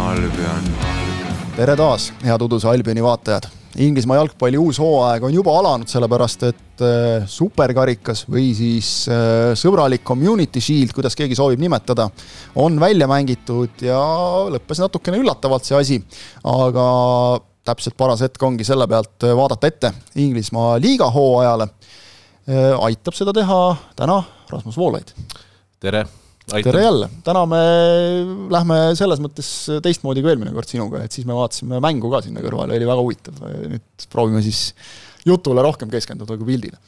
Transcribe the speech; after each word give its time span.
Albion. 0.00 0.68
tere 1.56 1.74
taas, 1.76 2.10
head 2.24 2.42
Uduse 2.42 2.68
Albioni 2.70 3.02
vaatajad. 3.04 3.48
Inglismaa 3.80 4.16
jalgpalli 4.18 4.58
uus 4.58 4.80
hooaeg 4.82 5.22
on 5.28 5.34
juba 5.34 5.52
alanud, 5.60 5.88
sellepärast 5.90 6.46
et 6.48 6.82
äh, 6.82 7.26
superkarikas 7.30 8.24
või 8.30 8.48
siis 8.56 8.88
äh, 9.12 9.52
sõbralik 9.58 10.02
community 10.06 10.62
shield, 10.64 10.94
kuidas 10.96 11.14
keegi 11.18 11.38
soovib 11.38 11.62
nimetada, 11.62 12.08
on 12.58 12.80
välja 12.82 13.06
mängitud 13.10 13.84
ja 13.86 14.00
lõppes 14.50 14.82
natukene 14.82 15.20
üllatavalt 15.22 15.68
see 15.68 15.78
asi. 15.78 16.00
aga 16.48 16.86
täpselt 17.68 17.98
paras 18.00 18.24
hetk 18.24 18.42
ongi 18.42 18.66
selle 18.66 18.88
pealt 18.90 19.28
vaadata 19.42 19.70
ette 19.70 19.92
Inglismaa 20.16 20.80
liiga 20.82 21.10
hooajale. 21.12 21.68
aitab 22.88 23.14
seda 23.14 23.36
teha 23.36 23.60
täna 23.96 24.22
Rasmus 24.50 24.80
Voolaid. 24.80 25.14
tere 25.78 26.06
tere 26.48 26.82
jälle, 26.82 27.08
täna 27.26 27.44
me 27.48 27.60
lähme 28.52 28.78
selles 28.98 29.20
mõttes 29.22 29.50
teistmoodi 29.84 30.22
kui 30.24 30.32
eelmine 30.32 30.54
kord 30.54 30.70
sinuga, 30.70 31.04
et 31.06 31.14
siis 31.14 31.28
me 31.28 31.36
vaatasime 31.36 31.80
mängu 31.84 32.10
ka 32.12 32.22
sinna 32.26 32.42
kõrvale, 32.44 32.76
oli 32.78 32.88
väga 32.88 33.04
huvitav, 33.04 33.42
nüüd 33.74 34.08
proovime 34.12 34.42
siis 34.44 34.70
jutule 35.28 35.62
rohkem 35.66 35.92
keskenduda 35.92 36.38
kui 36.40 36.48
pildile, 36.54 36.80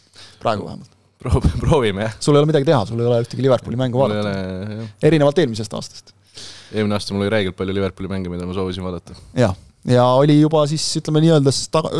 praegu 0.42 0.66
vähemalt. 0.68 0.98
Proov-, 1.22 1.50
proovime 1.64 2.08
jah. 2.08 2.16
sul 2.18 2.34
ei 2.34 2.42
ole 2.42 2.50
midagi 2.50 2.66
teha, 2.66 2.84
sul 2.88 3.02
ei 3.02 3.06
ole 3.06 3.20
ühtegi 3.22 3.44
Liverpooli 3.44 3.78
mängu 3.78 4.00
vaadata. 4.02 4.88
erinevalt 5.06 5.38
eelmisest 5.38 5.76
aastast. 5.78 6.14
eelmine 6.72 6.98
aasta 6.98 7.14
mul 7.14 7.28
oli 7.28 7.36
räigelt 7.36 7.58
palju 7.58 7.76
Liverpooli 7.76 8.10
mänge, 8.10 8.32
mida 8.32 8.48
ma 8.48 8.56
soovisin 8.56 8.82
vaadata. 8.82 9.14
jah 9.38 9.54
ja 9.90 10.04
oli 10.20 10.36
juba 10.40 10.62
siis 10.70 10.84
ütleme 11.00 11.22
nii-öelda 11.24 11.52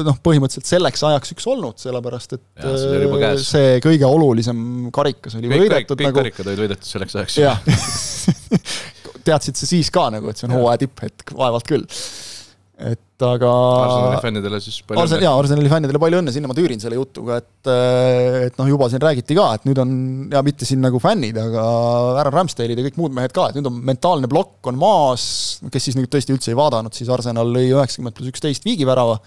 noh, 0.07 0.19
põhimõtteliselt 0.23 0.69
selleks 0.71 1.03
ajaks 1.09 1.35
üks 1.35 1.47
olnud, 1.51 1.79
sellepärast 1.83 2.37
et 2.37 2.45
ja, 2.63 2.75
see, 2.79 3.31
see 3.43 3.79
kõige 3.83 4.07
olulisem 4.07 4.91
karikas 4.95 5.39
oli 5.39 5.51
kõik, 5.51 5.65
võidetud 5.67 5.99
kõik, 5.99 6.09
nagu. 6.09 6.21
karikad 6.21 6.51
olid 6.53 6.63
võidetud 6.63 6.91
selleks 6.93 7.19
ajaks. 7.19 7.41
teadsid 9.27 9.59
sa 9.59 9.71
siis 9.71 9.91
ka 9.95 10.09
nagu, 10.15 10.31
et 10.31 10.39
see 10.39 10.49
on 10.51 10.57
hooaja 10.59 10.85
tipphetk, 10.85 11.35
vaevalt 11.39 11.67
küll 11.69 11.87
et 12.91 13.25
aga 13.27 13.51
Arsenali 13.53 14.19
fännidele 14.25 14.59
siis 14.63 14.81
palju 14.83 14.99
Arsen, 15.03 15.19
õnne. 15.19 15.27
jaa, 15.29 15.39
Arsenali 15.39 15.71
fännidele 15.71 16.01
palju 16.03 16.19
õnne, 16.23 16.35
sinna 16.35 16.51
ma 16.51 16.57
tüürin 16.59 16.83
selle 16.83 16.99
jutuga, 16.99 17.39
et 17.39 17.71
et 18.49 18.59
noh, 18.59 18.71
juba 18.73 18.89
siin 18.91 19.03
räägiti 19.05 19.37
ka, 19.39 19.47
et 19.59 19.67
nüüd 19.69 19.79
on, 19.83 19.95
ja 20.33 20.43
mitte 20.47 20.69
siin 20.69 20.83
nagu 20.83 20.99
fännid, 21.03 21.39
aga 21.39 21.65
härra 22.19 22.35
Ramsdale'id 22.35 22.83
ja 22.83 22.87
kõik 22.89 23.01
muud 23.01 23.17
mehed 23.17 23.35
ka, 23.37 23.49
et 23.51 23.59
nüüd 23.59 23.71
on 23.71 23.81
mentaalne 23.93 24.31
plokk 24.33 24.73
on 24.73 24.81
maas, 24.83 25.25
kes 25.73 25.91
siis 25.91 25.99
nüüd 25.99 26.11
tõesti 26.13 26.35
üldse 26.35 26.53
ei 26.55 26.59
vaadanud, 26.59 26.95
siis 26.97 27.11
Arsenal 27.13 27.55
lõi 27.55 27.69
üheksakümmend 27.71 28.19
pluss 28.19 28.35
üksteist 28.35 28.67
viigivärava 28.67 29.21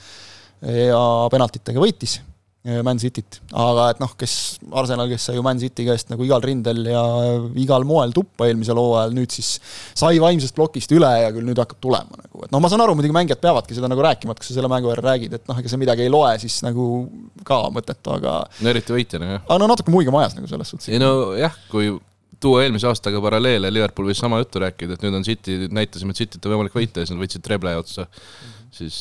ja 0.66 1.04
penaltitega 1.32 1.82
võitis 1.82 2.20
Man 2.66 2.98
Cityt, 2.98 3.40
aga 3.54 3.92
et 3.94 4.00
noh, 4.02 4.16
kes, 4.18 4.36
Arsenal, 4.74 5.10
kes 5.12 5.28
sai 5.28 5.36
ju 5.38 5.44
Man 5.46 5.60
City 5.62 5.86
käest 5.86 6.10
nagu 6.10 6.26
igal 6.26 6.42
rindel 6.42 6.80
ja 6.90 7.04
igal 7.62 7.86
moel 7.86 8.14
tuppa 8.16 8.48
eelmisel 8.50 8.80
hooajal, 8.82 9.14
nüüd 9.14 9.36
siis 9.36 9.52
sai 9.94 10.18
vaimsest 10.22 10.56
plokist 10.58 10.96
üle 10.96 11.12
ja 11.22 11.30
küll 11.36 11.46
nüüd 11.46 11.62
hakkab 11.62 11.78
tulema 11.84 12.18
nagu, 12.24 12.42
et 12.48 12.56
noh, 12.56 12.64
ma 12.64 12.72
saan 12.72 12.82
aru, 12.82 12.96
muidugi 12.98 13.14
mängijad 13.14 13.44
peavadki 13.44 13.78
seda 13.78 13.92
nagu 13.92 14.02
rääkima, 14.06 14.34
et 14.34 14.42
kui 14.42 14.50
sa 14.50 14.58
selle 14.58 14.72
mängu 14.72 14.90
järel 14.90 15.06
räägid, 15.06 15.38
et 15.38 15.46
noh, 15.52 15.62
ega 15.62 15.72
sa 15.72 15.80
midagi 15.82 16.08
ei 16.08 16.14
loe, 16.14 16.34
siis 16.42 16.58
nagu 16.66 16.90
ka 17.46 17.62
mõttetu, 17.76 18.18
aga 18.18 18.40
no 18.50 18.74
eriti 18.74 18.98
võitjana, 18.98 19.30
jah. 19.36 19.46
aga 19.46 19.62
no 19.62 19.70
natuke 19.70 19.94
muigame 19.94 20.24
ajas 20.24 20.34
nagu 20.40 20.50
selles 20.50 20.74
suhtes. 20.74 20.90
ei 20.90 21.02
no 21.02 21.36
jah, 21.38 21.54
kui 21.70 21.94
tuua 22.42 22.66
eelmise 22.66 22.90
aastaga 22.90 23.22
paralleele, 23.24 23.70
Liverpool 23.74 24.10
võis 24.10 24.20
sama 24.22 24.42
juttu 24.42 24.62
rääkida, 24.64 24.98
et 24.98 25.06
nüüd 25.06 25.22
on 25.22 25.26
City, 25.26 25.70
näitasime, 25.70 26.18
et 26.18 26.26
Cityt 26.26 26.46
on 26.46 26.56
võimalik 26.56 26.76
võita 26.76 27.02
ja 27.02 27.08
siis 27.08 27.16
nad 27.16 27.22
võtsid 27.22 27.46
treble 27.46 27.78
otsa 27.80 28.06
mm, 28.10 28.55
siis 28.76 28.98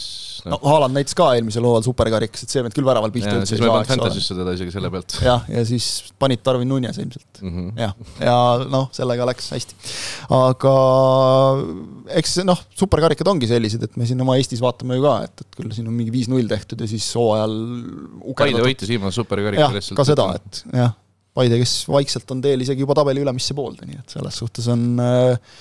no 0.49 0.59
Haaland 0.63 0.95
näitas 0.97 1.17
ka 1.19 1.31
eelmisel 1.37 1.65
hooajal 1.67 1.87
superkarikas, 1.87 2.45
et 2.45 2.53
see 2.53 2.63
vend 2.65 2.75
küll 2.77 2.87
väraval 2.87 3.13
pihta 3.15 3.33
üldse 3.33 3.57
ei 3.57 3.61
saa. 3.61 3.61
siis 3.61 3.63
me 3.63 3.69
ei 3.69 3.73
pannud 3.73 3.91
Fantasy'sse 3.91 4.37
teda 4.39 4.55
isegi 4.57 4.75
selle 4.75 4.91
pealt. 4.93 5.17
jah, 5.25 5.47
ja 5.51 5.65
siis 5.69 5.89
panid 6.21 6.43
Darwin 6.47 6.71
Nunes 6.71 6.99
ilmselt 7.01 7.43
mm 7.43 7.53
-hmm. 7.55 7.71
jah, 7.81 7.95
ja 8.23 8.37
noh, 8.71 8.89
sellega 8.95 9.27
läks 9.31 9.51
hästi. 9.57 9.79
aga 10.39 10.75
eks 12.21 12.37
noh, 12.47 12.65
superkarikad 12.79 13.31
ongi 13.35 13.51
sellised, 13.51 13.87
et 13.89 13.97
me 14.01 14.09
siin 14.09 14.21
oma 14.25 14.37
Eestis 14.41 14.63
vaatame 14.65 14.99
ju 15.01 15.07
ka, 15.07 15.17
et, 15.29 15.47
et 15.47 15.61
küll 15.61 15.73
siin 15.77 15.89
on 15.91 15.97
mingi 15.97 16.15
viis-null 16.15 16.51
tehtud 16.51 16.81
ja 16.85 16.91
siis 16.91 17.09
hooajal 17.19 17.57
Paide 18.39 18.63
võitis 18.65 18.91
viimase 18.91 19.23
superkarika 19.23 19.73
lihtsalt. 19.75 19.99
ka 19.99 20.07
seda, 20.07 20.29
et 20.39 20.65
jah, 20.73 20.95
Paide, 21.35 21.59
kes 21.59 21.89
vaikselt 21.91 22.31
on 22.31 22.43
teel 22.45 22.63
isegi 22.63 22.85
juba 22.85 22.95
tabeli 22.95 23.25
ülemisse 23.25 23.57
poolde, 23.59 23.89
nii 23.89 23.99
et 23.99 24.19
selles 24.19 24.37
suhtes 24.39 24.69
on 24.71 25.01
äh, 25.03 25.57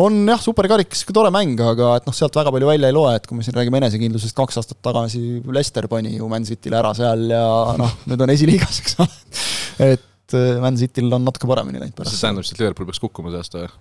on 0.00 0.18
jah, 0.28 0.40
superkarikas 0.42 1.04
ikka 1.04 1.14
tore 1.16 1.30
mäng, 1.34 1.58
aga 1.64 1.94
et 1.98 2.06
noh, 2.08 2.16
sealt 2.16 2.36
väga 2.38 2.52
palju 2.54 2.68
välja 2.70 2.90
ei 2.90 2.96
loe, 2.96 3.12
et 3.16 3.26
kui 3.28 3.38
me 3.38 3.46
siin 3.46 3.56
räägime 3.56 3.80
enesekindlusest, 3.80 4.36
kaks 4.38 4.60
aastat 4.60 4.80
tagasi 4.84 5.22
Lester 5.54 5.88
pani 5.90 6.16
ju 6.16 6.28
Man 6.30 6.46
City'le 6.48 6.78
ära 6.80 6.92
seal 6.96 7.26
ja 7.32 7.44
noh, 7.80 7.96
nüüd 8.10 8.26
on 8.26 8.34
esiliigas, 8.34 8.82
eks 8.82 8.98
ole. 9.02 9.08
et 9.92 10.36
äh, 10.38 10.60
Man 10.62 10.78
City'l 10.80 11.10
on 11.16 11.26
natuke 11.28 11.50
paremini 11.50 11.82
läinud 11.82 11.96
pärast. 11.96 12.16
see 12.16 12.26
tähendab 12.26 12.46
siis, 12.46 12.56
et 12.56 12.62
Liverpool 12.64 12.90
peaks 12.90 13.02
kukkuma 13.02 13.32
see 13.34 13.42
aasta 13.42 13.64
või? 13.64 13.72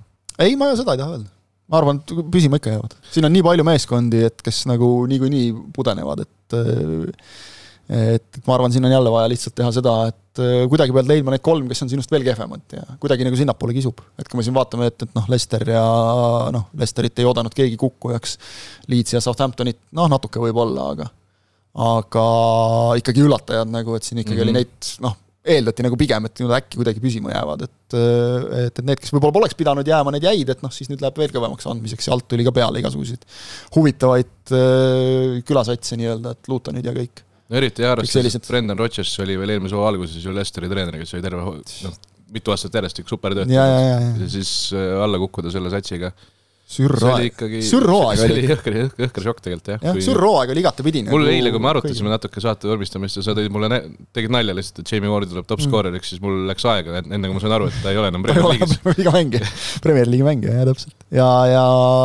ei, 0.45 0.57
ma 0.59 0.71
seda 0.79 0.95
ei 0.95 1.03
taha 1.03 1.17
öelda. 1.17 1.31
ma 1.69 1.81
arvan, 1.81 2.01
et 2.01 2.15
püsima 2.33 2.59
ikka 2.59 2.75
jäävad. 2.75 2.97
siin 3.13 3.29
on 3.29 3.35
nii 3.37 3.45
palju 3.45 3.67
meeskondi, 3.67 4.25
et 4.31 4.43
kes 4.45 4.65
nagu 4.71 4.91
niikuinii 5.11 5.53
pudenevad, 5.75 6.25
et 6.27 6.59
äh, 6.59 7.31
et 7.89 8.41
ma 8.45 8.53
arvan, 8.53 8.71
siin 8.73 8.85
on 8.85 8.91
jälle 8.93 9.11
vaja 9.11 9.29
lihtsalt 9.31 9.55
teha 9.57 9.69
seda, 9.73 9.93
et 10.11 10.41
äh, 10.43 10.65
kuidagi 10.69 10.93
pead 10.93 11.07
leidma 11.09 11.33
need 11.33 11.43
kolm, 11.45 11.69
kes 11.71 11.81
on 11.85 11.89
sinust 11.89 12.11
veel 12.13 12.25
kehvemad 12.27 12.75
ja 12.75 12.83
kuidagi 13.01 13.25
nagu 13.25 13.39
sinnapoole 13.39 13.73
kisub. 13.73 14.03
et 14.19 14.29
kui 14.29 14.37
me 14.37 14.45
siin 14.45 14.57
vaatame, 14.57 14.91
et, 14.91 15.07
et 15.07 15.15
noh, 15.17 15.29
Lester 15.33 15.65
ja 15.73 15.85
noh, 16.53 16.67
Lesterit 16.77 17.17
ei 17.21 17.29
oodanud 17.29 17.55
keegi 17.55 17.79
kukkujaks, 17.81 18.37
Leeds 18.93 19.17
ja 19.17 19.23
Southamptonit, 19.25 19.81
noh, 19.97 20.09
natuke 20.11 20.41
võib-olla, 20.43 20.91
aga 20.93 21.09
aga 21.79 22.27
ikkagi 22.99 23.23
üllatajad 23.25 23.69
nagu, 23.71 23.95
et 23.97 24.05
siin 24.05 24.21
ikkagi 24.21 24.37
mm 24.37 24.39
-hmm. 24.39 24.49
oli 24.49 24.53
mhm. 24.53 24.59
neid 24.59 25.01
noh, 25.05 25.17
eeldati 25.49 25.85
nagu 25.85 25.97
pigem, 25.97 26.25
et 26.27 26.41
nad 26.43 26.57
äkki 26.59 26.77
kuidagi 26.77 27.01
püsima 27.01 27.31
jäävad, 27.33 27.63
et 27.65 27.75
et, 27.89 28.67
et 28.67 28.81
need, 28.85 28.99
kes 29.01 29.09
võib-olla 29.15 29.33
poleks 29.39 29.57
pidanud 29.57 29.87
jääma, 29.87 30.11
need 30.13 30.27
jäid, 30.27 30.49
et 30.53 30.61
noh, 30.61 30.69
siis 30.69 30.91
nüüd 30.91 31.01
läheb 31.01 31.17
veel 31.17 31.31
kõvemaks 31.33 31.65
andmiseks 31.71 32.09
ja 32.09 32.13
alt 32.13 32.27
tuli 32.29 32.45
ka 32.45 32.53
peale 32.53 32.83
igasuguseid 32.83 33.25
huvitavaid 33.73 34.53
äh, 34.53 35.39
külasatse 35.47 35.97
nii-öelda, 35.97 36.35
et 36.35 36.51
Lutonid 36.51 36.85
ja 36.85 36.93
kõik 36.93 37.23
no 37.49 37.59
eriti 37.59 37.85
hea 37.85 37.91
arvestades, 37.95 38.37
et 38.37 38.47
Brendan 38.47 38.79
Rodgers 38.79 39.13
oli 39.23 39.37
veel 39.41 39.55
eelmise 39.57 39.77
hooaja 39.77 39.95
alguses 39.95 40.25
ju 40.25 40.33
Lesteri 40.35 40.69
treener, 40.71 40.99
kes 41.01 41.15
oli 41.17 41.25
terve 41.25 41.43
noh, 41.43 42.01
mitu 42.33 42.53
aastat 42.53 42.75
järjest 42.77 43.01
üks 43.03 43.15
supertöötaja 43.15 43.55
ja, 43.55 43.69
ja, 43.69 43.95
ja, 43.95 44.11
ja 44.21 44.27
siis 44.29 44.51
äh, 44.77 44.99
alla 45.01 45.19
kukkuda 45.21 45.49
selle 45.53 45.71
satsiga. 45.73 46.11
sürrhooaeg, 46.69 47.39
sürrhooaeg 47.65 48.21
oli. 48.27 48.43
jõhker, 48.51 48.75
jõhker 49.01 49.25
šokk 49.25 49.41
tegelikult 49.41 49.71
jah. 49.73 49.79
jah 49.87 49.95
kui..., 49.97 50.03
sürrhooaeg 50.05 50.53
oli 50.53 50.61
igatepidi. 50.61 51.01
mul 51.09 51.25
nagu 51.25 51.33
eile, 51.33 51.53
kui 51.55 51.63
me 51.65 51.71
arutasime 51.71 52.11
natuke 52.11 52.43
saate 52.43 52.69
vormistamist 52.69 53.17
ja 53.17 53.23
sa 53.25 53.33
tõid 53.37 53.49
mulle, 53.53 53.81
tegid 54.13 54.35
nalja 54.35 54.53
lihtsalt, 54.53 54.83
et 54.83 54.93
Jamie 54.93 55.09
Ward 55.09 55.31
tuleb 55.31 55.47
top 55.49 55.63
mm. 55.63 55.71
skooreriks, 55.71 56.11
siis 56.13 56.21
mul 56.21 56.43
läks 56.51 56.67
aega, 56.69 57.01
enne 57.01 57.23
kui 57.23 57.37
ma 57.39 57.41
sain 57.41 57.55
aru, 57.57 57.71
et 57.71 57.79
ta 57.81 57.89
ei 57.89 58.01
ole 58.01 58.11
enam 58.13 58.21
Premier 58.27 58.45
League'is. 58.45 58.77
liiga 58.99 59.15
mängija, 59.15 59.49
Premier 59.81 60.11
League'i 60.11 60.27
mängija, 60.29 60.59
jah, 60.59 60.69
täpselt. 60.69 60.93
ja, 61.09 61.31
ja 61.49 61.63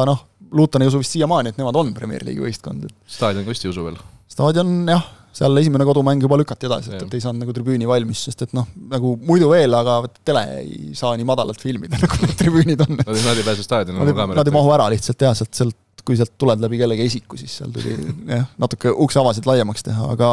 noh, 0.08 0.24
Luton 0.54 0.86
ei 0.86 0.88
usu 0.88 1.02
vist 1.02 1.18
siiamaani, 1.18 1.52
et 1.52 1.60
nemad 1.60 1.76
on 1.76 1.92
Premier 1.92 2.24
League'i 2.24 2.48
võistkond. 2.48 2.88
staadion 3.18 3.44
vist 3.50 3.68
ei 3.68 3.74
usu 3.74 3.84
veel. 3.90 4.00
staadion 4.32 4.72
jah 4.88 5.04
seal 5.34 5.60
esimene 5.60 5.86
kodumäng 5.88 6.22
juba 6.22 6.38
lükati 6.38 6.68
edasi, 6.68 6.92
et, 6.94 7.06
et 7.06 7.14
ei 7.16 7.22
saanud 7.22 7.42
nagu 7.42 7.54
tribüüni 7.56 7.88
valmis, 7.90 8.24
sest 8.28 8.44
et 8.46 8.52
noh, 8.56 8.68
nagu 8.90 9.14
muidu 9.26 9.48
veel, 9.50 9.74
aga 9.74 10.00
tele 10.26 10.44
ei 10.60 10.92
saa 10.98 11.14
nii 11.18 11.26
madalalt 11.28 11.62
filmida, 11.62 11.98
nagu 12.04 12.20
need 12.22 12.36
tribüünid 12.38 12.84
on. 12.86 13.00
Nad 13.00 13.32
ei, 13.34 13.46
pääse 13.46 13.66
staadioni 13.66 13.98
oma 13.98 14.12
kaamerat. 14.12 14.40
Nad 14.40 14.50
ei 14.50 14.54
mahu 14.54 14.70
ära 14.76 14.86
lihtsalt 14.94 15.26
jah, 15.26 15.34
sealt, 15.38 15.52
sealt 15.58 15.80
kui 16.04 16.18
sealt 16.18 16.34
tuled 16.36 16.60
läbi 16.60 16.76
kellegi 16.76 17.06
esiku, 17.08 17.38
siis 17.40 17.54
seal 17.60 17.72
tuli 17.72 17.94
jah, 18.34 18.46
natuke 18.60 18.92
ukseavasid 19.06 19.46
laiemaks 19.48 19.86
teha, 19.86 20.10
aga 20.14 20.30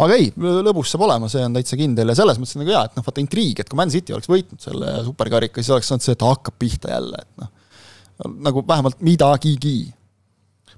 aga 0.00 0.16
ei, 0.16 0.30
lõbus 0.38 0.94
saab 0.94 1.04
olema, 1.06 1.28
see 1.30 1.44
on 1.44 1.56
täitsa 1.58 1.78
kindel 1.78 2.12
ja 2.12 2.16
selles 2.18 2.40
mõttes 2.40 2.56
nagu 2.56 2.72
hea, 2.72 2.82
et 2.88 2.96
noh, 2.96 3.06
vaata 3.06 3.22
intriig, 3.22 3.60
et 3.60 3.70
kui 3.70 3.78
Man 3.78 3.92
City 3.92 4.16
oleks 4.16 4.30
võitnud 4.32 4.64
selle 4.64 4.94
superkarika, 5.06 5.60
siis 5.60 5.74
oleks 5.76 5.92
olnud 5.92 6.06
see, 6.06 6.16
et 6.16 6.24
hakkab 6.24 6.56
pihta 6.60 6.94
jälle, 6.94 7.20
et 7.20 7.42
noh, 7.42 7.52
nagu 8.48 8.64
vähemalt 8.68 9.04
midagigi 9.04 9.76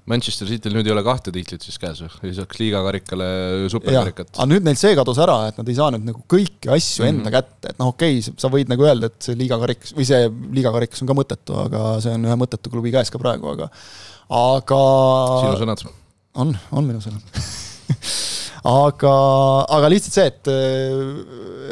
Manchester 0.09 0.49
Cityl 0.49 0.73
nüüd 0.75 0.87
ei 0.89 0.91
ole 0.91 1.03
kahte 1.05 1.31
tiitlit 1.31 1.63
siis 1.63 1.77
käes 1.79 2.01
või, 2.03 2.09
lisaks 2.27 2.59
liigakarikale 2.59 3.27
superkarikat? 3.71 4.33
aga 4.35 4.47
nüüd 4.51 4.65
neil 4.67 4.79
see 4.79 4.97
kadus 4.99 5.21
ära, 5.23 5.37
et 5.47 5.59
nad 5.61 5.71
ei 5.71 5.77
saa 5.77 5.93
nüüd 5.95 6.09
nagu 6.09 6.23
kõiki 6.27 6.71
asju 6.75 7.07
enda 7.07 7.21
mm 7.21 7.29
-hmm. 7.29 7.35
kätte, 7.37 7.71
et 7.71 7.79
noh, 7.79 7.93
okei 7.93 8.19
okay,, 8.19 8.35
sa 8.43 8.51
võid 8.51 8.71
nagu 8.71 8.83
öelda, 8.83 9.07
et 9.07 9.29
see 9.29 9.39
liigakarikas 9.39 9.95
või 9.95 10.07
see 10.09 10.27
liigakarikas 10.59 11.03
on 11.03 11.11
ka 11.11 11.17
mõttetu, 11.21 11.57
aga 11.65 11.83
see 12.03 12.17
on 12.17 12.27
ühe 12.27 12.37
mõttetu 12.43 12.73
klubi 12.73 12.91
käes 12.95 13.13
ka 13.13 13.21
praegu, 13.21 13.55
aga 13.55 13.69
aga 14.43 14.81
sinu 15.39 15.59
sõnad? 15.63 15.87
on, 16.43 16.55
on 16.71 16.89
minu 16.91 17.03
sõnad 17.03 17.23
aga, 18.83 19.13
aga 19.77 19.91
lihtsalt 19.91 20.19
see, 20.19 20.27
et 20.31 20.51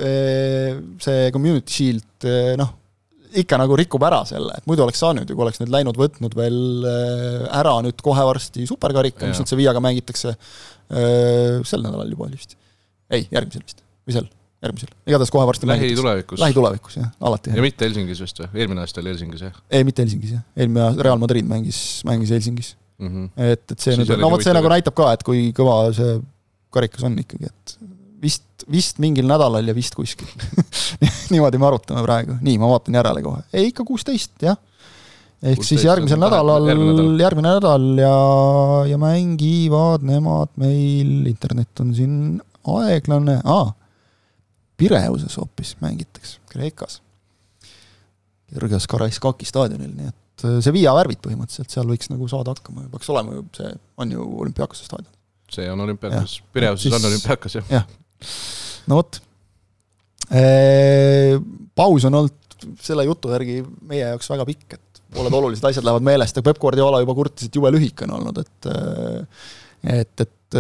eh, 0.08 0.80
see 1.04 1.32
Community 1.36 1.82
Shield, 1.82 2.08
eh, 2.28 2.56
noh, 2.60 2.78
ikka 3.42 3.60
nagu 3.62 3.78
rikub 3.80 4.04
ära 4.06 4.22
selle, 4.28 4.58
et 4.58 4.68
muidu 4.70 4.84
oleks 4.86 5.00
saanud 5.02 5.30
ju, 5.30 5.38
kui 5.38 5.46
oleks 5.46 5.62
nüüd 5.62 5.72
läinud, 5.74 5.98
võtnud 6.00 6.36
veel 6.38 6.60
äh, 6.88 7.48
ära 7.62 7.78
nüüd 7.86 8.02
kohe 8.04 8.26
varsti 8.28 8.68
superkarika, 8.70 9.30
mis 9.30 9.42
nüüd 9.42 9.52
Sevillaga 9.52 9.84
mängitakse 9.84 10.34
äh, 10.36 11.62
sel 11.68 11.86
nädalal 11.86 12.12
juba 12.12 12.28
oli 12.28 12.40
vist. 12.40 12.58
ei, 13.12 13.28
järgmisel 13.32 13.64
vist, 13.66 13.84
või 14.08 14.18
sel, 14.18 14.28
järgmisel, 14.66 14.92
igatahes 15.10 15.34
kohe 15.34 15.48
varsti 15.50 15.70
lähitulevikus. 15.70 16.44
lähitulevikus, 16.44 17.00
jah, 17.02 17.14
alati. 17.30 17.56
ja 17.56 17.66
mitte 17.66 17.88
Helsingis 17.88 18.24
vist 18.26 18.44
või, 18.44 18.52
eelmine 18.58 18.86
aasta 18.86 19.04
oli 19.04 19.14
Helsingis, 19.14 19.48
jah? 19.48 19.64
ei, 19.72 19.88
mitte 19.88 20.06
Helsingis, 20.06 20.36
jah, 20.38 20.46
eelmine 20.58 20.92
Real 21.00 21.22
Madrid 21.22 21.48
mängis, 21.50 21.82
mängis 22.08 22.34
Helsingis 22.36 22.76
mm. 23.00 23.08
-hmm. 23.10 23.32
et, 23.38 23.66
et 23.72 23.78
see 23.80 23.96
siis 23.96 24.04
nüüd, 24.04 24.22
no 24.22 24.32
vot 24.34 24.44
see 24.46 24.56
nagu 24.56 24.72
näitab 24.72 24.98
ka, 24.98 25.12
et 25.16 25.26
kui 25.28 25.50
kõva 25.58 25.84
see 25.96 26.20
karikas 26.72 27.04
on 27.08 27.18
ikkagi, 27.20 27.52
et 27.52 27.76
vist, 28.22 28.66
vist 28.72 29.02
mingil 29.04 29.28
nädalal 29.30 29.68
ja 29.68 29.76
vist 29.78 29.96
kuskil 29.98 30.30
niimoodi 31.34 31.62
me 31.62 31.70
arutame 31.70 32.04
praegu, 32.06 32.38
nii, 32.44 32.58
ma 32.62 32.70
vaatan 32.72 33.00
järele 33.00 33.24
kohe, 33.26 33.44
ei 33.54 33.72
ikka 33.72 33.86
kuusteist, 33.88 34.36
jah. 34.46 34.58
ehk 35.42 35.66
siis 35.66 35.86
järgmisel 35.88 36.22
nädalal, 36.22 36.70
järgmine 37.20 37.56
nädal 37.58 37.88
ja, 38.02 38.16
ja 38.92 39.02
mängivad 39.02 40.06
nemad 40.08 40.54
meil, 40.62 41.30
internet 41.32 41.84
on 41.84 41.94
siin 41.98 42.18
aeglane 42.80 43.42
ah,, 43.46 43.72
Pireuses 44.82 45.36
hoopis 45.38 45.76
mängitakse, 45.78 46.40
Kreekas. 46.50 47.04
Kirgios 48.50 48.88
Karaiskaki 48.90 49.46
staadionil, 49.46 49.92
nii 49.94 50.10
et 50.10 50.46
äh, 50.48 50.56
see 50.66 50.74
Via 50.74 50.94
värvid 50.98 51.22
põhimõtteliselt, 51.22 51.70
seal 51.70 51.86
võiks 51.88 52.10
nagu 52.10 52.26
saada 52.32 52.56
hakkama, 52.56 52.88
peaks 52.90 53.12
olema 53.14 53.36
ju, 53.38 53.46
see 53.56 53.70
on 54.02 54.16
ju 54.16 54.26
olümpiaakose 54.44 54.88
staadion. 54.90 55.14
see 55.52 55.68
on 55.72 55.86
olümpiaakas, 55.86 56.40
Pireuses 56.56 56.98
on 56.98 57.06
olümpiaakas, 57.12 57.60
jah. 57.60 57.70
jah, 57.78 57.86
no 58.92 59.02
vot. 59.02 59.22
Paus 61.76 62.06
on 62.08 62.22
olnud 62.22 62.68
selle 62.80 63.04
jutu 63.08 63.32
järgi 63.34 63.60
meie 63.90 64.06
jaoks 64.06 64.30
väga 64.32 64.46
pikk, 64.48 64.78
et 64.78 65.02
pooled 65.12 65.36
olulised 65.36 65.66
asjad 65.68 65.86
lähevad 65.88 66.06
meelest 66.08 66.38
ja 66.38 66.46
Peep 66.46 66.60
Guardiola 66.62 67.02
juba 67.04 67.16
kurtis, 67.18 67.50
et 67.50 67.58
jube 67.58 67.72
lühike 67.74 68.08
on 68.08 68.16
olnud, 68.20 68.42
et 68.44 68.72
et, 69.92 70.24
et, 70.24 70.60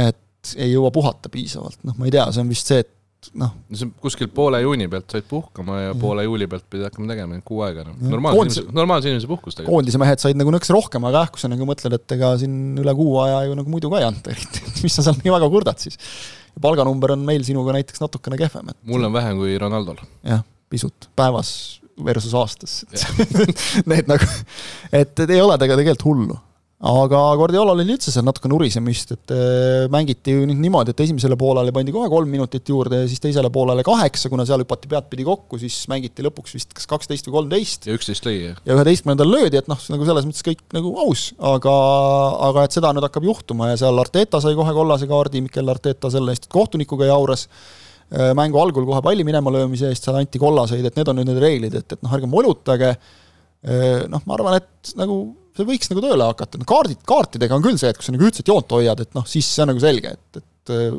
et 0.00 0.54
ei 0.56 0.72
jõua 0.72 0.90
puhata 0.94 1.30
piisavalt, 1.32 1.80
noh, 1.84 1.96
ma 1.98 2.08
ei 2.08 2.14
tea, 2.14 2.24
see 2.32 2.42
on 2.42 2.50
vist 2.50 2.70
see, 2.70 2.84
et 2.84 2.92
noh. 3.40 3.52
see 3.72 3.88
kuskil 4.02 4.28
poole 4.34 4.60
juuni 4.62 4.86
pealt 4.90 5.14
said 5.14 5.26
puhkama 5.28 5.78
ja, 5.80 5.90
ja. 5.90 5.96
poole 6.00 6.24
juuli 6.26 6.48
pealt 6.50 6.66
pidi 6.70 6.84
hakkama 6.86 7.08
tegema, 7.12 7.40
kuu 7.46 7.62
aega 7.66 7.86
noh. 7.86 7.96
normaalse 8.02 8.38
Koondis... 8.38 8.58
inimese, 8.60 8.76
normaalse 8.80 9.12
inimese 9.12 9.30
puhkust 9.30 9.58
tegelikult. 9.58 9.76
koondise 9.78 10.00
mehed 10.02 10.24
said 10.24 10.40
nagu 10.40 10.54
nõks 10.54 10.72
rohkem, 10.74 11.08
aga 11.08 11.24
jah, 11.24 11.34
kui 11.34 11.44
sa 11.44 11.50
nagu 11.52 11.68
mõtled, 11.68 11.98
et 11.98 12.16
ega 12.16 12.32
siin 12.40 12.56
üle 12.82 12.96
kuu 12.98 13.18
aja 13.24 13.44
ju 13.48 13.58
nagu 13.60 13.72
muidu 13.72 13.92
ka 13.92 14.02
ei 14.02 14.08
anta 14.08 14.34
eriti, 14.34 14.64
mis 14.84 14.98
sa 14.98 15.06
seal 15.06 15.20
nii 15.20 15.34
väga 15.36 15.50
kurdad 15.52 15.84
siis. 15.84 16.00
Palganumber 16.62 17.14
on 17.16 17.24
meil 17.26 17.44
sinuga 17.46 17.74
näiteks 17.76 18.02
natukene 18.02 18.38
kehvem, 18.40 18.70
et 18.72 18.78
mul 18.90 19.06
on 19.06 19.14
vähem 19.14 19.40
kui 19.40 19.56
Ronaldol. 19.58 20.02
jah, 20.26 20.44
pisut, 20.70 21.08
päevas 21.16 21.80
versus 22.04 22.34
aastas. 22.34 22.82
Need 23.90 24.10
nagu, 24.10 24.26
et, 24.92 25.24
ei 25.28 25.40
ole 25.40 25.58
tega 25.60 25.78
tegelikult 25.78 26.08
hullu 26.08 26.38
aga 26.84 27.20
Guardiolal 27.38 27.78
oli 27.78 27.94
üldse 27.94 28.12
seal 28.12 28.26
natuke 28.26 28.48
nurisemist, 28.52 29.14
et 29.14 29.32
äh, 29.32 29.86
mängiti 29.92 30.34
ju 30.34 30.44
nüüd 30.48 30.58
niimoodi, 30.60 30.92
et 30.92 31.00
esimesele 31.06 31.36
poolele 31.40 31.72
pandi 31.72 31.94
kohe 31.94 32.10
kolm 32.12 32.28
minutit 32.28 32.68
juurde 32.68 32.98
ja 33.00 33.06
siis 33.08 33.22
teisele 33.24 33.48
poolele 33.52 33.84
kaheksa, 33.86 34.28
kuna 34.32 34.44
seal 34.48 34.60
hüpati 34.60 34.90
peadpidi 34.90 35.24
kokku, 35.24 35.56
siis 35.62 35.78
mängiti 35.88 36.24
lõpuks 36.26 36.56
vist 36.58 36.74
kas 36.76 36.88
kaksteist 36.90 37.30
või 37.30 37.38
kolmteist. 37.38 37.88
ja 37.88 37.96
üksteist 37.96 38.28
lõi, 38.28 38.34
jah. 38.50 38.58
ja 38.68 38.76
üheteistkümnendal 38.76 39.32
löödi, 39.32 39.60
et 39.62 39.70
noh, 39.70 39.80
nagu 39.94 40.08
selles 40.08 40.28
mõttes 40.28 40.44
kõik 40.44 40.60
nagu 40.76 40.92
aus, 41.06 41.30
aga, 41.54 41.76
aga 42.50 42.66
et 42.68 42.76
seda 42.76 42.90
nüüd 42.92 43.06
hakkab 43.08 43.28
juhtuma 43.30 43.70
ja 43.72 43.78
seal 43.80 44.02
Arteta 44.02 44.42
sai 44.44 44.52
kohe 44.58 44.74
kollase 44.76 45.08
kaardi, 45.08 45.40
Mikel 45.46 45.72
Arteta 45.72 46.10
selle 46.12 46.34
eest, 46.34 46.50
et 46.50 46.52
kohtunikuga 46.52 47.08
jauras 47.08 47.46
äh, 47.46 48.34
mängu 48.36 48.60
algul 48.60 48.84
kohe 48.90 49.00
palli 49.06 49.24
minema 49.24 49.54
löömise 49.54 49.88
eest, 49.88 50.04
seal 50.04 50.20
anti 50.20 50.42
kollaseid, 50.42 50.84
et 50.84 51.00
need 51.00 51.08
on 51.08 51.18
nüüd 51.22 51.32
need 51.32 51.40
reeglid, 51.46 51.80
et, 51.80 51.96
et 51.96 52.04
noh, 52.04 52.12
ärge 52.18 52.28
molutage, 52.28 52.92
äh, 53.64 54.04
noh, 54.12 54.26
ma 54.28 54.36
arvan, 54.36 54.60
et 54.60 54.92
nagu 55.00 55.22
see 55.54 55.68
võiks 55.68 55.92
nagu 55.92 56.02
tööle 56.02 56.26
hakata, 56.32 56.58
no 56.58 56.66
kaardid, 56.68 57.04
kaartidega 57.06 57.54
on 57.56 57.62
küll 57.64 57.78
see, 57.80 57.92
et 57.92 58.00
kui 58.00 58.06
sa 58.06 58.14
nagu 58.14 58.26
ühtset 58.26 58.50
joont 58.50 58.74
hoiad, 58.74 59.04
et 59.04 59.14
noh, 59.16 59.26
siis 59.28 59.46
see 59.46 59.62
on 59.62 59.70
nagu 59.70 59.82
selge, 59.82 60.14
et, 60.16 60.40
et 60.40 60.72
äh, 60.74 60.96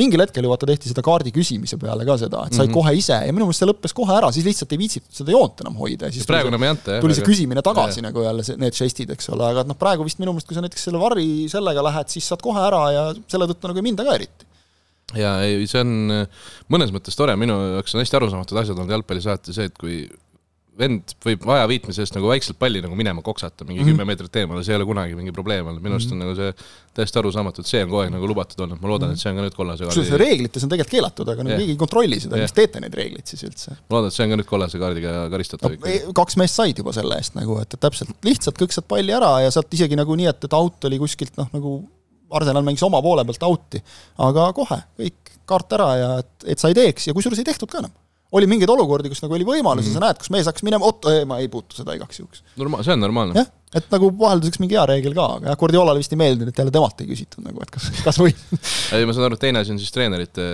mingil 0.00 0.22
hetkel 0.24 0.46
ju 0.46 0.52
vaata 0.52 0.68
tehti 0.70 0.92
seda 0.92 1.04
kaardi 1.04 1.32
küsimise 1.34 1.76
peale 1.80 2.06
ka 2.08 2.16
seda, 2.22 2.46
et 2.46 2.56
said 2.56 2.66
mm 2.66 2.72
-hmm. 2.72 2.78
kohe 2.78 2.94
ise 2.96 3.18
ja 3.18 3.34
minu 3.34 3.48
meelest 3.48 3.64
see 3.64 3.68
lõppes 3.68 3.94
kohe 3.96 4.16
ära, 4.16 4.32
siis 4.32 4.46
lihtsalt 4.48 4.72
ei 4.72 4.80
viitsitud 4.80 5.20
seda 5.20 5.34
joont 5.36 5.60
enam 5.64 5.76
hoida 5.76 6.08
ja 6.08 6.16
siis 6.16 6.28
praegu 6.28 6.48
enam 6.52 6.64
ei 6.64 6.72
anta, 6.72 6.96
jah. 6.96 7.04
tuli 7.04 7.18
see 7.18 7.28
küsimine 7.28 7.64
tagasi 7.64 8.00
ja. 8.00 8.08
nagu 8.08 8.24
jälle, 8.24 8.44
need 8.64 8.78
žestid, 8.80 9.12
eks 9.16 9.28
ole, 9.36 9.44
aga 9.44 9.66
noh, 9.68 9.76
praegu 9.76 10.06
vist 10.08 10.22
minu 10.22 10.32
meelest, 10.32 10.48
kui 10.48 10.56
sa 10.56 10.64
näiteks 10.64 10.88
selle 10.88 11.02
varri 11.02 11.48
sellega 11.52 11.84
lähed, 11.84 12.08
siis 12.08 12.28
saad 12.32 12.44
kohe 12.44 12.62
ära 12.64 12.84
ja 12.94 13.08
selle 13.28 13.50
tõttu 13.50 13.68
nagu 13.68 13.82
ei 13.82 13.90
minda 13.90 14.08
ka 14.08 14.14
eriti 14.16 14.48
jaa, 15.16 15.36
ei, 15.44 15.66
see 15.68 15.84
on 15.84 16.24
mõnes 16.72 16.92
mõttes 16.92 17.16
tore, 17.16 17.36
minu 17.36 17.56
jaoks 17.76 17.94
on 17.94 18.00
hästi 18.00 18.16
arusaamatud 18.22 18.60
asjad 18.60 18.76
olnud 18.76 18.96
jalgpallis 18.96 19.28
alati 19.28 19.56
see, 19.56 19.68
et 19.68 19.76
kui 19.76 20.02
vend 20.78 21.14
võib 21.24 21.42
ajaviitmise 21.50 22.04
eest 22.04 22.14
nagu 22.16 22.28
vaikselt 22.30 22.58
palli 22.60 22.80
nagu 22.84 22.96
minema 22.98 23.22
koksata 23.24 23.66
mingi 23.66 23.82
kümme 23.82 23.92
mm 23.92 24.00
-hmm. 24.00 24.10
meetrit 24.12 24.36
eemale, 24.42 24.62
see 24.66 24.74
ei 24.74 24.78
ole 24.78 24.86
kunagi 24.88 25.16
mingi 25.18 25.34
probleem 25.34 25.66
olnud, 25.66 25.82
minu 25.82 25.98
arust 25.98 26.12
on 26.14 26.22
nagu 26.22 26.34
see 26.38 26.52
täiesti 26.98 27.20
arusaamatu, 27.20 27.62
et 27.62 27.70
see 27.70 27.82
on 27.82 27.90
kogu 27.90 28.02
aeg 28.02 28.12
nagu 28.14 28.30
lubatud 28.30 28.62
olnud, 28.64 28.80
ma 28.82 28.92
loodan, 28.92 29.12
et 29.14 29.22
see 29.22 29.32
on 29.32 29.40
ka 29.40 29.46
nüüd 29.46 29.58
kollase 29.58 29.84
kaardi. 29.84 30.00
kusjuures 30.00 30.22
reeglites 30.22 30.66
on 30.66 30.72
tegelikult 30.72 30.94
keelatud, 30.94 31.32
aga 31.34 31.46
yeah. 31.46 31.60
keegi 31.62 31.74
ei 31.74 31.82
kontrolli 31.82 32.20
seda, 32.22 32.40
miks 32.42 32.56
teete 32.56 32.82
neid 32.84 32.98
reegleid 33.00 33.34
siis 33.34 33.44
üldse? 33.48 33.76
ma 33.76 33.98
loodan, 33.98 34.12
et 34.12 34.18
see 34.18 34.26
on 34.26 34.34
ka 34.34 34.40
nüüd 34.42 34.50
kollase 34.54 34.82
kaardiga 34.82 35.14
karistatav 35.34 35.76
no,. 35.76 36.16
kaks 36.22 36.40
meest 36.40 36.62
said 36.62 36.82
juba 36.82 36.94
selle 36.96 37.18
eest 37.18 37.38
nagu, 37.38 37.58
et, 37.62 37.74
et 37.74 37.84
täpselt 37.86 38.14
lihtsalt 38.30 38.58
kõksad 38.62 38.86
palli 38.88 39.14
ära 39.14 39.34
ja 39.44 39.54
sealt 39.54 39.74
isegi 39.74 39.98
nagu 39.98 40.18
nii, 40.18 40.30
et, 40.30 40.50
et 40.50 40.58
out 40.58 40.90
oli 40.90 41.00
kuskilt 41.02 41.38
noh, 41.40 41.50
nagu 41.54 41.78
Arsenal 42.38 42.62
mängis 42.62 42.82
oma 42.84 43.00
poole 43.02 43.24
pealt 43.24 43.46
out'i, 43.46 43.80
aga 44.20 44.50
kohe 44.56 44.82
kõik 45.00 45.32
kaart 45.48 45.72
ära 45.78 45.88
ja 45.96 46.10
et, 46.22 46.34
et 46.54 46.60
sa 46.60 46.68
ei 46.68 46.76
teeks 46.76 47.08
ja 47.08 47.16
kusjuures 47.16 47.40
ei 47.40 47.48
tehtud 47.48 47.70
ka 47.72 47.80
enam 47.80 47.94
oli 48.36 48.48
mingeid 48.50 48.70
olukordi, 48.72 49.08
kus 49.12 49.22
nagu 49.24 49.36
oli 49.36 49.46
võimalus 49.46 49.86
mm 49.86 49.94
-hmm. 49.94 49.96
ja 49.96 50.00
sa 50.00 50.06
näed, 50.06 50.18
kus 50.20 50.30
mees 50.34 50.48
hakkas 50.48 50.64
minema, 50.66 50.84
oot, 50.84 51.06
ma 51.28 51.38
ei 51.40 51.48
puutu 51.48 51.78
seda 51.78 51.94
igaks 51.96 52.20
juhuks. 52.20 52.42
Norma-, 52.60 52.82
see 52.84 52.92
on 52.92 53.00
normaalne. 53.00 53.40
jah, 53.40 53.48
et 53.78 53.88
nagu 53.92 54.10
vahelduseks 54.20 54.60
mingi 54.60 54.76
hea 54.76 54.84
reegel 54.90 55.16
ka, 55.16 55.24
aga 55.38 55.50
jah, 55.50 55.58
Guardiolale 55.60 56.02
vist 56.02 56.12
ei 56.12 56.20
meeldinud, 56.20 56.52
et 56.52 56.60
jälle 56.60 56.74
temalt 56.74 57.00
ei 57.00 57.08
küsitud 57.08 57.46
nagu, 57.46 57.62
et 57.64 57.72
kas, 57.72 57.88
kas 58.06 58.20
või 58.20 58.34
ei, 58.98 59.08
ma 59.08 59.16
saan 59.16 59.30
aru, 59.30 59.40
et 59.40 59.44
teine 59.46 59.64
asi 59.64 59.72
on 59.72 59.80
siis 59.80 59.94
treenerite 59.96 60.46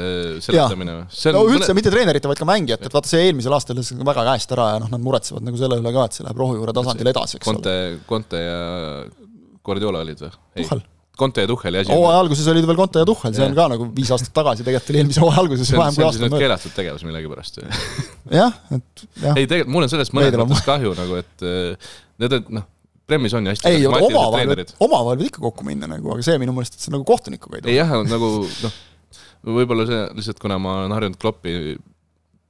seletamine 0.47 1.01
või? 1.01 1.11
no 1.35 1.45
üldse 1.49 1.73
mõne... 1.73 1.79
mitte 1.81 1.95
treenerite, 1.97 2.31
vaid 2.31 2.43
ka 2.45 2.51
mängijate, 2.53 2.91
et 2.91 2.95
vaata 2.95 3.11
see 3.11 3.27
eelmisel 3.27 3.59
aastal 3.59 3.79
läks 3.81 3.95
väga 3.99 4.27
käest 4.31 4.55
ära 4.55 4.71
ja 4.77 4.81
noh, 4.85 4.95
nad 4.95 5.07
muretsevad 5.11 5.47
nagu 5.51 5.59
selle 5.59 5.83
üle 5.83 5.95
ka, 5.99 6.07
et 6.07 6.19
see 6.21 6.27
läheb 6.29 6.43
rohujuure 6.47 6.79
tasandil 6.79 7.11
edasi, 7.15 7.41
eks 7.41 7.51
Conte, 7.51 7.77
ole. 7.91 8.01
Conte 8.09 8.47
ja 8.47 8.59
Guardiola 9.65 10.07
olid 10.07 10.27
või? 10.29 10.37
Tuhhal 10.63 10.87
Conte 11.19 11.45
ja 11.45 11.49
Tuhheli 11.51 11.79
asi. 11.79 11.93
hooaja 11.95 12.21
alguses 12.25 12.47
olid 12.51 12.67
veel 12.67 12.79
Conte 12.79 13.03
ja 13.03 13.09
Tuhhel, 13.09 13.35
see 13.37 13.47
on 13.47 13.57
ka 13.57 13.67
nagu 13.71 13.89
viis 13.95 14.11
aastat 14.15 14.33
tagasi, 14.35 14.67
tegelikult 14.67 14.93
oli 14.93 15.03
eelmise 15.03 15.23
hooaja 15.23 15.43
alguses 15.45 15.71
see 15.71 15.79
on, 15.79 15.83
vähem 15.85 15.99
kui 15.99 16.07
aasta 16.09 16.25
mööda. 16.25 16.41
keelatud 16.43 16.77
tegevus 16.79 17.05
millegipärast 17.07 17.61
jah, 18.41 18.57
et 18.75 19.05
jah. 19.23 19.35
ei, 19.35 19.47
tegelikult 19.47 19.75
mul 19.77 19.87
on 19.87 19.93
sellest 19.93 20.17
mõnes 20.17 20.39
mõttes 20.41 20.65
kahju 20.67 20.95
nagu, 20.99 21.21
et 21.23 21.47
äh, 21.47 21.93
need 22.23 22.39
on 22.39 22.59
noh, 22.61 22.71
Premis 23.05 23.35
on 23.37 23.45
ju 23.45 23.53
hästi 23.53 23.69
ei, 23.69 23.85
omavahel, 23.85 24.65
omavahel 24.81 25.19
võid 25.21 25.29
ikka 25.29 25.43
kokku 25.45 25.65
minna 25.67 25.89
nagu, 25.91 26.09
aga 26.15 26.25
see 26.25 26.39
minu 26.41 26.55
meelest, 26.57 26.79
et 26.79 26.87
see 26.87 26.95
nagu 26.95 27.05
kohtunikuga 27.05 27.59
ei 27.59 27.65
tule. 27.67 27.75
jah, 27.77 27.91
nagu 28.09 28.31
noh, 28.49 28.79
võib-olla 29.59 29.85
see 29.91 30.01
lihtsalt, 30.17 30.41
kuna 30.41 30.57
ma 30.63 30.79
olen 30.81 30.95
harjunud 30.97 31.21
Kloppi 31.21 31.77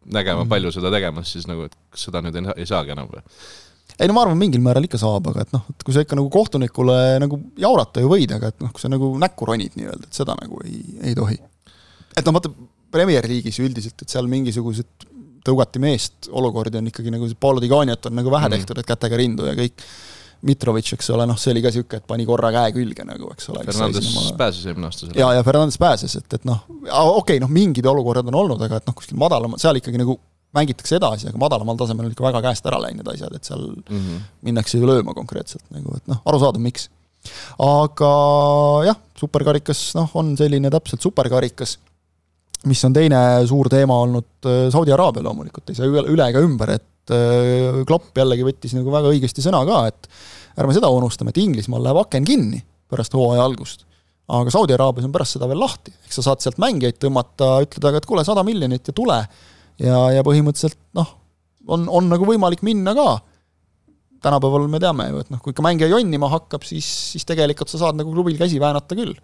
nägema 0.04 0.38
mm 0.38 0.44
-hmm. 0.44 0.48
palju 0.48 0.72
seda 0.72 0.90
tegemas, 0.94 1.32
siis 1.32 1.48
nagu, 1.50 1.66
et 1.66 1.74
kas 1.90 2.06
seda 2.06 2.22
nüüd 2.22 2.38
ei, 2.38 2.46
ei 2.62 2.66
saagi 2.70 2.94
enam 2.94 3.10
või? 3.10 3.24
Ei 4.00 4.10
no 4.10 4.16
ma 4.16 4.24
arvan, 4.24 4.38
mingil 4.38 4.62
määral 4.64 4.86
ikka 4.88 4.98
saab, 5.00 5.30
aga 5.30 5.44
et 5.44 5.54
noh, 5.54 5.64
et 5.70 5.86
kui 5.86 5.94
sa 5.94 6.02
ikka 6.04 6.18
nagu 6.18 6.30
kohtunikule 6.32 6.96
nagu 7.22 7.38
jaurata 7.60 8.02
ju 8.02 8.10
võid, 8.10 8.32
aga 8.36 8.50
et 8.50 8.62
noh, 8.64 8.72
kui 8.74 8.82
sa 8.82 8.90
nagu 8.90 9.12
näkku 9.22 9.48
ronid 9.48 9.76
nii-öelda, 9.78 10.08
et 10.08 10.22
seda 10.22 10.36
nagu 10.40 10.58
ei, 10.66 10.80
ei 11.10 11.18
tohi. 11.18 11.38
et 12.14 12.24
noh, 12.26 12.34
vaata 12.34 12.50
Premier 12.94 13.26
League'is 13.26 13.58
üldiselt, 13.62 14.02
et 14.02 14.10
seal 14.10 14.28
mingisugused 14.30 15.06
tõugati 15.44 15.80
meest 15.82 16.28
olukordi 16.32 16.80
on 16.80 16.90
ikkagi 16.90 17.12
nagu, 17.12 17.28
Paolo 17.40 17.62
Diganiat 17.62 18.10
on 18.10 18.18
nagu 18.18 18.32
vähe 18.32 18.48
mhm. 18.48 18.58
tehtud, 18.58 18.80
et 18.80 18.90
kätega 18.90 19.20
rindu 19.20 19.48
ja 19.50 19.56
kõik. 19.58 19.86
Mitrovic, 20.44 20.90
eks 20.92 21.06
ole, 21.14 21.24
noh, 21.24 21.38
see 21.40 21.54
oli 21.54 21.62
ka 21.64 21.70
niisugune, 21.70 21.98
et 22.02 22.04
pani 22.04 22.26
korra 22.28 22.50
käe 22.52 22.74
külge 22.74 23.04
nagu, 23.08 23.30
eks 23.32 23.46
ole. 23.48 23.62
Fernandes 23.64 24.04
sinema... 24.04 24.34
pääses 24.36 24.66
eelmine 24.68 24.90
aasta 24.90 25.06
selle. 25.06 25.16
ja, 25.16 25.30
ja 25.38 25.44
Fernandes 25.46 25.78
pääses, 25.80 26.16
et, 26.20 26.36
et 26.36 26.44
noh, 26.44 26.58
okei 26.82 27.06
okay,, 27.22 27.38
noh, 27.40 27.48
mingid 27.48 27.88
olukorrad 27.88 28.28
on 28.28 28.36
olnud, 28.42 28.60
aga 28.66 28.82
et 28.82 28.90
noh, 28.90 28.96
kuskil 28.98 29.16
madalamal, 29.22 29.62
seal 29.62 29.80
ikkagi 29.80 30.02
nagu 30.02 30.18
mängitakse 30.54 30.98
edasi, 30.98 31.28
aga 31.30 31.40
madalamal 31.40 31.78
tasemel 31.80 32.08
on 32.08 32.14
ikka 32.14 32.26
väga 32.26 32.42
käest 32.46 32.66
ära 32.70 32.80
läinud 32.82 33.08
asjad, 33.12 33.34
et 33.36 33.48
seal 33.48 33.64
mm 33.70 34.00
-hmm. 34.00 34.20
minnakse 34.48 34.78
ju 34.78 34.88
lööma 34.88 35.14
konkreetselt 35.14 35.64
nagu, 35.74 35.96
et 35.96 36.06
noh, 36.10 36.20
arusaadav, 36.24 36.62
miks. 36.62 36.88
aga 37.58 38.12
jah, 38.90 38.98
superkarikas 39.18 39.94
noh, 39.98 40.10
on 40.14 40.36
selline 40.36 40.70
täpselt 40.70 41.02
superkarikas, 41.02 41.78
mis 42.64 42.84
on 42.84 42.92
teine 42.92 43.46
suur 43.46 43.68
teema 43.68 43.96
olnud 44.00 44.46
äh, 44.46 44.68
Saudi 44.72 44.92
Araabia 44.92 45.22
loomulikult, 45.22 45.70
ei 45.70 45.74
saa 45.74 45.86
üle, 45.86 46.28
ega 46.28 46.40
ümber, 46.40 46.70
et 46.76 47.10
äh, 47.10 47.84
Klopp 47.86 48.16
jällegi 48.16 48.44
võttis 48.44 48.76
nagu 48.76 48.92
väga 48.92 49.08
õigesti 49.08 49.44
sõna 49.44 49.64
ka, 49.66 49.86
et 49.88 50.08
ärme 50.58 50.76
seda 50.76 50.88
unustame, 50.88 51.30
et 51.30 51.42
Inglismaal 51.42 51.82
läheb 51.82 52.04
aken 52.04 52.24
kinni 52.24 52.62
pärast 52.88 53.14
hooaja 53.16 53.44
algust 53.44 53.86
aga 54.28 54.52
Saudi 54.52 54.72
Araabias 54.72 55.04
on 55.04 55.12
pärast 55.12 55.36
seda 55.36 55.48
veel 55.50 55.60
lahti, 55.60 55.92
eks 56.06 56.18
sa 56.18 56.30
saad 56.30 56.44
sealt 56.44 56.60
mängijaid 56.62 56.96
tõmmata, 57.02 57.58
ütled 57.64 57.88
aga, 57.90 58.00
et 58.00 58.08
kuule, 58.08 58.24
sada 58.24 58.44
miljonit 58.46 58.88
ja 58.88 58.96
tule, 58.96 59.18
ja, 59.82 59.98
ja 60.14 60.24
põhimõtteliselt 60.26 60.78
noh, 60.96 61.14
on, 61.66 61.86
on 61.88 62.10
nagu 62.12 62.26
võimalik 62.28 62.64
minna 62.66 62.94
ka. 62.96 63.08
tänapäeval 64.24 64.66
me 64.72 64.80
teame 64.80 65.10
ju, 65.10 65.22
et 65.24 65.30
noh, 65.32 65.40
kui 65.42 65.52
ikka 65.52 65.64
mängija 65.64 65.90
jonnima 65.92 66.30
hakkab, 66.32 66.64
siis, 66.64 66.86
siis 67.12 67.26
tegelikult 67.28 67.72
sa 67.72 67.80
saad 67.82 67.98
nagu 67.98 68.12
klubil 68.12 68.38
käsi 68.40 68.60
väänata 68.60 68.96
küll. 68.96 69.14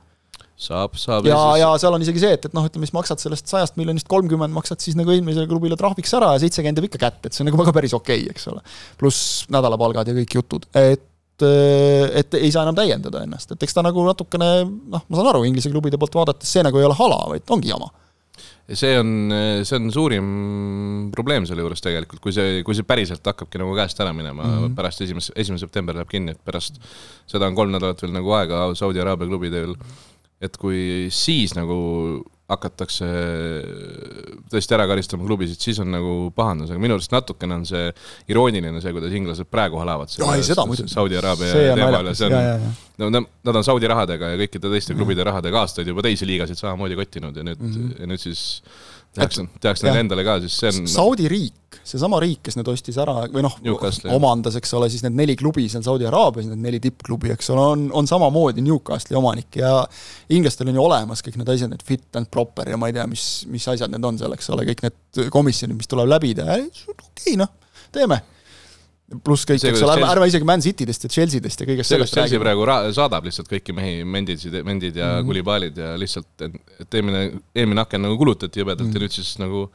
saab, 0.60 0.96
saab. 1.00 1.28
ja, 1.28 1.40
ja, 1.60 1.70
seal 1.80 1.96
on 1.96 2.02
isegi 2.04 2.22
see, 2.22 2.32
et, 2.36 2.48
et 2.48 2.56
noh, 2.56 2.66
ütleme 2.68 2.88
siis 2.88 2.96
maksad 2.96 3.22
sellest 3.22 3.48
sajast 3.48 3.78
miljonist 3.80 4.08
kolmkümmend, 4.10 4.54
maksad 4.56 4.82
siis 4.84 4.98
nagu 4.98 5.12
eelmisele 5.14 5.48
klubile 5.50 5.78
trahviks 5.80 6.12
ära 6.18 6.34
ja 6.34 6.42
seitsekümmend 6.42 6.80
jääb 6.80 6.90
ikka 6.90 7.04
kätte, 7.06 7.28
et 7.28 7.36
see 7.36 7.44
on 7.44 7.50
nagu 7.52 7.62
väga 7.62 7.76
päris 7.76 7.96
okei 7.96 8.26
okay,, 8.26 8.34
eks 8.34 8.50
ole. 8.52 8.64
pluss 9.00 9.46
nädalapalgad 9.52 10.10
ja 10.10 10.18
kõik 10.22 10.40
jutud, 10.40 10.68
et 10.74 11.06
et 11.40 12.34
ei 12.36 12.50
saa 12.52 12.66
enam 12.66 12.76
täiendada 12.76 13.22
ennast, 13.24 13.54
et 13.54 13.62
eks 13.64 13.72
ta 13.72 13.80
nagu 13.80 14.02
natukene 14.04 14.48
noh, 14.60 15.00
ma 15.00 15.16
saan 15.16 15.30
aru, 15.30 15.46
Inglise 15.48 15.70
klubide 15.72 15.96
poolt 15.96 16.18
vaadates 16.18 16.50
see 16.52 16.60
nagu 16.60 16.76
ei 16.76 16.84
ole 16.84 16.92
hala, 16.98 17.16
vaid 17.30 17.48
ongi 17.56 17.70
jama 17.70 17.88
see 18.74 18.98
on, 18.98 19.32
see 19.66 19.78
on 19.78 19.90
suurim 19.94 20.26
probleem 21.14 21.46
selle 21.48 21.64
juures 21.64 21.82
tegelikult, 21.84 22.22
kui 22.22 22.34
see, 22.34 22.60
kui 22.66 22.76
see 22.76 22.86
päriselt 22.86 23.26
hakkabki 23.26 23.60
nagu 23.60 23.74
käest 23.78 24.00
ära 24.02 24.12
minema 24.16 24.44
mm 24.44 24.58
-hmm. 24.58 24.76
pärast 24.78 25.02
esimest, 25.06 25.32
esimene 25.36 25.62
september 25.62 25.96
läheb 25.96 26.10
kinni, 26.10 26.36
et 26.36 26.44
pärast 26.44 26.78
seda 27.26 27.46
on 27.46 27.54
kolm 27.58 27.72
nädalat 27.74 28.02
veel 28.02 28.14
nagu 28.14 28.32
aega 28.38 28.74
Saudi 28.74 29.00
Araabia 29.00 29.28
klubidel. 29.28 29.74
et 30.40 30.56
kui 30.56 31.08
siis 31.10 31.54
nagu 31.54 32.24
hakatakse 32.50 33.08
tõesti 34.50 34.76
ära 34.76 34.86
karistama 34.90 35.26
klubisid, 35.26 35.60
siis 35.62 35.78
on 35.82 35.90
nagu 35.94 36.14
pahandus, 36.36 36.72
aga 36.72 36.82
minu 36.82 36.96
arust 36.98 37.14
natukene 37.14 37.60
on 37.60 37.66
see 37.68 37.88
irooniline 38.32 38.82
see, 38.82 38.94
kuidas 38.96 39.14
inglased 39.16 39.50
praegu 39.50 39.80
halavad 39.80 40.10
Saudi 40.90 41.18
Araabia 41.20 41.52
teemal 41.78 42.10
ja 42.10 42.16
see 42.18 42.30
on, 42.30 42.70
no 43.00 43.10
nad 43.14 43.60
on 43.62 43.66
Saudi 43.66 43.90
rahadega 43.90 44.32
ja 44.34 44.40
kõikide 44.44 44.72
teiste 44.74 44.96
klubide 44.98 45.26
rahadega 45.26 45.62
aastaid 45.64 45.90
juba 45.90 46.04
teisi 46.06 46.28
liigasid 46.28 46.58
samamoodi 46.60 46.98
kottinud 46.98 47.36
ja 47.36 47.46
nüüd 47.46 47.60
mm, 47.60 47.76
-hmm. 47.76 48.00
ja 48.02 48.10
nüüd 48.10 48.22
siis 48.22 48.44
tehakse, 49.16 49.44
tehakse 49.62 49.86
neile 49.86 50.04
endale 50.04 50.24
ka, 50.26 50.36
siis 50.44 50.56
see 50.60 50.70
on 50.70 50.88
Saudi 50.90 51.28
riik, 51.30 51.78
seesama 51.86 52.20
riik, 52.22 52.40
kes 52.46 52.58
nüüd 52.58 52.70
ostis 52.70 52.98
ära 53.02 53.26
või 53.32 53.42
noh, 53.46 53.56
omandas, 54.14 54.56
eks 54.60 54.74
ole, 54.78 54.90
siis 54.92 55.04
need 55.06 55.16
neli 55.18 55.36
klubi 55.38 55.66
seal 55.70 55.84
Saudi 55.86 56.06
Araabias, 56.08 56.48
need 56.50 56.62
neli 56.62 56.80
tippklubi, 56.82 57.32
eks 57.34 57.50
ole, 57.54 57.66
on, 57.74 57.86
on 57.96 58.10
samamoodi 58.10 58.64
Newcastle'i 58.66 59.18
omanik 59.18 59.60
ja 59.62 59.72
inglastel 60.36 60.70
on 60.70 60.78
ju 60.78 60.84
olemas 60.86 61.24
kõik 61.26 61.40
need 61.40 61.54
asjad, 61.54 61.72
need 61.74 61.86
fit 61.86 62.20
and 62.20 62.30
proper 62.30 62.70
ja 62.70 62.78
ma 62.80 62.90
ei 62.90 62.98
tea, 62.98 63.06
mis, 63.10 63.28
mis 63.50 63.66
asjad 63.72 63.92
need 63.92 64.06
on 64.06 64.20
seal, 64.20 64.36
eks 64.36 64.52
ole, 64.54 64.68
kõik 64.70 64.84
need 64.86 65.24
komisjonid, 65.34 65.78
mis 65.80 65.90
tuleb 65.90 66.10
läbida, 66.10 66.46
okei 66.54 67.00
okay, 67.00 67.40
noh, 67.40 67.50
teeme 67.94 68.22
pluss 69.24 69.46
kõik, 69.48 69.62
eks 69.66 69.82
ole, 69.82 69.96
ärme, 69.96 70.08
ärme 70.14 70.28
isegi 70.30 70.46
Man 70.46 70.62
Citydest 70.64 71.06
ja 71.06 71.12
Chelsea'dest 71.12 71.64
ja 71.64 71.68
kõigest 71.68 71.90
sellest 71.90 72.14
Chelsea 72.14 72.38
räägime. 72.38 72.64
praegu 72.66 72.94
saadab 72.96 73.26
lihtsalt 73.26 73.50
kõiki 73.50 73.74
mehi, 73.76 74.04
Mendid, 74.06 74.44
Mendid 74.66 75.00
ja 75.00 75.08
mm 75.08 75.16
-hmm. 75.16 75.30
Kulibaalid 75.30 75.80
ja 75.82 75.96
lihtsalt, 75.98 76.30
et 76.44 76.94
eelmine, 76.94 77.24
eelmine 77.54 77.82
aken 77.82 78.06
nagu 78.06 78.18
kulutati 78.20 78.62
jõbedalt 78.62 78.86
mm 78.86 78.92
-hmm. 78.92 79.02
ja 79.02 79.08
nüüd 79.08 79.18
siis 79.18 79.38
nagu 79.42 79.66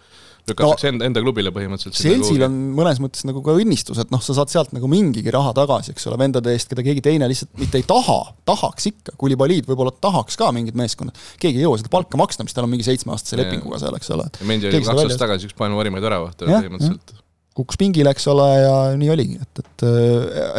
lükatakse 0.46 0.88
no, 0.88 0.94
enda, 0.94 1.08
enda 1.10 1.22
klubile 1.26 1.52
põhimõtteliselt. 1.52 1.98
Chelsea'l 2.00 2.46
on 2.46 2.56
mõnes 2.78 3.02
mõttes 3.02 3.26
nagu 3.26 3.42
ka 3.46 3.56
õnnistus, 3.58 4.00
et 4.02 4.12
noh, 4.14 4.22
sa 4.22 4.36
saad 4.38 4.54
sealt 4.54 4.72
nagu 4.78 4.88
mingigi 4.88 5.34
raha 5.34 5.54
tagasi, 5.58 5.96
eks 5.96 6.08
ole, 6.12 6.20
vendade 6.22 6.54
eest, 6.54 6.70
keda 6.70 6.86
keegi 6.86 7.02
teine 7.02 7.28
lihtsalt 7.32 7.52
mitte 7.58 7.82
ei 7.82 7.88
taha, 7.88 8.20
tahaks 8.46 8.86
ikka, 8.92 9.18
Kulibaliid 9.18 9.66
võib-olla 9.66 9.92
tahaks 9.92 10.38
ka 10.38 10.52
mingid 10.56 10.78
meeskonnad, 10.78 11.18
keegi 11.42 11.60
ei 11.60 11.66
jõua 11.66 11.82
seda 11.82 11.90
palka 11.90 12.18
maksta, 12.22 12.46
mis 12.46 12.54
tal 12.54 12.70
on 12.70 12.74
mingi 12.76 12.86
seitsmeaastase 12.86 13.42
lepinguga 13.42 13.82
seal, 13.82 13.98
eks 13.98 14.14
ole. 14.16 14.30
Mendi 14.46 14.70
oli 14.70 14.84
kaks 14.86 14.94
aastat 14.94 15.24
tagasi 15.26 15.50
üks 15.50 15.58
maailma 15.60 15.82
parimaid 15.82 16.06
väravahte 16.06 16.46
põhimõtteliselt 16.46 17.25
kukkus 17.56 17.80
pingile, 17.80 18.12
eks 18.12 18.28
ole, 18.32 18.46
ja 18.60 18.76
nii 19.00 19.10
oligi, 19.14 19.38
et, 19.40 19.62
et 19.64 19.86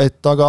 et 0.06 0.28
aga 0.30 0.48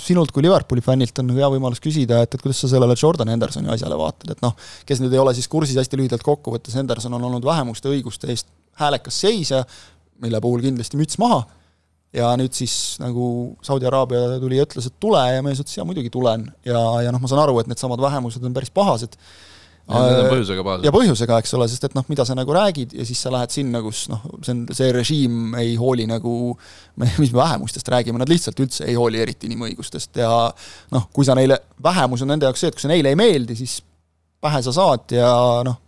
sinult 0.00 0.32
kui 0.32 0.44
Liverpooli 0.44 0.84
fännilt 0.84 1.18
on 1.20 1.32
hea 1.36 1.48
võimalus 1.52 1.82
küsida, 1.84 2.22
et, 2.24 2.32
et 2.32 2.42
kuidas 2.42 2.62
sa 2.64 2.70
sellele 2.72 2.96
Jordan 2.96 3.28
Hendersoni 3.32 3.68
asjale 3.72 3.98
vaatad, 4.00 4.32
et 4.32 4.44
noh, 4.44 4.56
kes 4.88 5.02
nüüd 5.04 5.12
ei 5.12 5.20
ole 5.20 5.34
siis 5.36 5.50
kursis, 5.52 5.76
hästi 5.76 6.00
lühidalt 6.00 6.24
kokku 6.24 6.54
võttes, 6.54 6.76
Henderson 6.78 7.12
on 7.18 7.28
olnud 7.28 7.44
vähemuste 7.44 7.92
õiguste 7.92 8.30
eest 8.32 8.48
häälekas 8.80 9.20
seisja, 9.26 9.66
mille 10.22 10.40
puhul 10.40 10.64
kindlasti 10.64 10.96
müts 11.00 11.20
maha, 11.20 11.42
ja 12.16 12.32
nüüd 12.40 12.56
siis 12.56 12.96
nagu 13.02 13.26
Saudi 13.64 13.88
Araabia 13.88 14.38
tuli 14.40 14.58
ja 14.60 14.66
ütles, 14.66 14.88
et 14.88 14.96
tule 15.00 15.20
ja 15.28 15.44
mees 15.44 15.60
ütles, 15.60 15.76
jaa 15.78 15.86
muidugi 15.88 16.12
tulen. 16.12 16.44
Ja, 16.68 16.80
ja 17.04 17.12
noh, 17.12 17.20
ma 17.22 17.30
saan 17.30 17.42
aru, 17.44 17.58
et 17.60 17.70
needsamad 17.70 18.00
vähemused 18.02 18.44
on 18.44 18.56
päris 18.56 18.72
pahased 18.72 19.16
põhjusega 19.88 20.64
pahased. 20.64 20.86
ja 20.86 20.92
põhjusega, 20.94 21.38
eks 21.42 21.54
ole, 21.58 21.68
sest 21.70 21.88
et 21.88 21.96
noh, 21.98 22.04
mida 22.10 22.26
sa 22.28 22.36
nagu 22.38 22.54
räägid 22.54 22.94
ja 22.96 23.06
siis 23.08 23.22
sa 23.24 23.32
lähed 23.34 23.54
sinna, 23.54 23.82
kus 23.84 24.04
noh, 24.12 24.22
see 24.40 24.54
on, 24.54 24.64
see 24.78 24.90
režiim 24.94 25.56
ei 25.60 25.74
hooli 25.80 26.06
nagu, 26.10 26.34
mis 27.02 27.32
me 27.32 27.40
vähemustest 27.40 27.90
räägime, 27.92 28.20
nad 28.22 28.30
lihtsalt 28.30 28.60
üldse 28.62 28.86
ei 28.88 28.98
hooli 28.98 29.22
eriti 29.22 29.50
inimõigustest 29.50 30.22
ja 30.22 30.30
noh, 30.94 31.08
kui 31.14 31.26
sa 31.28 31.36
neile, 31.38 31.58
vähemus 31.82 32.22
on 32.24 32.32
nende 32.34 32.48
jaoks 32.48 32.62
see, 32.62 32.72
et 32.72 32.78
kui 32.78 32.86
see 32.86 32.92
neile 32.94 33.14
ei 33.14 33.18
meeldi, 33.18 33.58
siis 33.58 33.80
pähe 34.42 34.62
sa 34.64 34.74
saad 34.74 35.16
ja 35.18 35.32
noh, 35.66 35.80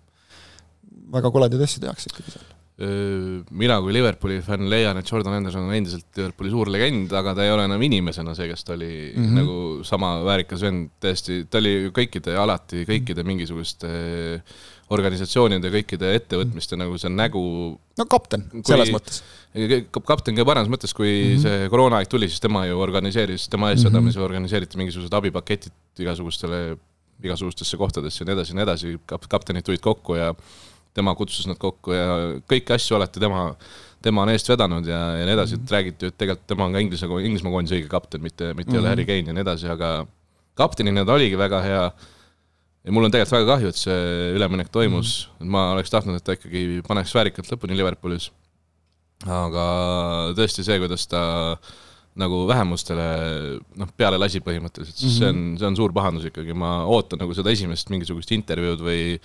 väga 1.14 1.30
koledaid 1.34 1.62
asju 1.66 1.84
tehakse 1.86 2.10
ikkagi 2.10 2.34
seal 2.34 2.53
mina 2.74 3.76
kui 3.78 3.92
Liverpooli 3.94 4.40
fänn 4.42 4.66
leian, 4.66 4.98
et 4.98 5.06
Jordan 5.06 5.36
Henderson 5.36 5.68
on 5.68 5.74
endiselt 5.76 6.08
Liverpooli 6.18 6.50
suur 6.50 6.70
legend, 6.74 7.12
aga 7.14 7.36
ta 7.38 7.44
ei 7.46 7.52
ole 7.54 7.68
enam 7.68 7.82
inimesena 7.86 8.34
see, 8.34 8.48
kes 8.50 8.66
ta 8.66 8.74
oli 8.74 9.12
mm 9.14 9.24
-hmm. 9.24 9.36
nagu 9.38 9.84
sama 9.86 10.16
väärikas 10.26 10.64
vend, 10.66 10.90
täiesti, 11.00 11.44
ta 11.46 11.60
oli 11.62 11.92
kõikide, 11.94 12.34
alati 12.34 12.82
kõikide 12.88 13.22
mingisuguste 13.22 13.92
organisatsioonide, 14.90 15.70
kõikide 15.70 16.10
ettevõtmiste 16.18 16.76
nagu 16.76 16.98
see 16.98 17.12
nägu. 17.14 17.44
no 17.98 18.06
kapten, 18.10 18.50
selles 18.66 18.90
mõttes. 18.90 19.22
kapten 20.04 20.34
kõige 20.34 20.44
paremas 20.44 20.68
mõttes, 20.68 20.92
kui 20.92 21.12
mm 21.12 21.30
-hmm. 21.36 21.42
see 21.46 21.68
koroonaaeg 21.70 22.08
tuli, 22.08 22.28
siis 22.28 22.40
tema 22.40 22.66
ju 22.66 22.80
organiseeris, 22.80 23.48
tema 23.48 23.70
eestvedamise 23.70 24.18
mm 24.18 24.20
-hmm. 24.20 24.24
organiseeriti 24.24 24.76
mingisugused 24.76 25.14
abipaketid 25.14 25.72
igasugustele, 25.98 26.76
igasugustesse 27.22 27.76
kohtadesse 27.76 28.24
ja 28.24 28.26
nii 28.26 28.34
edasi 28.34 28.52
ja 28.52 28.54
nii 28.54 28.62
edasi, 28.62 28.98
kaptenid 29.28 29.62
tulid 29.62 29.80
kokku 29.80 30.14
ja 30.14 30.34
tema 30.94 31.14
kutsus 31.18 31.48
nad 31.50 31.58
kokku 31.60 31.94
ja 31.94 32.08
kõiki 32.50 32.74
asju 32.76 32.98
alati 32.98 33.22
tema, 33.22 33.46
tema 34.04 34.22
on 34.24 34.32
eest 34.32 34.48
vedanud 34.50 34.86
ja, 34.88 35.00
ja 35.18 35.28
nii 35.28 35.36
edasi, 35.36 35.58
et 35.58 35.64
mhm. 35.64 35.72
räägiti, 35.76 36.10
et 36.10 36.18
tegelikult 36.20 36.48
tema 36.50 36.68
on 36.68 36.76
ka 36.76 36.82
Inglise, 36.84 37.08
Inglismaa 37.08 37.54
koondise 37.54 37.78
õige 37.78 37.90
kapten, 37.92 38.22
mitte, 38.22 38.52
mitte 38.54 38.70
ei 38.70 38.78
mm 38.78 38.78
-hmm. 38.78 38.82
ole 38.84 38.92
Harry 38.92 39.06
Kane 39.08 39.32
ja 39.32 39.36
nii 39.36 39.46
edasi, 39.46 39.70
aga 39.70 39.94
kaptenina 40.58 41.04
ta 41.04 41.16
oligi 41.16 41.38
väga 41.38 41.62
hea. 41.62 41.84
ja 42.84 42.92
mul 42.92 43.04
on 43.04 43.10
tegelikult 43.10 43.38
väga 43.38 43.52
kahju, 43.54 43.68
et 43.68 43.80
see 43.80 44.32
üleminek 44.36 44.68
toimus 44.68 45.28
mm, 45.28 45.46
-hmm. 45.46 45.50
ma 45.50 45.72
oleks 45.72 45.90
tahtnud, 45.90 46.16
et 46.16 46.24
ta 46.24 46.36
ikkagi 46.36 46.82
paneks 46.88 47.14
väärikalt 47.14 47.48
lõpuni 47.52 47.76
Liverpoolis. 47.76 48.30
aga 49.26 49.64
tõesti 50.36 50.62
see, 50.62 50.78
kuidas 50.78 51.06
ta 51.06 51.56
nagu 52.14 52.44
vähemustele 52.46 53.06
noh, 53.80 53.88
peale 53.96 54.18
lasi 54.18 54.38
põhimõtteliselt, 54.40 55.00
see 55.00 55.26
on, 55.26 55.56
see 55.58 55.66
on 55.66 55.76
suur 55.76 55.92
pahandus 55.92 56.28
ikkagi, 56.28 56.54
ma 56.54 56.84
ootan 56.86 57.18
nagu 57.18 57.34
seda 57.34 57.50
esimest 57.50 57.90
mingisugust 57.90 58.30
intervjuud 58.36 58.84
või 58.84 59.18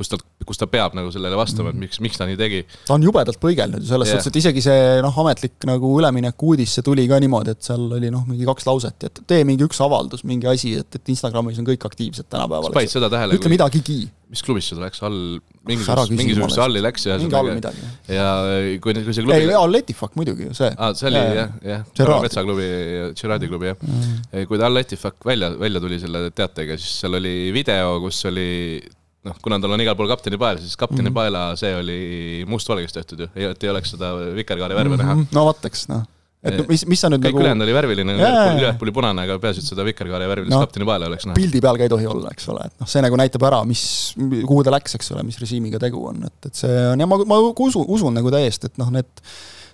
kus 0.00 0.08
ta, 0.08 0.18
kus 0.48 0.60
ta 0.60 0.68
peab 0.70 0.96
nagu 0.96 1.12
sellele 1.12 1.36
vastama, 1.38 1.72
et 1.72 1.76
mhm. 1.76 1.86
miks, 1.86 2.00
miks 2.04 2.20
ta 2.20 2.28
nii 2.28 2.38
tegi. 2.40 2.62
ta 2.88 2.96
on 2.96 3.04
jubedalt 3.04 3.40
põigelnud 3.42 3.84
ju 3.84 3.90
selles 3.90 4.08
yeah. 4.08 4.20
suhtes, 4.20 4.32
et 4.32 4.40
isegi 4.40 4.64
see 4.64 5.00
noh, 5.04 5.16
ametlik 5.24 5.68
nagu 5.68 5.92
ülemineku 6.00 6.54
uudis, 6.54 6.72
see 6.76 6.86
tuli 6.86 7.04
ka 7.10 7.20
niimoodi, 7.22 7.54
et 7.56 7.66
seal 7.66 7.84
oli 7.98 8.12
noh, 8.12 8.24
mingi 8.28 8.48
kaks 8.48 8.68
lauset, 8.68 9.08
et 9.10 9.22
tee 9.30 9.44
mingi 9.48 9.66
üks 9.66 9.80
avaldus, 9.84 10.24
mingi 10.28 10.48
asi, 10.50 10.78
et, 10.80 10.88
et 10.96 11.12
Instagramis 11.12 11.60
on 11.60 11.68
kõik 11.68 11.84
aktiivsed 11.90 12.30
tänapäeval. 12.32 12.72
panid 12.76 12.92
seda 12.92 13.10
tähele? 13.12 13.36
ütle 13.36 13.50
kui... 13.50 13.56
midagigi. 13.58 14.00
mis 14.30 14.44
klubisse 14.46 14.76
ta 14.78 14.84
läks, 14.86 15.02
all, 15.04 15.40
mingisugusesse, 15.66 16.16
mingisugusesse 16.16 16.62
alli 16.64 16.82
läks 16.84 17.06
ja 17.08 17.16
mingi 17.20 17.36
all 17.36 17.50
midagi. 17.52 17.88
ja 18.14 18.28
kui, 18.80 18.94
kui 18.94 19.16
see 19.16 19.26
klubi 19.26 19.36
ei, 19.36 19.50
all 19.58 19.80
Etifak 19.80 20.14
muidugi 20.16 20.48
see. 20.56 20.70
aa, 20.70 20.94
see 20.96 21.10
oli 21.10 21.20
jah, 21.20 21.50
jah, 21.66 21.82
jah, 21.98 22.14
metsaklubi, 22.24 22.70
Gerardi 23.18 23.50
klubi 23.50 23.68
jah 23.72 23.76
mm.. 23.82 24.46
kui 24.48 24.60
ta 24.60 24.70
all 24.70 24.80
Etifak 24.80 25.18
välja, 25.26 25.50
välja 25.60 25.82
tuli 25.82 26.00
selle 26.00 26.30
teatega, 26.30 26.78
siis 26.80 27.02
seal 27.02 27.18
oli 27.20 27.34
video, 27.52 27.98
kus 28.06 28.22
oli 28.30 28.48
noh, 29.26 29.36
kuna 29.44 29.58
tal 29.60 29.74
on 29.76 29.82
igal 29.84 29.96
pool 29.98 30.08
kapteni 30.10 30.38
pael, 30.40 30.60
siis 30.62 30.78
kapteni 30.80 31.08
mm 31.08 31.10
-hmm. 31.10 31.18
paela 31.18 31.42
see 31.60 31.74
oli 31.76 31.98
mustvalgeks 32.48 32.96
tehtud 32.96 33.26
ju, 33.26 33.28
et 33.50 33.64
ei 33.64 33.70
oleks 33.72 33.92
seda 33.96 34.14
vikerkaare 34.36 34.74
värve 34.74 34.96
mm 34.96 35.02
-hmm. 35.02 35.20
näha. 35.20 35.36
no 35.36 35.44
vot, 35.44 35.64
eks 35.68 35.86
noh. 35.88 36.06
et 36.42 36.56
no, 36.56 36.64
mis, 36.68 36.86
mis 36.86 37.00
sa 37.00 37.10
nüüd 37.12 37.20
kõik 37.20 37.34
nagu 37.34 37.42
ülejäänud 37.44 37.66
oli 37.66 37.74
värviline, 37.76 38.16
Liverpooli 38.56 38.92
punane, 38.96 39.22
aga 39.28 39.38
peaasi, 39.38 39.60
et 39.60 39.72
seda 39.74 39.84
vikerkaare 39.84 40.28
värvilist 40.28 40.56
no, 40.56 40.64
kapteni 40.64 40.88
paela 40.88 41.10
oleks 41.12 41.28
näha. 41.28 41.36
pildi 41.36 41.60
peal 41.60 41.76
ka 41.76 41.88
ei 41.88 41.92
tohi 41.92 42.06
olla, 42.06 42.32
eks 42.32 42.48
ole, 42.48 42.66
et 42.66 42.80
noh, 42.80 42.88
see 42.88 43.04
nagu 43.04 43.20
näitab 43.20 43.46
ära, 43.52 43.62
mis, 43.64 43.84
kuhu 44.16 44.64
ta 44.64 44.72
läks, 44.72 44.94
eks 44.94 45.12
ole, 45.12 45.22
mis 45.28 45.40
režiimiga 45.40 45.78
tegu 45.78 46.06
on, 46.12 46.24
et, 46.24 46.46
et 46.46 46.64
see 46.64 46.82
on 46.92 47.00
ja 47.00 47.06
ma, 47.06 47.20
ma 47.24 47.40
usun, 47.52 47.84
usun 47.88 48.16
nagu 48.16 48.32
täiesti, 48.32 48.72
et 48.72 48.78
noh, 48.80 48.90
need 48.90 49.24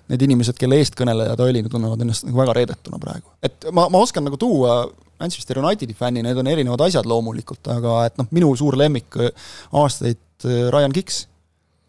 need 0.06 0.22
inimesed, 0.22 0.54
kelle 0.54 0.76
eestkõneleja 0.78 1.34
ta 1.34 1.42
oli, 1.42 1.64
tunnevad 1.66 2.02
ennast 2.04 2.26
nagu 2.28 2.38
väga 2.38 2.52
reedetuna 2.54 2.98
praegu. 3.02 3.26
et 3.42 3.66
ma, 3.74 3.88
ma 3.90 3.98
oskan 3.98 4.24
nagu 4.26 4.38
tuua 4.38 4.84
Manchester 5.20 5.60
Unitedi 5.62 5.96
fänni, 5.96 6.22
need 6.24 6.38
on 6.40 6.50
erinevad 6.50 6.86
asjad 6.86 7.08
loomulikult, 7.08 7.64
aga 7.72 7.98
et 8.10 8.20
noh, 8.20 8.28
minu 8.36 8.52
suur 8.58 8.76
lemmik 8.78 9.18
äh, 9.20 9.50
aastaid 9.76 10.20
äh, 10.44 10.68
Ryan 10.74 10.94
Giggs. 10.94 11.26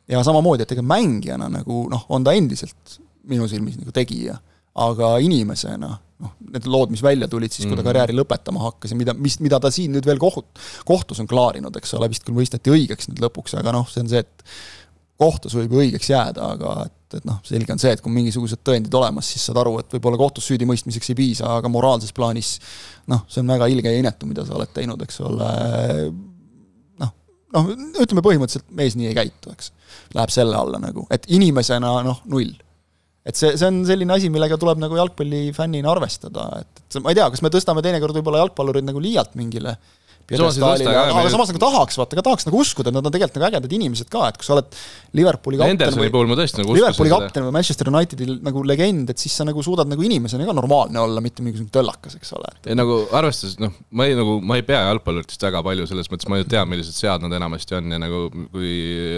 ja 0.07 0.21
samamoodi, 0.23 0.63
et 0.63 0.71
ega 0.71 0.83
mängijana 0.85 1.49
nagu 1.51 1.85
noh, 1.91 2.05
on 2.15 2.23
ta 2.23 2.31
endiselt 2.37 2.99
minu 3.27 3.47
silmis 3.51 3.75
nagu 3.75 3.91
tegija, 3.91 4.37
aga 4.79 5.17
inimesena 5.23 5.89
noh, 6.23 6.33
need 6.53 6.65
lood, 6.69 6.91
mis 6.93 7.03
välja 7.03 7.27
tulid 7.29 7.53
siis, 7.53 7.67
kui 7.67 7.75
ta 7.75 7.81
mhm. 7.81 7.89
karjääri 7.91 8.15
lõpetama 8.17 8.63
hakkas 8.63 8.93
ja 8.93 8.99
mida, 8.99 9.13
mis, 9.17 9.37
mida 9.43 9.59
ta 9.61 9.71
siin 9.73 9.93
nüüd 9.95 10.07
veel 10.07 10.21
koht-, 10.21 10.61
kohtus 10.87 11.21
on 11.21 11.29
klaarinud, 11.29 11.75
eks 11.77 11.93
ole, 11.97 12.09
vist 12.11 12.25
küll 12.25 12.37
mõisteti 12.37 12.73
õigeks 12.73 13.11
nüüd 13.11 13.21
lõpuks, 13.27 13.57
aga 13.59 13.75
noh, 13.75 13.87
see 13.91 14.05
on 14.05 14.11
see, 14.11 14.23
et 14.25 14.47
kohtus 15.21 15.57
võib 15.57 15.75
ju 15.75 15.83
õigeks 15.85 16.11
jääda, 16.13 16.53
aga 16.57 16.77
et, 16.87 16.96
et 17.15 17.27
noh, 17.27 17.39
selge 17.47 17.71
on 17.73 17.79
see, 17.81 17.93
et 17.95 18.01
kui 18.03 18.11
mingisugused 18.13 18.59
tõendid 18.67 18.93
olemas, 18.99 19.29
siis 19.31 19.45
saad 19.47 19.59
aru, 19.61 19.77
et 19.81 19.93
võib-olla 19.95 20.19
kohtus 20.19 20.47
süüdimõistmiseks 20.49 21.13
ei 21.13 21.17
piisa, 21.17 21.51
aga 21.61 21.71
moraalses 21.71 22.11
plaanis 22.15 22.57
noh, 23.11 23.23
see 23.31 23.43
on 23.43 23.53
väga 23.53 23.69
ilge 23.71 23.93
ja 23.93 24.01
inetu, 24.01 24.29
mida 24.29 24.45
sa 24.47 24.57
oled 24.57 24.73
teinud, 24.75 25.01
eks 25.05 25.21
ole, 25.27 25.49
noh, 27.03 27.11
noh, 27.55 27.73
ütleme 28.03 28.23
põhimõtteliselt 28.25 28.71
mees 28.75 28.97
nii 28.99 29.11
ei 29.11 29.17
käitu, 29.17 29.53
eks. 29.55 29.71
Läheb 30.17 30.33
selle 30.33 30.57
alla 30.59 30.81
nagu, 30.83 31.05
et 31.13 31.29
inimesena 31.31 31.93
noh, 32.05 32.23
null. 32.31 32.51
et 33.27 33.35
see, 33.39 33.53
see 33.59 33.67
on 33.67 33.83
selline 33.87 34.13
asi, 34.15 34.31
millega 34.31 34.59
tuleb 34.59 34.79
nagu 34.83 34.99
jalgpallifännina 34.99 35.91
arvestada, 35.91 36.49
et, 36.63 36.83
et 36.87 36.99
ma 37.03 37.13
ei 37.13 37.19
tea, 37.19 37.29
kas 37.31 37.43
me 37.43 37.51
tõstame 37.53 37.83
teinekord 37.85 38.19
võib-olla 38.19 38.43
jalgpallurid 38.43 38.87
nagu 38.87 39.03
liialt 39.03 39.35
mingile 39.39 39.77
aga 40.35 41.29
samas 41.31 41.51
nagu 41.53 41.61
tahaks, 41.61 41.97
vaata, 41.99 42.17
ka 42.19 42.23
tahaks 42.25 42.47
nagu 42.49 42.59
uskuda, 42.59 42.91
et 42.91 42.97
nad 42.97 43.05
on 43.05 43.13
tegelikult 43.13 43.39
nagu 43.39 43.47
ägedad 43.47 43.75
inimesed 43.77 44.09
ka, 44.11 44.25
et 44.27 44.39
kui 44.39 44.47
sa 44.47 44.57
oled 44.57 44.73
Liverpooli 45.15 45.59
kapten 45.61 45.95
või 46.01 46.11
puhul 46.11 46.27
ma 46.27 46.35
tõesti 46.35 46.59
nagu 46.59 46.75
Liverpooli 46.75 47.13
kapten 47.13 47.45
või 47.47 47.53
Manchester 47.55 47.91
Unitedi 47.91 48.27
nagu 48.43 48.63
legend, 48.67 49.13
et 49.13 49.23
siis 49.23 49.37
sa 49.39 49.47
nagu 49.47 49.63
suudad 49.63 49.87
nagu 49.87 50.03
inimesena 50.03 50.47
ka 50.49 50.55
normaalne 50.57 50.99
olla, 50.99 51.23
mitte 51.23 51.45
mingisugune 51.45 51.71
töllakas, 51.71 52.17
eks 52.19 52.33
ole. 52.35 52.51
ja 52.67 52.75
nagu 52.75 52.99
arvestades, 53.15 53.55
noh, 53.63 53.71
ma 53.95 54.09
ei 54.09 54.17
nagu, 54.19 54.37
ma 54.43 54.59
ei 54.59 54.65
pea 54.67 54.81
jalgpalluritest 54.89 55.47
väga 55.47 55.63
palju, 55.69 55.87
selles 55.87 56.11
mõttes 56.11 56.27
ma 56.27 56.41
ju 56.41 56.49
tean, 56.51 56.67
millised 56.73 56.97
sead 56.97 57.23
nad 57.23 57.37
enamasti 57.39 57.79
on 57.79 57.95
ja 57.95 58.01
nagu 58.03 58.25
kui 58.51 58.73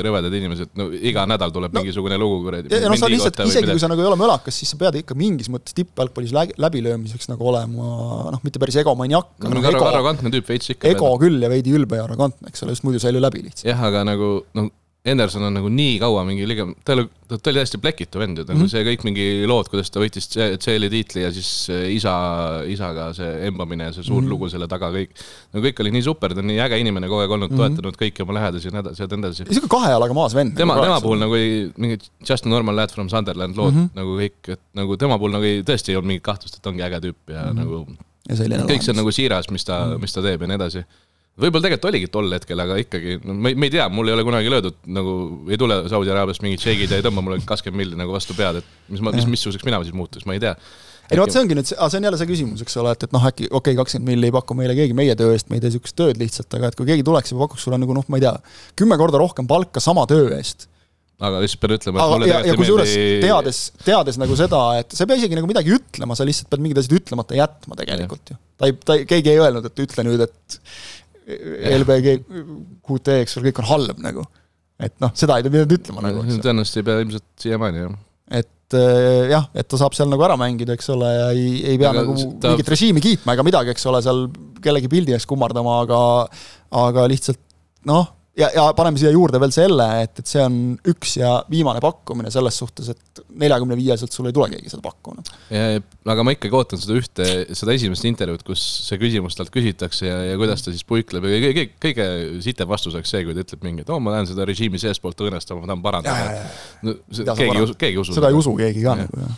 rõvedad 0.05 0.37
inimesed, 0.41 0.75
no 0.77 0.91
iga 0.93 1.25
nädal 1.29 1.55
tuleb 1.55 1.73
no, 1.73 1.81
mingisugune 1.81 2.21
lugu 2.21 2.43
kuradi. 2.45 2.69
ja 2.69 2.85
no 2.85 2.99
sa 2.99 3.09
lihtsalt, 3.09 3.41
isegi 3.49 3.71
kui 3.73 3.81
sa 3.81 3.89
nagu 3.89 4.05
ei 4.05 4.11
ole 4.11 4.19
mölakas, 4.19 4.61
siis 4.61 4.75
sa 4.75 4.77
pead 4.77 5.01
ikka 5.01 5.17
mingis 5.17 5.49
mõttes 5.49 5.73
tippjalgpallis 5.77 6.37
läbilöömiseks 6.61 7.31
nagu 7.33 7.49
olema 7.49 8.29
noh, 8.35 8.45
mitte 8.45 8.61
päris 8.61 8.77
egomaniak. 8.83 9.33
no 9.41 9.65
arrogantne 9.89 10.31
tüüp 10.37 10.53
veits 10.53 10.75
ikka 10.75 10.98
ego 10.99 11.15
küll 11.23 11.41
ja 11.45 11.49
veidi 11.51 11.73
ülbe 11.75 11.99
ja 11.99 12.05
arrogantne, 12.07 12.51
eks 12.51 12.65
ole, 12.65 12.75
just 12.75 12.85
muidu 12.87 13.01
sa 13.01 13.09
ei 13.09 13.17
löö 13.17 13.25
läbi 13.27 13.45
lihtsalt. 13.47 13.67
jah, 13.71 13.87
aga 13.89 14.03
nagu 14.07 14.33
noh, 14.59 14.69
Henderson 15.05 15.45
on 15.47 15.53
nagu 15.55 15.69
nii 15.71 15.93
kaua 16.01 16.25
mingi 16.27 16.43
liiga, 16.47 16.65
ta 16.83 16.91
oli, 16.97 17.05
ta 17.29 17.37
oli 17.37 17.55
täiesti 17.55 17.79
plekitu 17.79 18.19
vend 18.19 18.41
ju, 18.41 18.43
nagu 18.43 18.57
mm 18.57 18.65
-hmm. 18.65 18.71
see 18.73 18.83
kõik 18.83 19.05
mingi 19.07 19.27
lood, 19.47 19.69
kuidas 19.71 19.91
ta 19.93 20.01
võitis 20.01 20.27
CL-i 20.35 20.89
tiitli 20.91 21.23
ja 21.23 21.29
siis 21.31 21.51
isa, 21.95 22.13
isaga 22.67 23.05
see 23.15 23.29
embamine 23.47 23.87
ja 23.87 23.93
see 23.95 24.03
suur 24.03 24.19
mm 24.19 24.25
-hmm. 24.25 24.31
lugu 24.33 24.49
selle 24.51 24.67
taga, 24.67 24.91
kõik. 24.91 25.15
no 25.53 25.63
kõik 25.63 25.79
oli 25.79 25.93
nii 25.95 26.03
super, 26.03 26.33
ta 26.33 26.43
on 26.43 26.51
nii 26.51 26.59
äge 26.65 26.81
inimene 26.83 27.07
kogu 27.07 27.23
aeg 27.23 27.31
olnud 27.31 27.49
mm, 27.49 27.55
-hmm. 27.55 27.77
toetanud 27.77 28.01
kõiki 28.01 28.25
oma 28.27 28.35
lähedasi 28.39 28.67
ja 28.67 28.71
nii 28.75 28.83
edasi 28.83 29.01
ja 29.01 29.07
nii 29.07 29.19
edasi. 29.19 29.43
niisugune 29.43 29.73
kahe 29.77 29.91
jalaga 29.91 30.13
maas 30.13 30.35
vend. 30.35 30.55
tema, 30.55 30.75
tema 30.81 30.99
puhul 31.01 31.19
nagu 31.19 31.35
ei, 31.35 31.71
mingi 31.77 31.97
Just 32.29 32.45
a 32.45 32.49
normal 32.49 32.75
lad 32.75 32.91
from 32.91 33.09
Sunderland 33.09 33.55
lood 33.55 33.73
mm 33.73 33.85
-hmm. 33.85 33.89
nagu 33.95 34.19
kõik, 34.19 34.51
et 34.51 34.61
nagu 34.73 34.97
tema 34.97 35.17
puhul 35.17 35.31
nagu 35.31 35.43
ei, 35.43 35.63
tõesti 35.63 35.89
ei 35.89 35.95
olnud 35.95 36.11
mingit 36.11 36.23
kahtlust, 36.23 36.59
et 36.59 36.67
ongi 36.67 36.83
äge 36.83 36.99
tüüp 36.99 37.31
ja 37.31 37.43
mm 37.43 37.49
-hmm. 37.49 37.63
nagu 37.63 37.87
ja 38.29 38.65
kõik 38.69 38.85
see 38.85 38.93
on 38.93 38.99
nagu 39.01 39.13
siiras, 39.13 39.49
mis 39.53 39.65
ta 39.67 39.83
mm, 39.85 40.03
mis 40.03 40.15
ta 40.15 40.23
teeb 40.25 40.43
ja 40.43 40.49
nii 40.49 40.59
edasi. 40.59 40.83
Võib-olla 41.39 41.69
tegelikult 41.69 41.87
oligi 41.93 42.09
tol 42.11 42.33
hetkel, 42.35 42.59
aga 42.59 42.75
ikkagi, 42.81 43.15
no 43.23 43.33
ma 43.39 43.51
ei, 43.51 43.55
ma 43.55 43.67
ei 43.69 43.71
tea, 43.71 43.85
mul 43.93 44.09
ei 44.09 44.15
ole 44.17 44.25
kunagi 44.27 44.51
löödud 44.51 44.75
nagu, 44.91 45.13
ei 45.47 45.59
tule 45.61 45.77
Saudi 45.91 46.11
Araabiast 46.11 46.43
mingid 46.43 46.63
šeigid 46.65 46.91
ja 46.91 46.99
ei 46.99 47.05
tõmba 47.05 47.23
mulle 47.23 47.39
kakskümmend 47.47 47.79
milli 47.79 47.99
nagu 47.99 48.11
vastu 48.11 48.35
pead, 48.35 48.59
et 48.59 48.91
mis 48.91 49.03
ma, 49.05 49.13
mis, 49.15 49.27
missuguseks 49.37 49.63
mina 49.67 49.79
siis 49.85 49.95
muutus, 49.95 50.25
ma 50.27 50.35
ei 50.35 50.41
tea. 50.43 50.51
ei 51.07 51.15
no 51.15 51.23
vot, 51.23 51.31
see 51.31 51.39
ongi 51.39 51.55
nüüd, 51.55 51.69
see 51.69 51.79
on 52.01 52.09
jälle 52.09 52.19
see 52.19 52.29
küsimus, 52.33 52.65
eks 52.65 52.75
ole, 52.81 52.91
et, 52.97 53.05
et 53.07 53.15
noh, 53.15 53.23
äkki 53.31 53.47
okei 53.47 53.61
okay,, 53.61 53.77
kakskümmend 53.79 54.11
milli 54.11 54.27
ei 54.27 54.35
paku 54.35 54.57
meile 54.59 54.75
keegi 54.81 54.97
meie 54.99 55.15
töö 55.19 55.31
eest, 55.37 55.47
me 55.47 55.61
ei 55.61 55.63
tee 55.63 55.71
niisugust 55.71 55.95
tööd 56.01 56.19
lihtsalt, 56.19 56.51
aga 56.59 56.73
et 56.73 56.79
kui 56.81 56.89
keegi 56.89 57.07
tuleks 57.07 57.31
ja 57.31 57.39
pakuks 57.39 57.63
sulle 57.69 57.79
nagu 57.79 57.95
noh, 57.95 58.09
ma 58.11 58.19
ei 58.19 58.27
tea, 58.27 58.35
kümme 58.83 58.99
korda 58.99 59.23
rohkem 59.23 59.47
palka 59.47 59.79
sama 59.83 60.03
töö 60.11 60.27
eest 60.35 60.67
aga 61.19 61.41
lihtsalt 61.43 61.61
pean 61.63 61.75
ütlema, 61.75 61.99
et 61.99 62.13
mulle 62.13 62.29
ja, 62.29 62.39
ja 62.47 62.55
kusjuures 62.55 62.91
meeldi... 62.93 63.23
teades, 63.25 63.59
teades 63.83 64.19
nagu 64.21 64.35
seda, 64.39 64.61
et 64.79 64.95
sa 64.95 65.03
ei 65.03 65.09
pea 65.11 65.19
isegi 65.19 65.37
nagu 65.37 65.49
midagi 65.49 65.73
ütlema, 65.75 66.15
sa 66.15 66.27
lihtsalt 66.27 66.47
pead 66.51 66.63
mingid 66.63 66.79
asjad 66.79 66.95
ütlemata 66.95 67.35
jätma 67.35 67.79
tegelikult 67.79 68.31
ju. 68.31 68.37
ta 68.59 68.69
ei, 68.69 68.75
ta 68.87 68.95
ei, 68.95 69.07
keegi 69.09 69.33
ei 69.33 69.41
öelnud, 69.43 69.67
et 69.67 69.81
ütle 69.83 70.05
nüüd, 70.07 70.23
et 70.23 70.59
LBG, 71.79 72.13
QT, 72.87 73.17
eks 73.25 73.35
ole, 73.37 73.49
kõik 73.49 73.59
on 73.63 73.67
halb 73.73 73.99
nagu. 74.03 74.23
et 74.79 74.95
noh, 75.03 75.11
seda 75.19 75.37
ei 75.39 75.49
pidanud 75.49 75.75
ütlema 75.75 76.05
nagu. 76.05 76.23
tõenäoliselt 76.29 76.79
ei 76.79 76.87
pea 76.87 77.03
ilmselt 77.03 77.27
siiamaani, 77.43 77.81
jah. 77.83 77.97
et 78.39 78.77
äh, 78.79 79.25
jah, 79.33 79.49
et 79.59 79.67
ta 79.67 79.81
saab 79.81 79.97
seal 79.97 80.11
nagu 80.11 80.23
ära 80.23 80.37
mängida, 80.39 80.77
eks 80.79 80.87
ole, 80.95 81.09
ja 81.17 81.25
ei, 81.35 81.49
ei 81.73 81.81
pea 81.81 81.91
aga 81.91 82.05
nagu 82.05 82.15
ta... 82.39 82.53
mingit 82.53 82.71
režiimi 82.71 83.03
kiitma 83.03 83.35
ega 83.35 83.45
midagi, 83.47 83.75
eks 83.75 83.89
ole, 83.91 83.99
seal 84.07 84.23
kellegi 84.63 84.91
pildi 84.91 85.17
ees 85.17 85.27
kummardama, 85.27 85.81
aga 85.83 85.99
aga 86.85 87.09
lihtsalt 87.11 87.43
noh 87.89 88.07
ja, 88.39 88.49
ja 88.55 88.65
paneme 88.77 88.99
siia 88.99 89.11
juurde 89.13 89.39
veel 89.41 89.53
selle, 89.53 89.85
et, 90.03 90.21
et 90.21 90.29
see 90.29 90.41
on 90.43 90.57
üks 90.91 91.15
ja 91.19 91.31
viimane 91.51 91.81
pakkumine 91.83 92.31
selles 92.33 92.59
suhtes, 92.61 92.91
et 92.93 93.21
neljakümne 93.41 93.77
viieselt 93.79 94.15
sul 94.15 94.29
ei 94.29 94.35
tule 94.35 94.49
keegi 94.53 94.71
seda 94.71 94.83
pakkunud. 94.85 95.31
aga 96.13 96.25
ma 96.25 96.35
ikkagi 96.35 96.57
ootan 96.59 96.81
seda 96.81 96.97
ühte, 96.99 97.27
seda 97.57 97.75
esimest 97.75 98.07
intervjuud, 98.09 98.45
kus 98.47 98.63
see 98.87 99.01
küsimus 99.01 99.37
talt 99.37 99.51
küsitakse 99.53 100.07
ja, 100.07 100.21
ja 100.31 100.39
kuidas 100.39 100.63
ta 100.65 100.73
siis 100.73 100.87
puikleb 100.87 101.27
ja 101.29 101.41
kõige, 101.47 101.67
kõige, 101.81 102.07
sitem 102.45 102.71
vastus 102.71 102.95
oleks 102.95 103.13
see, 103.13 103.25
kui 103.27 103.37
ta 103.37 103.45
ütleb 103.45 103.67
mingi, 103.67 103.85
et 103.85 103.93
oo 103.93 103.99
ma 104.03 104.15
lähen 104.15 104.29
seda 104.29 104.47
režiimi 104.49 104.81
seestpoolt 104.81 105.27
õõnestama, 105.27 105.65
ma 105.65 105.73
tahan 105.73 105.85
parandada. 105.85 106.41
No, 106.85 106.97
keegi 107.11 107.51
ei 107.51 107.67
usu, 107.67 107.77
keegi 107.79 107.95
ei 107.97 108.03
usu. 108.05 108.17
seda 108.17 108.31
ei 108.31 108.39
usu 108.39 108.55
keegi 108.59 108.85
ka 108.85 108.97
nagu 109.03 109.23
jah 109.25 109.37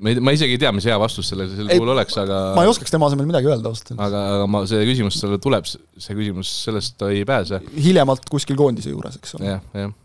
ma 0.00 0.12
ei, 0.12 0.20
ma 0.20 0.34
isegi 0.36 0.56
ei 0.56 0.60
tea, 0.60 0.72
mis 0.76 0.86
hea 0.88 0.96
vastus 1.00 1.30
sellele, 1.32 1.54
sellel 1.56 1.80
puhul 1.80 1.92
oleks, 1.94 2.16
aga 2.20 2.40
ma 2.56 2.66
ei 2.66 2.72
oskaks 2.72 2.92
tema 2.92 3.08
asemel 3.10 3.28
midagi 3.28 3.48
öelda 3.48 3.72
ausalt 3.72 3.92
öeldes. 3.92 4.02
aga, 4.08 4.24
aga 4.34 4.50
ma, 4.52 4.64
see 4.68 4.82
küsimus 4.88 5.20
talle 5.22 5.38
tuleb, 5.42 5.68
see 5.68 6.18
küsimus, 6.18 6.50
sellest 6.66 6.98
ta 7.00 7.08
ei 7.14 7.24
pääse. 7.28 7.62
hiljemalt 7.76 8.28
kuskil 8.32 8.58
koondise 8.60 8.92
juures, 8.92 9.16
eks 9.20 9.38
ole. 9.38 9.54
jah, 9.54 9.64
jah. 9.76 9.96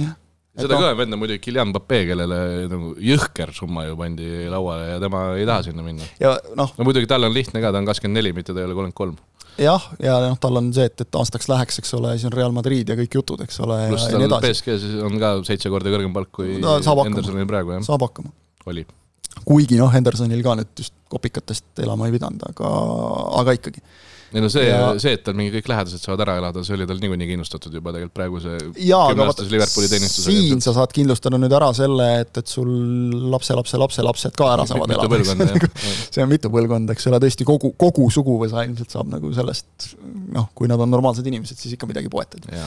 jah 0.00 0.18
seda 0.58 0.74
no. 0.74 0.82
kõvem 0.82 0.98
vend 0.98 1.14
on 1.14 1.20
muidugi 1.22 1.42
Kylian 1.44 1.70
Mbappé, 1.70 2.00
kellele 2.08 2.38
nagu 2.70 2.92
jõhker 3.06 3.52
summa 3.54 3.86
ju 3.86 3.96
pandi 3.98 4.28
lauale 4.50 4.94
ja 4.94 5.02
tema 5.02 5.24
ei 5.38 5.46
taha 5.48 5.66
sinna 5.68 5.84
minna. 5.86 6.06
ja 6.20 6.34
noh. 6.58 6.72
no 6.76 6.86
muidugi 6.86 7.08
tal 7.10 7.28
on 7.28 7.34
lihtne 7.34 7.62
ka, 7.62 7.70
ta 7.70 7.80
on 7.80 7.88
kakskümmend 7.88 8.18
neli, 8.18 8.34
mitte 8.36 8.54
ta 8.54 8.62
ei 8.62 8.66
ole 8.66 8.74
kolmkümmend 8.74 8.98
kolm. 8.98 9.16
jah, 9.62 9.86
ja 10.02 10.18
noh, 10.26 10.38
tal 10.42 10.58
on 10.58 10.72
see, 10.74 10.90
et, 10.90 11.06
et 11.06 11.20
aastaks 11.22 11.46
läheks, 11.50 11.78
eks 11.82 11.94
ole, 11.98 12.16
siis 12.18 12.26
on 12.28 12.34
Real 12.34 12.54
Madrid 12.56 12.90
ja 12.90 12.98
kõik 12.98 13.20
jutud, 13.20 13.44
eks 13.46 13.62
ole. 13.62 13.78
pluss 13.92 14.10
tal 14.10 14.38
BSG-s 14.42 14.88
on 15.06 15.20
ka 15.22 15.36
seitse 15.46 15.72
korda 15.72 15.94
kõrgem 15.94 16.16
palk 16.16 16.34
kui 16.40 16.58
no, 16.62 16.80
Hendersonil 16.82 17.48
praegu, 17.50 17.78
jah. 17.78 17.86
saab 17.86 18.08
hakkama. 18.08 18.34
oli 18.66 18.88
kuigi 19.46 19.80
noh, 19.80 19.90
Hendersonil 19.92 20.44
ka 20.44 20.56
nüüd 20.60 20.70
just 20.78 20.94
kopikatest 21.10 21.82
elama 21.82 22.08
ei 22.08 22.14
pidanud, 22.14 22.42
aga, 22.52 22.70
aga 23.40 23.54
ikkagi. 23.56 23.82
ei 24.30 24.42
no 24.44 24.50
see 24.52 24.66
ja..., 24.68 24.92
see, 25.02 25.16
et 25.16 25.24
tal 25.26 25.34
mingi 25.38 25.50
kõik 25.56 25.70
lähedased 25.72 26.02
saavad 26.04 26.22
ära 26.22 26.36
elada, 26.38 26.62
see 26.66 26.76
oli 26.76 26.86
tal 26.86 27.00
niikuinii 27.02 27.26
kindlustatud 27.32 27.74
juba 27.74 27.94
tegelikult 27.96 28.14
praeguse 28.14 28.52
kümneaastase 28.76 29.50
Liverpooli 29.50 29.90
teenistusega. 29.90 30.36
siin 30.46 30.62
sa 30.62 30.74
saad 30.76 30.94
kindlustada 30.94 31.40
nüüd 31.40 31.56
ära 31.56 31.72
selle, 31.74 32.08
et, 32.22 32.30
et 32.38 32.54
sul 32.54 32.70
lapselapse 33.32 33.80
lapselapsed 33.80 34.38
ka 34.38 34.52
ära 34.54 34.68
saavad 34.70 34.94
elada. 34.94 35.70
see 36.14 36.22
on 36.22 36.30
mitu 36.30 36.52
põlvkonda, 36.54 36.94
eks 36.94 37.10
ole, 37.10 37.22
tõesti 37.26 37.48
kogu, 37.48 37.74
kogu 37.80 38.06
suguvõsa 38.14 38.66
ilmselt 38.68 38.94
saab 38.94 39.10
nagu 39.16 39.34
sellest 39.34 39.94
noh, 40.36 40.50
kui 40.54 40.70
nad 40.70 40.82
on 40.82 40.94
normaalsed 40.94 41.26
inimesed, 41.26 41.58
siis 41.58 41.74
ikka 41.78 41.90
midagi 41.90 42.12
poetada 42.12 42.62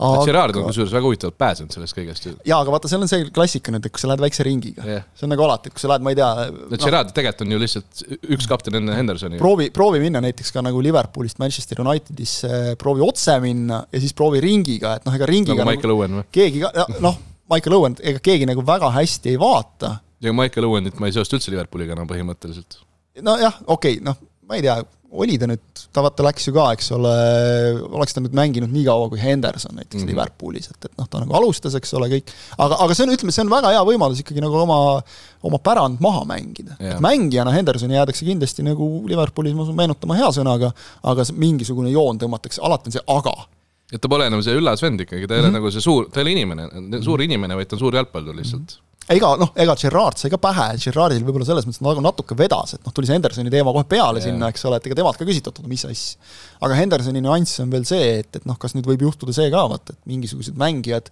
aga.... 0.00 0.24
Gerard 0.28 0.58
on 0.58 0.66
kusjuures 0.68 0.92
väga 0.94 1.08
huvitavalt 1.08 1.38
pääsenud 1.40 1.74
sellest 1.74 1.96
kõigest 1.96 2.26
ju. 2.28 2.34
jaa, 2.46 2.58
aga 2.58 2.74
vaata, 2.74 2.90
seal 2.90 3.04
on 3.04 3.10
see 3.10 3.26
klassika 3.34 3.74
nüüd, 3.74 3.86
et 3.86 3.94
kui 3.94 4.02
sa 4.02 4.10
lähed 4.10 4.24
väikse 4.24 4.46
ringiga 4.46 4.84
yeah., 4.86 5.06
see 5.16 5.26
on 5.28 5.34
nagu 5.34 5.44
alati, 5.46 5.70
et 5.70 5.76
kui 5.76 5.82
sa 5.82 5.92
lähed, 5.92 6.04
ma 6.06 6.14
ei 6.14 6.18
tea 6.18 6.28
no 6.48 6.68
noh, 6.72 6.82
Gerard 6.84 7.12
tegelikult 7.16 7.44
on 7.46 7.54
ju 7.54 7.62
lihtsalt 7.64 8.04
üks 8.36 8.50
kapten 8.50 8.80
enne 8.80 8.98
Hendersoni. 8.98 9.40
proovi, 9.40 9.70
proovi 9.74 10.02
minna 10.02 10.22
näiteks 10.24 10.54
ka 10.56 10.64
nagu 10.64 10.82
Liverpoolist 10.84 11.40
Manchester 11.42 11.82
Unitedisse, 11.84 12.76
proovi 12.80 13.04
otse 13.06 13.36
minna 13.44 13.82
ja 13.90 14.02
siis 14.02 14.16
proovi 14.16 14.42
ringiga, 14.44 14.96
et 15.00 15.08
noh, 15.08 15.18
ega 15.18 15.28
ringiga 15.28 15.58
nagu 15.60 15.74
Michael 15.74 15.92
nagu, 15.92 15.98
Owen 15.98 16.20
või? 16.20 16.28
keegi 16.38 16.64
ka, 16.64 16.86
noh, 17.04 17.20
Michael 17.50 17.76
Owen, 17.80 17.98
ega 18.12 18.22
keegi 18.30 18.48
nagu 18.48 18.64
väga 18.66 18.92
hästi 18.94 19.34
ei 19.34 19.40
vaata. 19.40 19.96
ja 20.22 20.32
Michael 20.36 20.70
Owenit 20.70 21.00
ma 21.02 21.10
ei 21.10 21.16
seosta 21.16 21.36
üldse 21.38 21.52
Liverpooliga 21.52 21.96
enam 21.98 22.08
põhimõtteliselt. 22.10 22.80
nojah, 23.20 23.60
okei 23.66 23.98
okay,, 23.98 24.04
noh, 24.06 24.18
ma 24.50 24.58
ei 24.58 24.64
tea, 24.64 24.80
oli 25.10 25.36
ta 25.38 25.46
nüüd, 25.50 25.62
ta 25.94 26.02
vaata 26.04 26.24
läks 26.26 26.46
ju 26.48 26.52
ka, 26.54 26.68
eks 26.76 26.90
ole, 26.94 27.12
oleks 27.98 28.14
ta 28.14 28.22
nüüd 28.22 28.34
mänginud 28.36 28.70
nii 28.70 28.84
kaua 28.86 29.08
kui 29.10 29.20
Henderson 29.22 29.74
näiteks 29.74 29.96
mm 29.96 30.02
-hmm. 30.04 30.10
Liverpoolis, 30.12 30.70
et, 30.70 30.86
et 30.86 30.98
noh, 30.98 31.06
ta 31.10 31.22
nagu 31.22 31.34
alustas, 31.38 31.74
eks 31.78 31.94
ole, 31.98 32.08
kõik, 32.12 32.30
aga, 32.58 32.78
aga 32.84 32.94
see 32.94 33.06
on, 33.06 33.14
ütleme, 33.14 33.34
see 33.34 33.44
on 33.44 33.50
väga 33.50 33.72
hea 33.74 33.84
võimalus 33.86 34.22
ikkagi 34.22 34.42
nagu 34.42 34.58
oma, 34.62 34.78
oma 35.42 35.58
pärand 35.58 36.02
maha 36.02 36.24
mängida. 36.30 36.76
et 36.78 37.00
mängijana 37.02 37.54
Hendersoni 37.54 37.98
jäädakse 37.98 38.26
kindlasti 38.26 38.66
nagu 38.66 38.90
Liverpoolis, 39.06 39.54
ma 39.54 39.66
usun, 39.66 39.78
meenutama 39.78 40.18
hea 40.18 40.30
sõnaga, 40.34 40.72
aga 41.02 41.24
mingisugune 41.32 41.90
joon 41.90 42.18
tõmmatakse, 42.18 42.62
alati 42.62 42.90
on 42.90 42.98
see 42.98 43.06
aga 43.06 43.34
et 43.92 43.98
ta 44.00 44.08
pole 44.08 44.26
enam 44.26 44.42
see 44.42 44.54
üllas 44.54 44.82
vend 44.82 45.00
ikkagi, 45.00 45.26
ta 45.26 45.34
ei 45.34 45.40
mm 45.40 45.46
-hmm. 45.46 45.50
ole 45.50 45.58
nagu 45.58 45.70
see 45.70 45.80
suur, 45.82 46.06
ta 46.10 46.20
ei 46.20 46.22
ole 46.22 46.32
inimene, 46.38 47.02
suur 47.02 47.22
inimene, 47.22 47.56
vaid 47.58 47.66
ta 47.66 47.74
on 47.74 47.80
suur 47.86 47.94
jalgpallur 47.94 48.36
lihtsalt 48.36 48.62
mm. 48.62 48.78
-hmm 48.78 48.89
ega 49.10 49.30
noh, 49.40 49.50
ega 49.58 49.74
Gerard 49.78 50.20
sai 50.20 50.30
ka 50.32 50.38
pähe, 50.40 50.66
Gerardil 50.82 51.24
võib-olla 51.26 51.46
selles 51.48 51.66
mõttes 51.66 51.82
nagu 51.84 52.02
natuke 52.04 52.36
vedas, 52.38 52.76
et 52.76 52.86
noh, 52.86 52.94
tuli 52.94 53.08
see 53.08 53.16
Hendersoni 53.16 53.52
teema 53.52 53.74
kohe 53.74 53.86
peale 53.90 54.20
yeah. 54.20 54.28
sinna, 54.28 54.50
eks 54.52 54.66
ole, 54.68 54.80
et 54.80 54.88
ega 54.88 54.98
temalt 55.00 55.20
ka 55.20 55.26
oot-oot, 55.26 55.62
mis 55.70 55.84
asja. 55.88 56.18
aga 56.66 56.78
Hendersoni 56.78 57.22
nüanss 57.24 57.62
on 57.64 57.72
veel 57.74 57.86
see, 57.88 58.10
et, 58.22 58.40
et 58.40 58.48
noh, 58.48 58.58
kas 58.60 58.76
nüüd 58.76 58.88
võib 58.90 59.06
juhtuda 59.08 59.34
see 59.36 59.50
ka, 59.52 59.64
vaata, 59.72 59.96
et 59.96 60.10
mingisugused 60.10 60.58
mängijad 60.60 61.10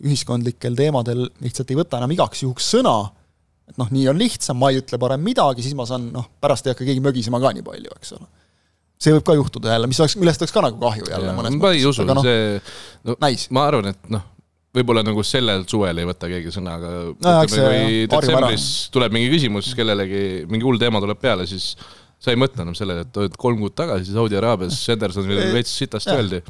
ühiskondlikel 0.00 0.76
teemadel 0.78 1.26
lihtsalt 1.44 1.72
ei 1.72 1.80
võta 1.80 2.00
enam 2.00 2.14
igaks 2.14 2.44
juhuks 2.46 2.70
sõna, 2.76 2.96
et 3.70 3.78
noh, 3.80 3.90
nii 3.92 4.08
on 4.12 4.20
lihtsam, 4.20 4.58
ma 4.60 4.72
ei 4.72 4.80
ütle 4.80 4.98
parem 5.02 5.22
midagi, 5.24 5.66
siis 5.66 5.76
ma 5.78 5.86
saan 5.88 6.10
noh, 6.14 6.30
pärast 6.42 6.66
ei 6.66 6.74
hakka 6.74 6.86
keegi 6.86 7.02
mögisema 7.04 7.42
ka 7.42 7.52
nii 7.56 7.66
palju, 7.66 7.98
eks 7.98 8.14
ole 8.18 8.30
see 9.00 9.14
võib 9.16 9.24
ka 9.24 9.36
juhtuda 9.38 9.72
jälle, 9.72 9.88
mis 9.88 10.00
oleks, 10.02 10.16
millest 10.20 10.42
oleks 10.44 10.52
ka 10.52 10.62
nagu 10.64 10.76
kahju 10.80 11.06
jälle 11.08 11.30
ja, 11.30 11.36
mõnes 11.36 11.54
mõttes. 11.54 11.62
ma 11.64 11.70
ei 11.72 11.86
usu, 11.88 12.04
no, 12.04 12.20
see, 12.24 12.58
no 13.08 13.16
näis. 13.22 13.46
ma 13.54 13.64
arvan, 13.70 13.88
et 13.94 14.10
noh, 14.12 14.26
võib-olla 14.76 15.02
nagu 15.06 15.22
sellel 15.26 15.64
suvel 15.70 16.02
ei 16.02 16.08
võta 16.08 16.30
keegi 16.30 16.52
sõna, 16.54 16.76
aga 16.78 16.90
no, 17.10 17.36
ütleme, 17.44 17.70
kui 17.70 18.02
detsembris 18.10 18.66
tuleb 18.94 19.16
mingi 19.16 19.30
küsimus 19.32 19.72
kellelegi, 19.78 20.24
mingi 20.50 20.66
hull 20.66 20.80
teema 20.80 21.02
tuleb 21.02 21.18
peale, 21.22 21.46
siis 21.50 21.72
sa 22.20 22.34
ei 22.34 22.38
mõtle 22.38 22.66
enam 22.66 22.76
sellele, 22.78 23.06
et 23.08 23.40
kolm 23.40 23.62
kuud 23.62 23.74
tagasi 23.78 24.14
Saudi 24.14 24.38
Araabias 24.38 24.78
Hendersonile 24.92 25.48
veits 25.54 25.72
sitast 25.82 26.10
öeldi. 26.12 26.42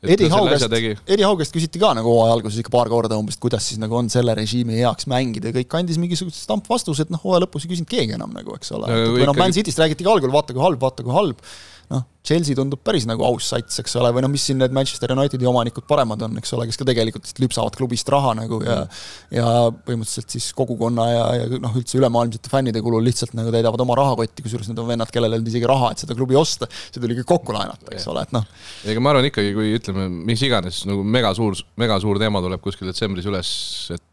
Edi 0.00 0.30
Haugest, 0.32 0.72
Edi 1.12 1.24
Haugest 1.26 1.52
küsiti 1.52 1.80
ka 1.82 1.90
nagu 1.92 2.08
hooaja 2.08 2.32
alguses 2.38 2.62
ikka 2.62 2.72
paar 2.72 2.88
korda 2.88 3.18
umbes, 3.20 3.36
et 3.36 3.42
kuidas 3.42 3.66
siis 3.68 3.76
nagu 3.82 3.98
on 3.98 4.06
selle 4.08 4.32
režiimi 4.38 4.78
heaks 4.78 5.04
mängida 5.12 5.50
ja 5.50 5.56
kõik 5.58 5.76
andis 5.76 5.98
mingisugused 6.00 6.40
stampvastused, 6.40 7.10
noh 7.12 7.20
hooaja 7.20 7.42
lõpus 7.44 7.66
ei 7.66 7.74
küsinud 7.74 7.90
keegi 7.90 8.16
enam 8.16 8.32
nagu, 8.32 8.54
eks 8.56 8.72
ole. 8.78 8.88
või 9.18 9.26
noh, 9.28 9.36
Man 9.36 9.52
Cityst 9.52 9.82
räägiti 9.82 10.06
ka 10.06 10.14
algul, 10.14 10.32
vaata 10.32 10.56
kui 10.56 10.64
halb, 10.64 10.80
vaata 10.80 11.04
kui 11.04 11.12
halb 11.12 11.44
noh, 11.90 12.04
Chelsea 12.26 12.54
tundub 12.54 12.82
päris 12.86 13.06
nagu 13.08 13.24
aus 13.26 13.48
sats, 13.50 13.80
eks 13.82 13.96
ole, 13.98 14.12
või 14.14 14.22
noh, 14.22 14.30
mis 14.30 14.44
siin 14.46 14.60
need 14.60 14.74
Manchester 14.76 15.10
Unitedi 15.14 15.48
omanikud 15.48 15.86
paremad 15.88 16.20
on, 16.26 16.36
eks 16.38 16.52
ole, 16.54 16.66
kes 16.68 16.78
ka 16.78 16.86
tegelikult 16.86 17.24
lihtsalt 17.24 17.42
lüpsavad 17.42 17.78
klubist 17.78 18.10
raha 18.12 18.34
nagu 18.38 18.60
ja 18.62 18.76
mm. 18.84 18.98
ja 19.34 19.46
põhimõtteliselt 19.86 20.36
siis 20.36 20.50
kogukonna 20.56 21.06
ja, 21.10 21.24
ja 21.40 21.60
noh, 21.62 21.74
üldse 21.80 21.98
ülemaailmsete 21.98 22.52
fännide 22.52 22.82
kulul 22.84 23.02
lihtsalt 23.06 23.34
nagu 23.38 23.50
täidavad 23.54 23.82
oma 23.82 23.96
rahakotti, 23.98 24.44
kusjuures 24.46 24.70
need 24.70 24.82
on 24.82 24.90
vennad, 24.92 25.10
kellel 25.14 25.34
ei 25.34 25.40
olnud 25.40 25.50
isegi 25.50 25.70
raha, 25.70 25.90
et 25.94 26.04
seda 26.04 26.18
klubi 26.18 26.38
osta, 26.38 26.70
see 26.86 27.02
tuli 27.02 27.18
kõik 27.18 27.30
kokku 27.32 27.56
laenata, 27.56 27.90
eks 27.96 28.06
ole, 28.12 28.26
et 28.28 28.36
noh. 28.36 28.46
ega 28.92 29.02
ma 29.02 29.14
arvan 29.14 29.30
ikkagi, 29.30 29.56
kui 29.56 29.74
ütleme, 29.80 30.06
mis 30.30 30.46
iganes 30.46 30.84
nagu 30.90 31.02
mega 31.18 31.34
suur, 31.36 31.58
mega 31.80 31.98
suur 32.02 32.22
teema 32.22 32.44
tuleb 32.44 32.62
kuskil 32.62 32.92
detsembris 32.92 33.26
üles, 33.30 33.50
et 33.96 34.04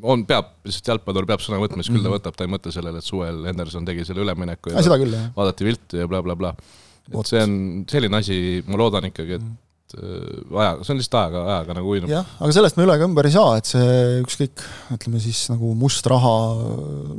on, 0.00 0.22
peab, 0.24 0.54
lihtsalt 0.64 0.94
jalgpallur 0.94 1.26
peab 1.28 1.42
sõna 1.44 1.58
võtma, 1.60 1.82
siis 1.82 1.92
küll 1.92 2.04
ta 2.04 2.08
mhm. 2.08 2.16
võtab, 2.16 2.36
ta 2.36 2.46
ei 2.46 2.52
mõtle 2.52 2.72
sellele, 2.74 3.02
et 3.02 3.06
suvel 3.06 3.42
Henderson 3.48 3.88
tegi 3.88 4.06
selle 4.08 4.24
ülemineku 4.24 4.72
ja, 4.72 4.84
ja 4.84 5.00
küll, 5.02 5.18
vaadati 5.36 5.66
viltu 5.66 6.00
ja 6.00 6.08
blablabla 6.08 6.54
bla, 6.54 6.60
bla. 6.62 6.88
Et 7.10 7.30
see 7.30 7.42
on 7.42 7.54
selline 7.90 8.20
asi, 8.20 8.38
ma 8.70 8.78
loodan 8.78 9.08
ikkagi, 9.08 9.38
et 9.40 9.94
äh, 9.98 10.42
ajaga, 10.54 10.84
see 10.84 10.92
on 10.94 11.00
lihtsalt 11.00 11.16
ajaga, 11.20 11.40
ajaga 11.56 11.76
nagu 11.80 11.94
uinub. 11.94 12.12
jah, 12.12 12.28
aga 12.38 12.54
sellest 12.54 12.78
me 12.78 12.84
üle 12.86 12.94
ega 12.98 13.08
ümber 13.08 13.26
ei 13.26 13.34
saa, 13.34 13.56
et 13.58 13.70
see 13.70 13.96
ükskõik, 14.20 14.62
ütleme 14.94 15.22
siis 15.22 15.40
nagu 15.50 15.72
must 15.78 16.06
raha 16.10 16.34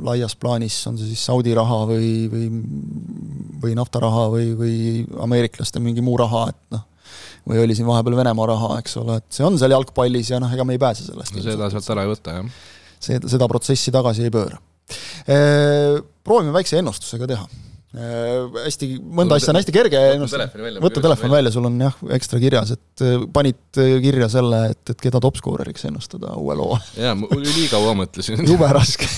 laias 0.08 0.36
plaanis, 0.40 0.78
on 0.88 0.96
see 1.00 1.10
siis 1.10 1.24
Saudi 1.28 1.52
raha 1.56 1.82
või, 1.90 2.14
või 2.32 2.48
või 3.62 3.76
naftaraha 3.78 4.24
või, 4.32 4.48
või 4.58 4.76
ameeriklaste 5.26 5.82
mingi 5.84 6.04
muu 6.04 6.16
raha, 6.20 6.46
et 6.54 6.76
noh, 6.76 6.86
või 7.48 7.60
oli 7.60 7.76
siin 7.76 7.88
vahepeal 7.90 8.16
Venemaa 8.22 8.48
raha, 8.54 8.78
eks 8.80 8.96
ole, 9.02 9.18
et 9.20 9.28
see 9.36 9.44
on 9.44 9.58
seal 9.60 9.74
jalgpallis 9.76 10.32
ja 10.32 10.40
noh, 10.42 10.52
ega 10.56 10.64
me 10.66 10.78
ei 10.78 10.82
pääse 10.82 11.04
sellest. 11.10 11.36
no 11.36 11.44
seda 11.44 11.68
sealt 11.74 11.90
ära 11.92 12.06
ei 12.06 12.14
võta, 12.14 12.38
jah. 12.40 12.62
see, 12.96 13.20
seda 13.34 13.50
protsessi 13.50 13.92
tagasi 13.94 14.24
ei 14.28 14.32
pööra. 14.32 14.56
Proovime 16.22 16.52
väikse 16.54 16.80
ennustusega 16.80 17.28
teha 17.30 17.44
Äh, 17.46 17.71
hästi, 17.92 18.88
mõnda 19.04 19.36
asja 19.36 19.52
on 19.52 19.58
hästi 19.60 19.72
kerge 19.74 20.00
ennustada. 20.14 20.46
võta 20.80 21.02
telefon 21.04 21.32
välja, 21.34 21.52
sul 21.52 21.68
on 21.68 21.76
jah, 21.80 21.96
ekstra 22.16 22.40
kirjas, 22.40 22.72
et 22.72 23.04
äh, 23.04 23.26
panid 23.32 23.80
äh, 23.82 23.98
kirja 24.04 24.30
selle, 24.32 24.62
et, 24.72 24.82
et 24.94 25.02
keda 25.02 25.20
topskooreriks 25.20 25.84
ennustada 25.90 26.32
uue 26.40 26.56
loo. 26.56 26.78
jaa, 26.96 27.12
ma 27.18 27.28
ülikaua 27.36 27.92
mõtlesin 27.98 28.40
jube 28.50 28.70
raske 28.72 29.08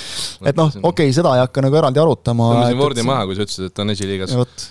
et 0.48 0.56
noh, 0.56 0.70
okei 0.70 1.10
okay,, 1.10 1.16
seda 1.16 1.34
ei 1.36 1.42
hakka 1.44 1.64
nagu 1.66 1.76
eraldi 1.82 2.00
arutama. 2.02 2.48
tõmbasin 2.56 2.80
Fordi 2.80 3.04
maha, 3.10 3.26
kui 3.28 3.36
sa 3.36 3.44
ütlesid, 3.44 3.68
et 3.68 3.76
ta 3.76 3.84
on 3.84 3.94
esiliigas. 3.94 4.34
vot, 4.40 4.64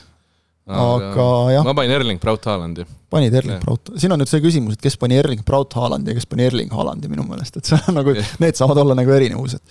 aga 0.82 1.28
jah. 1.56 1.68
ma 1.68 1.76
panin 1.78 1.96
Erling 2.00 2.22
Braut 2.24 2.50
Haalandi. 2.50 2.88
panid 3.14 3.38
Erling 3.44 3.62
Braut, 3.62 3.94
siin 4.02 4.16
on 4.16 4.24
nüüd 4.24 4.32
see 4.32 4.42
küsimus, 4.44 4.80
et 4.80 4.86
kes 4.90 4.98
pani 5.02 5.22
Erling 5.22 5.46
Braut 5.46 5.78
Haalandi 5.78 6.16
ja 6.16 6.18
kes 6.18 6.26
pani 6.32 6.50
Erling 6.50 6.74
Haalandi 6.74 7.12
minu 7.12 7.30
meelest, 7.30 7.62
et 7.62 7.70
see 7.70 7.80
on 7.92 8.02
nagu, 8.02 8.18
need 8.42 8.58
saavad 8.58 8.82
olla 8.82 8.98
nagu 8.98 9.14
erinevused. 9.20 9.62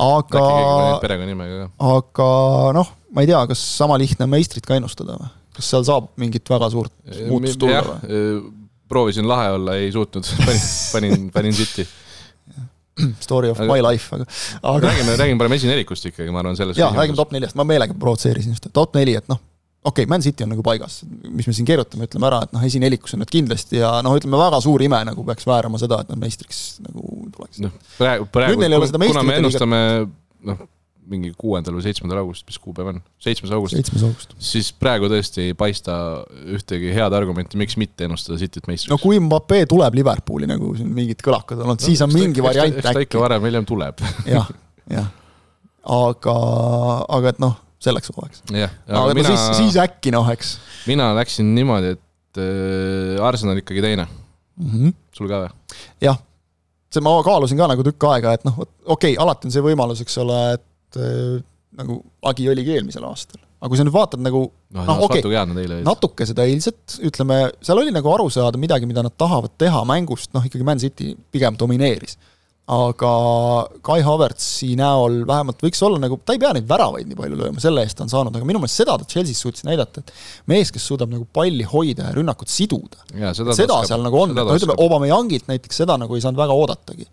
Aga. 0.00 0.44
aga 1.94 2.28
noh 2.80 2.92
ma 3.14 3.22
ei 3.22 3.30
tea, 3.30 3.40
kas 3.50 3.62
sama 3.78 3.96
lihtne 4.00 4.26
on 4.26 4.34
meistrit 4.34 4.66
ka 4.66 4.76
ennustada 4.78 5.16
või? 5.20 5.30
kas 5.54 5.70
seal 5.70 5.86
saab 5.86 6.10
mingit 6.18 6.50
väga 6.50 6.70
suurt 6.72 6.94
muutust 7.30 7.60
tulla 7.62 7.82
või? 7.86 8.62
proovisin 8.90 9.28
lahe 9.28 9.52
olla, 9.56 9.76
ei 9.80 9.92
suutnud, 9.94 10.26
panin, 10.44 10.64
panin, 10.94 11.28
panin 11.34 11.54
City. 11.56 11.86
Story 13.18 13.48
of 13.50 13.58
aga, 13.58 13.66
my 13.72 13.82
life, 13.82 14.14
aga, 14.14 14.26
aga 14.60 14.84
räägime, 14.84 15.16
räägime 15.18 15.40
parem 15.40 15.56
esinelikust 15.56 16.04
ikkagi, 16.12 16.30
ma 16.30 16.44
arvan, 16.44 16.54
selles 16.58 16.78
jaa, 16.78 16.92
räägime 16.94 17.18
top 17.18 17.32
neljast, 17.34 17.56
ma 17.58 17.66
meelega 17.66 17.96
provotseerisin 17.98 18.54
just, 18.54 18.68
top 18.76 18.94
neli, 18.94 19.16
et 19.18 19.26
noh, 19.30 19.40
okei 19.84 20.04
okay,, 20.04 20.10
Man 20.10 20.22
City 20.24 20.44
on 20.46 20.52
nagu 20.54 20.64
paigas, 20.64 21.02
mis 21.28 21.48
me 21.48 21.54
siin 21.56 21.68
keerutame, 21.68 22.08
ütleme 22.08 22.28
ära, 22.30 22.42
et 22.46 22.54
noh, 22.56 22.62
esinelikus 22.64 23.16
on 23.16 23.24
nad 23.24 23.32
kindlasti 23.32 23.82
ja 23.82 23.96
noh, 24.04 24.16
ütleme 24.18 24.40
väga 24.40 24.60
suur 24.64 24.84
ime 24.84 25.00
nagu 25.08 25.24
peaks 25.28 25.48
väärama 25.48 25.80
seda, 25.80 26.00
et 26.04 26.12
nad 26.12 26.20
meistriks 26.20 26.62
nagu 26.84 27.26
tuleks. 27.34 27.60
noh, 27.64 27.74
praegu, 27.98 28.28
praegu, 28.32 28.64
kuna 28.64 29.26
me 29.26 29.40
ennustame 29.42 29.82
noh, 30.44 30.64
mingi 31.10 31.32
kuuendal 31.36 31.76
või 31.76 31.84
seitsmendal 31.84 32.22
august, 32.22 32.46
mis 32.48 32.56
kuupäev 32.62 32.94
on, 32.94 33.00
seitsmes 33.22 33.52
august. 33.52 34.32
siis 34.40 34.70
praegu 34.72 35.10
tõesti 35.12 35.50
ei 35.50 35.56
paista 35.58 35.96
ühtegi 36.56 36.94
head 36.96 37.16
argumenti, 37.16 37.60
miks 37.60 37.76
mitte 37.80 38.08
ennustada 38.08 38.38
Cityt 38.40 38.68
meistriks. 38.70 38.92
no 38.92 38.98
kui 39.02 39.20
Mbappé 39.20 39.64
tuleb 39.70 39.98
Liverpooli, 40.00 40.48
nagu 40.50 40.72
siin 40.78 40.88
mingid 40.96 41.20
kõlakad 41.24 41.60
on 41.60 41.74
olnud 41.74 41.84
no,, 41.84 41.90
siis 41.90 42.00
on 42.04 42.12
mingi 42.14 42.44
variant 42.44 42.72
äkki. 42.72 42.86
eks 42.86 42.96
ta 42.96 43.04
ikka 43.04 43.20
varem 43.20 43.44
või 43.44 43.52
hiljem 43.52 43.68
tuleb 43.68 44.00
jah, 44.32 44.48
jah. 44.94 45.12
aga, 45.98 46.38
aga 47.18 47.34
et 47.34 47.44
noh, 47.44 47.60
selleks 47.84 48.12
hooajaks. 48.12 48.44
aga, 48.50 49.06
mina, 49.16 49.30
siis, 49.32 49.46
siis 49.60 49.80
äkki 49.80 50.14
noh, 50.14 50.28
eks. 50.34 50.56
mina 50.90 51.12
läksin 51.18 51.54
niimoodi, 51.56 51.96
et 51.96 52.42
äh, 52.42 53.24
Arsenal 53.24 53.60
ikkagi 53.60 53.84
teine 53.84 54.06
mm. 54.06 54.70
-hmm. 54.70 54.94
sul 55.14 55.30
ka 55.30 55.44
või? 55.44 55.82
jah 56.04 56.22
see 56.94 57.04
ma 57.04 57.14
kaalusin 57.26 57.58
ka 57.58 57.68
nagu 57.70 57.84
tükk 57.86 58.06
aega, 58.10 58.34
et 58.36 58.44
noh, 58.46 58.60
okei 58.60 59.14
okay,, 59.14 59.16
alati 59.20 59.48
on 59.48 59.54
see 59.54 59.64
võimalus, 59.64 60.02
eks 60.04 60.20
ole, 60.22 60.38
et 60.58 61.00
äh, 61.00 61.40
nagu 61.78 61.98
lagi 62.24 62.46
oligi 62.50 62.76
eelmisel 62.76 63.06
aastal. 63.08 63.40
aga 63.58 63.70
kui 63.72 63.80
sa 63.80 63.86
nüüd 63.86 63.96
vaatad 63.96 64.22
nagu 64.22 64.44
noh, 64.44 64.84
noh 64.84 65.02
okei 65.06 65.24
okay,, 65.24 65.80
natuke 65.86 66.26
seda 66.28 66.46
eilset, 66.46 66.98
ütleme, 67.08 67.40
seal 67.64 67.80
oli 67.80 67.94
nagu 67.94 68.10
aru 68.12 68.28
saada 68.32 68.60
midagi, 68.60 68.88
mida 68.88 69.04
nad 69.04 69.14
tahavad 69.18 69.56
teha 69.60 69.82
mängust, 69.88 70.30
noh 70.36 70.44
ikkagi 70.44 70.66
Man 70.66 70.82
City 70.82 71.14
pigem 71.34 71.58
domineeris. 71.60 72.18
Aga 72.64 73.08
Kai 73.84 73.98
Havertzi 74.04 74.70
näol 74.78 75.20
vähemalt 75.28 75.60
võiks 75.60 75.82
olla 75.84 75.98
nagu, 76.00 76.16
ta 76.24 76.32
ei 76.32 76.40
pea 76.40 76.54
neid 76.56 76.68
väravaid 76.68 77.10
nii 77.10 77.18
palju 77.18 77.36
lööma, 77.36 77.60
selle 77.60 77.82
eest 77.84 77.98
ta 77.98 78.06
on 78.06 78.12
saanud, 78.12 78.36
aga 78.38 78.48
minu 78.48 78.62
meelest 78.62 78.80
seda 78.80 78.94
ta 79.00 79.04
Chelsea's 79.08 79.42
suutis 79.44 79.66
näidata, 79.68 80.00
et 80.00 80.12
mees, 80.48 80.72
kes 80.72 80.86
suudab 80.88 81.12
nagu 81.12 81.26
palli 81.28 81.66
hoida 81.68 82.08
ja 82.08 82.14
rünnakut 82.16 82.48
siduda, 82.48 83.02
seda, 83.36 83.56
seda 83.58 83.82
seal 83.88 84.04
nagu 84.06 84.22
on, 84.22 84.32
no 84.38 84.56
ütleme, 84.56 84.78
Aubameyangilt 84.80 85.50
näiteks 85.50 85.82
seda 85.84 85.98
nagu 86.00 86.16
ei 86.16 86.24
saanud 86.24 86.40
väga 86.40 86.56
oodatagi. 86.56 87.04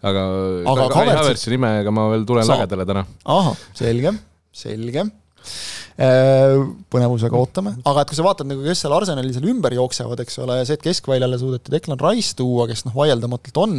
Aga, 0.00 0.22
aga 0.70 0.86
Kai 0.94 1.08
Havertzi 1.10 1.50
nimega 1.56 1.90
ma 1.92 2.06
veel 2.14 2.22
tulen 2.28 2.46
lagedale 2.46 2.86
täna. 2.88 3.02
ahah, 3.34 3.58
selge, 3.76 4.14
selge 4.54 5.10
põnevusega 6.90 7.36
ootame, 7.36 7.74
aga 7.84 8.02
et 8.02 8.08
kui 8.08 8.16
sa 8.16 8.24
vaatad 8.24 8.48
nagu, 8.48 8.62
kes 8.64 8.84
seal 8.84 8.94
Arsenalil 8.96 9.34
seal 9.36 9.48
ümber 9.52 9.74
jooksevad, 9.76 10.22
eks 10.24 10.38
ole, 10.40 10.60
see, 10.64 10.78
et 10.78 10.84
keskväljale 10.84 11.36
suudeti 11.40 11.74
Declan 11.74 12.00
Rice 12.00 12.32
tuua, 12.38 12.64
kes 12.70 12.86
noh, 12.86 12.94
vaieldamatult 12.96 13.60
on, 13.60 13.74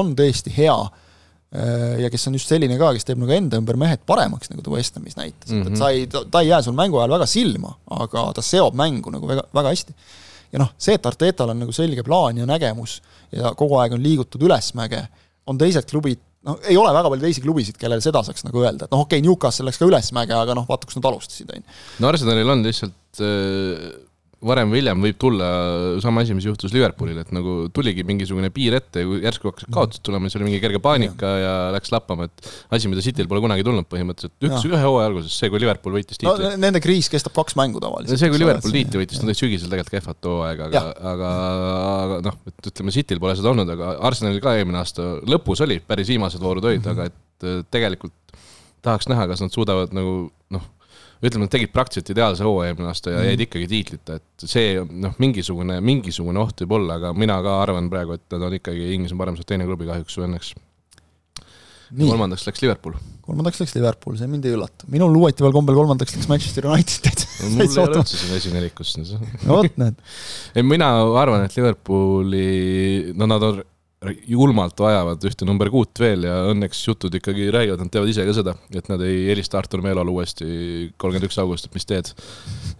on 0.00 0.12
tõesti 0.18 0.52
hea, 0.52 0.76
äh, 1.56 1.94
ja 2.02 2.10
kes 2.12 2.28
on 2.28 2.36
just 2.36 2.52
selline 2.52 2.76
ka, 2.80 2.92
kes 2.96 3.08
teeb 3.08 3.22
nagu 3.22 3.32
enda 3.32 3.60
ümber 3.62 3.80
mehed 3.80 4.04
paremaks, 4.08 4.52
nagu 4.52 4.64
ta 4.64 4.74
West 4.74 4.98
Hamis 5.00 5.16
näitas 5.16 5.48
mm, 5.48 5.62
-hmm. 5.62 5.66
et 5.66 5.72
mhm. 5.72 5.80
sa 5.80 5.90
ei, 5.90 6.06
ta 6.30 6.42
ei 6.42 6.50
jää 6.50 6.62
sul 6.66 6.76
mängu 6.76 7.00
ajal 7.00 7.16
väga 7.16 7.26
silma, 7.26 7.76
aga 8.00 8.32
ta 8.36 8.44
seob 8.44 8.76
mängu 8.76 9.14
nagu 9.14 9.28
väga, 9.28 9.46
väga 9.54 9.72
hästi. 9.72 9.96
ja 10.52 10.64
noh, 10.64 10.74
see, 10.76 10.98
et 11.00 11.06
Artetal 11.06 11.54
on 11.54 11.64
nagu 11.64 11.72
selge 11.72 12.02
plaan 12.02 12.36
ja 12.36 12.46
nägemus 12.46 13.00
ja 13.32 13.54
kogu 13.54 13.80
aeg 13.80 13.96
on 13.96 14.02
liigutud 14.02 14.42
ülesmäge 14.42 15.06
on 15.48 15.58
teised 15.60 15.88
klubid, 15.88 16.20
noh, 16.46 16.58
ei 16.68 16.76
ole 16.78 16.92
väga 16.94 17.12
palju 17.12 17.26
teisi 17.26 17.44
klubisid, 17.44 17.78
kellele 17.80 18.04
seda 18.04 18.22
saaks 18.26 18.46
nagu 18.46 18.62
öelda, 18.62 18.86
et 18.86 18.94
noh, 18.94 19.06
okei 19.06 19.18
okay,, 19.18 19.26
Newcastle 19.26 19.66
läks 19.68 19.80
ka 19.80 19.88
ülesmäge, 19.88 20.36
aga 20.36 20.56
noh, 20.58 20.68
vaata, 20.68 20.88
kus 20.88 20.98
nad 20.98 21.08
alustasid, 21.10 21.50
on 21.54 21.62
ju. 21.62 21.78
no 22.04 22.12
Arsenalil 22.12 22.54
on 22.54 22.66
lihtsalt 22.66 23.24
äh 23.24 24.07
varem 24.46 24.70
või 24.70 24.78
hiljem 24.78 25.00
võib 25.02 25.16
tulla 25.18 25.46
sama 26.02 26.22
asi, 26.22 26.34
mis 26.36 26.46
juhtus 26.46 26.70
Liverpoolil, 26.74 27.16
et 27.24 27.30
nagu 27.34 27.54
tuligi 27.74 28.04
mingisugune 28.06 28.50
piir 28.54 28.76
ette 28.78 29.02
ja 29.02 29.18
järsku 29.26 29.50
hakkasid 29.50 29.72
kaotused 29.74 30.04
tulema, 30.06 30.28
siis 30.28 30.38
oli 30.38 30.46
mingi 30.46 30.60
kerge 30.62 30.78
paanika 30.82 31.30
ja, 31.32 31.40
ja 31.42 31.54
läks 31.74 31.90
lappama, 31.94 32.28
et 32.28 32.52
asi, 32.76 32.90
mida 32.90 33.02
Cityl 33.02 33.26
pole 33.30 33.42
kunagi 33.42 33.66
tulnud 33.66 33.88
põhimõtteliselt, 33.90 34.36
üks, 34.46 34.68
ühe 34.70 34.82
hooaja 34.84 35.10
alguses, 35.10 35.34
see, 35.34 35.50
kui 35.50 35.62
Liverpool 35.62 35.98
võitis 35.98 36.22
tiitli 36.22 36.46
no,. 36.46 36.52
Nende 36.62 36.82
kriis 36.84 37.10
kestab 37.10 37.34
kaks 37.34 37.58
mängu 37.58 37.82
tavaliselt. 37.82 38.22
see, 38.22 38.30
kui 38.30 38.42
Liverpool 38.44 38.76
tiitli 38.78 39.02
võitis, 39.02 39.18
nad 39.22 39.32
olid 39.32 39.42
sügisel 39.42 39.74
tegelikult 39.74 39.96
kehvad 39.96 40.30
hooaega, 40.30 40.70
aga, 40.70 40.84
aga, 41.14 41.34
aga 41.98 42.22
noh, 42.28 42.40
et 42.52 42.72
ütleme, 42.72 42.94
Cityl 42.94 43.22
pole 43.24 43.34
seda 43.40 43.50
olnud, 43.50 43.74
aga 43.74 43.96
Arsenalil 44.06 44.42
ka 44.44 44.54
eelmine 44.54 44.78
aasta 44.84 45.16
lõpus 45.26 45.66
oli, 45.66 45.82
päris 45.82 46.14
viimased 46.14 46.42
voorud 46.42 46.70
olid 46.70 46.84
mm, 46.84 46.86
-hmm. 46.86 46.94
aga 46.94 47.10
et 47.10 47.70
tegelikult 47.74 48.14
tahaks 48.86 49.10
näha, 49.10 49.26
kas 49.30 49.42
nad 49.42 49.54
suudavad 49.54 49.90
nagu 49.94 50.28
noh 50.54 50.74
ütleme, 51.22 51.46
nad 51.46 51.52
tegid 51.52 51.72
praktiliselt 51.74 52.12
ideaalse 52.14 52.46
hooaja 52.46 52.72
eelmine 52.72 52.90
aasta 52.92 53.12
ja 53.12 53.18
mm. 53.20 53.28
jäid 53.32 53.44
ikkagi 53.46 53.68
tiitlita, 53.72 54.18
et 54.20 54.46
see 54.46 54.78
noh, 54.86 55.16
mingisugune, 55.22 55.80
mingisugune 55.84 56.42
oht 56.42 56.64
võib 56.64 56.76
olla, 56.78 56.98
aga 57.00 57.12
mina 57.16 57.38
ka 57.44 57.58
arvan 57.64 57.90
praegu, 57.92 58.18
et 58.18 58.36
nad 58.36 58.48
on 58.48 58.56
ikkagi 58.58 58.92
Inglismaa 58.94 59.26
parim 59.26 59.38
teine 59.42 59.66
klubi 59.68 59.88
kahjuks 59.88 60.18
või 60.18 60.28
õnneks. 60.28 60.52
kolmandaks 61.98 62.46
läks 62.46 62.62
Liverpool. 62.62 62.98
kolmandaks 63.26 63.62
läks 63.64 63.74
Liverpool, 63.74 64.18
see 64.20 64.30
mind 64.30 64.46
ei 64.46 64.54
üllata. 64.54 64.86
minul 64.92 65.16
huvitaval 65.18 65.56
kombel 65.56 65.78
kolmandaks 65.80 66.14
läks 66.16 66.30
Manchester 66.30 66.68
United 66.70 67.24
no, 67.24 67.50
mul 67.56 67.64
ei 67.66 67.82
ole 67.82 68.02
üldse 68.02 68.20
siin 68.20 68.36
esinelikus. 68.38 68.94
vot, 69.46 69.74
näed. 69.80 69.98
ei, 70.56 70.62
mina 70.62 70.92
arvan, 71.18 71.48
et 71.48 71.58
Liverpooli, 71.58 72.46
no 73.18 73.30
nad 73.30 73.50
on 73.50 73.60
julmalt 74.30 74.78
vajavad 74.78 75.24
ühte 75.26 75.46
number 75.46 75.70
kuut 75.74 75.98
veel 75.98 76.22
ja 76.28 76.36
õnneks 76.52 76.84
jutud 76.86 77.14
ikkagi 77.18 77.48
räägivad, 77.54 77.80
nad 77.82 77.90
teavad 77.90 78.10
ise 78.12 78.26
ka 78.28 78.34
seda, 78.36 78.54
et 78.70 78.86
nad 78.90 79.02
ei 79.02 79.24
helista 79.26 79.58
Artur 79.58 79.82
Meelole 79.82 80.12
uuesti 80.12 80.46
kolmkümmend 80.94 81.26
üks 81.26 81.40
august, 81.42 81.66
et 81.66 81.74
mis 81.74 81.88
teed. 81.88 82.12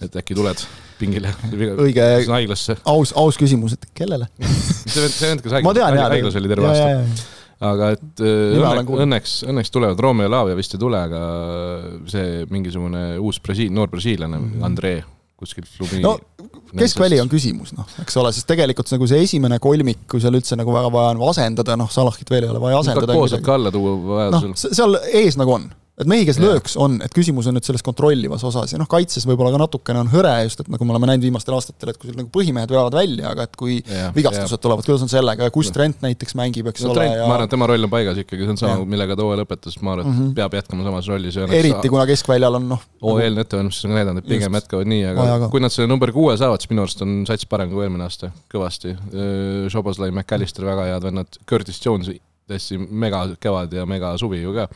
et 0.05 0.21
äkki 0.21 0.37
tuled 0.39 0.63
pingile. 1.01 1.33
õige, 1.51 2.07
aus, 2.85 3.13
aus 3.19 3.41
küsimus, 3.41 3.75
et 3.75 3.91
kellele 3.99 4.31
see 4.39 5.03
vend, 5.03 5.17
see 5.17 5.33
vend, 5.33 5.43
kes 5.43 5.59
haiglas, 5.59 5.83
haiglas 6.15 6.39
oli 6.39 6.55
terve 6.55 6.71
aasta. 6.71 7.29
aga 7.73 7.93
et 7.97 8.25
õnneks, 8.25 8.97
õnneks, 9.03 9.37
õnneks 9.51 9.75
tulevad, 9.75 10.07
Romeo 10.07 10.31
Lavia 10.31 10.59
vist 10.59 10.79
ei 10.79 10.87
tule, 10.87 11.03
aga 11.03 11.23
see 12.15 12.47
mingisugune 12.55 13.09
uus 13.19 13.43
Brasiil, 13.43 13.75
noor 13.75 13.91
brasiillane 13.91 14.39
mm, 14.39 14.51
-hmm. 14.55 14.71
Andrei 14.71 15.03
kuskilt 15.39 15.71
klubi 15.77 16.03
no 16.03 16.17
keskväli 16.77 17.21
on 17.23 17.31
küsimus, 17.31 17.73
noh, 17.77 17.89
eks 18.03 18.17
ole, 18.21 18.33
sest 18.35 18.49
tegelikult 18.51 18.91
nagu 18.93 19.09
see 19.11 19.23
esimene 19.25 19.59
kolmik, 19.63 20.05
kui 20.11 20.23
seal 20.23 20.37
üldse 20.37 20.59
nagu 20.59 20.75
väga 20.75 20.91
vaja 20.93 21.15
on 21.15 21.23
asendada, 21.31 21.77
noh, 21.81 21.91
Salahit 21.93 22.31
veel 22.31 22.47
ei 22.47 22.53
ole 22.53 22.63
vaja 22.63 22.83
asendada. 22.83 23.17
koos 23.17 23.37
ka 23.45 23.57
alla 23.57 23.73
tuua 23.75 23.95
vajadusel 24.11 24.53
no,. 24.53 24.59
seal 24.81 24.99
ees 25.23 25.39
nagu 25.41 25.55
on 25.57 25.69
et 25.99 26.09
mehi, 26.11 26.25
kes 26.29 26.39
ja. 26.39 26.45
lööks, 26.47 26.77
on, 26.79 26.99
et 27.03 27.15
küsimus 27.15 27.49
on 27.51 27.57
nüüd 27.59 27.67
selles 27.67 27.83
kontrollivas 27.87 28.45
osas 28.47 28.73
ja 28.75 28.79
noh, 28.79 28.89
kaitses 28.91 29.27
võib-olla 29.27 29.51
ka 29.55 29.61
natukene 29.65 30.03
on 30.05 30.11
hõre 30.13 30.35
just, 30.47 30.63
et 30.63 30.71
nagu 30.71 30.87
me 30.87 30.95
oleme 30.95 31.11
näinud 31.11 31.27
viimastel 31.27 31.57
aastatel, 31.57 31.93
et 31.93 31.99
kui 31.99 32.11
sul 32.11 32.19
nagu 32.21 32.31
põhimehed 32.35 32.71
veavad 32.71 32.95
välja, 32.95 33.33
aga 33.33 33.49
et 33.49 33.57
kui 33.59 33.79
ja, 33.81 34.11
vigastused 34.15 34.55
ja. 34.55 34.61
tulevad, 34.63 34.87
kuidas 34.87 35.05
on 35.07 35.11
sellega 35.11 35.49
ja 35.49 35.55
kus 35.55 35.73
Trent 35.75 36.05
näiteks 36.05 36.37
mängib, 36.39 36.71
eks 36.71 36.87
no, 36.87 36.93
ole. 36.95 37.09
Ja... 37.09 37.25
ma 37.27 37.35
arvan, 37.37 37.49
et 37.49 37.55
tema 37.55 37.69
roll 37.71 37.89
on 37.89 37.93
paigas 37.93 38.21
ikkagi, 38.23 38.47
see 38.47 38.55
on 38.55 38.61
sama, 38.61 38.87
millega 38.89 39.17
ta 39.19 39.27
hooaja 39.27 39.43
lõpetas, 39.43 39.79
ma 39.83 39.97
arvan, 39.97 40.07
et 40.07 40.13
mm 40.13 40.21
-hmm. 40.21 40.37
peab 40.39 40.55
jätkama 40.59 40.87
samas 40.87 41.11
rollis. 41.11 41.41
eriti 41.59 41.91
kuna 41.91 42.07
keskväljal 42.07 42.61
on 42.61 42.69
noh. 42.75 42.85
hooajalne 43.03 43.41
nagu... 43.41 43.47
ettevalmistus 43.47 43.89
on 43.89 43.97
näidanud, 43.99 44.23
et 44.23 44.31
pigem 44.31 44.61
jätkavad 44.61 44.93
nii, 44.95 45.05
aga 45.15 45.51
kui 45.51 45.65
nad 45.65 45.75
selle 45.75 45.91
number 45.91 46.13
kuue 46.15 46.37
saavad, 46.37 46.63
siis 46.63 46.71
minu 46.71 46.87
arust 46.87 47.03
on 47.03 47.19
sats 47.27 47.47
parem 47.47 47.73
kui 47.75 47.83
eelmine 47.87 48.07
aasta, 48.07 48.31
kõvasti. 48.55 48.95
Šoboslai, 49.73 50.11
McAllister, 50.11 50.65
väga 50.65 50.87
head 50.93 51.11
vennad, 51.11 51.41
Curtis 51.49 51.81
Jones 51.85 52.11
täiesti 52.49 52.79
mega 52.79 53.27
kevad 53.41 53.73
ja 53.73 53.85
mega 53.87 54.15
suvi 54.21 54.41
ju 54.43 54.55
ka 54.57 54.69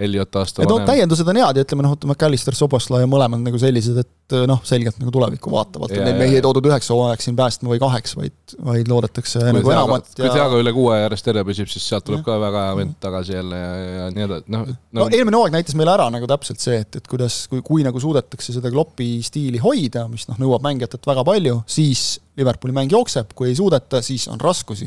Elliot 0.00 0.36
aasta 0.40 0.64
vanem. 0.64 0.86
täiendused 0.88 1.28
on 1.28 1.38
head 1.40 1.60
ja 1.60 1.66
ütleme 1.66 1.84
noh, 1.86 1.96
McAllister, 2.08 2.56
Sobosla 2.56 3.02
ja 3.02 3.08
mõlemad 3.10 3.42
nagu 3.44 3.60
sellised, 3.60 3.98
et 4.00 4.36
noh, 4.48 4.60
selgelt 4.66 4.98
nagu 5.02 5.12
tulevikku 5.14 5.52
vaatavalt, 5.52 5.92
et 5.92 6.00
Ja, 6.00 6.06
neid 6.06 6.16
ja, 6.16 6.20
mehi 6.22 6.36
ei 6.36 6.40
ja. 6.40 6.44
toodud 6.46 6.68
üheks 6.70 6.88
hooajaks 6.92 7.28
siin 7.28 7.36
päästma 7.38 7.72
või 7.72 7.80
kaheks, 7.82 8.14
vaid, 8.16 8.36
vaid 8.66 8.90
loodetakse 8.90 9.42
nagu 9.50 9.72
enamat 9.74 10.08
kui 10.14 10.26
ja 10.26 10.32
Thiago 10.34 10.60
üle 10.62 10.72
kuue 10.76 10.96
järjest 11.02 11.28
terve 11.28 11.44
püsib, 11.48 11.68
siis 11.72 11.88
sealt 11.92 12.06
tuleb 12.08 12.24
ka 12.26 12.38
väga 12.42 12.64
hea 12.68 12.78
vend 12.80 12.96
tagasi 13.02 13.36
jälle 13.36 13.60
ja, 13.60 13.72
ja 13.98 14.08
nii 14.14 14.26
edasi, 14.28 14.46
noh 14.54 14.66
no 14.70 15.04
no,. 15.04 15.08
eelmine 15.10 15.40
hooaeg 15.40 15.58
näitas 15.58 15.76
meile 15.78 15.94
ära 15.94 16.08
nagu 16.14 16.30
täpselt 16.30 16.62
see, 16.62 16.80
et, 16.84 17.00
et 17.02 17.10
kuidas, 17.10 17.42
kui, 17.50 17.62
kui 17.66 17.86
nagu 17.86 18.00
suudetakse 18.02 18.54
seda 18.56 18.72
klopi 18.72 19.12
stiili 19.26 19.60
hoida, 19.62 20.06
mis 20.10 20.26
noh, 20.30 20.40
nõuab 20.40 20.64
mängijatelt 20.66 21.06
väga 21.10 21.26
palju, 21.26 21.60
siis 21.70 22.20
Liverpooli 22.40 22.74
mäng 22.74 22.92
jookseb, 22.92 23.34
kui 23.36 23.50
ei 23.50 23.56
suudeta, 23.58 24.00
siis 24.04 24.26
on 24.32 24.40
raskusi. 24.40 24.86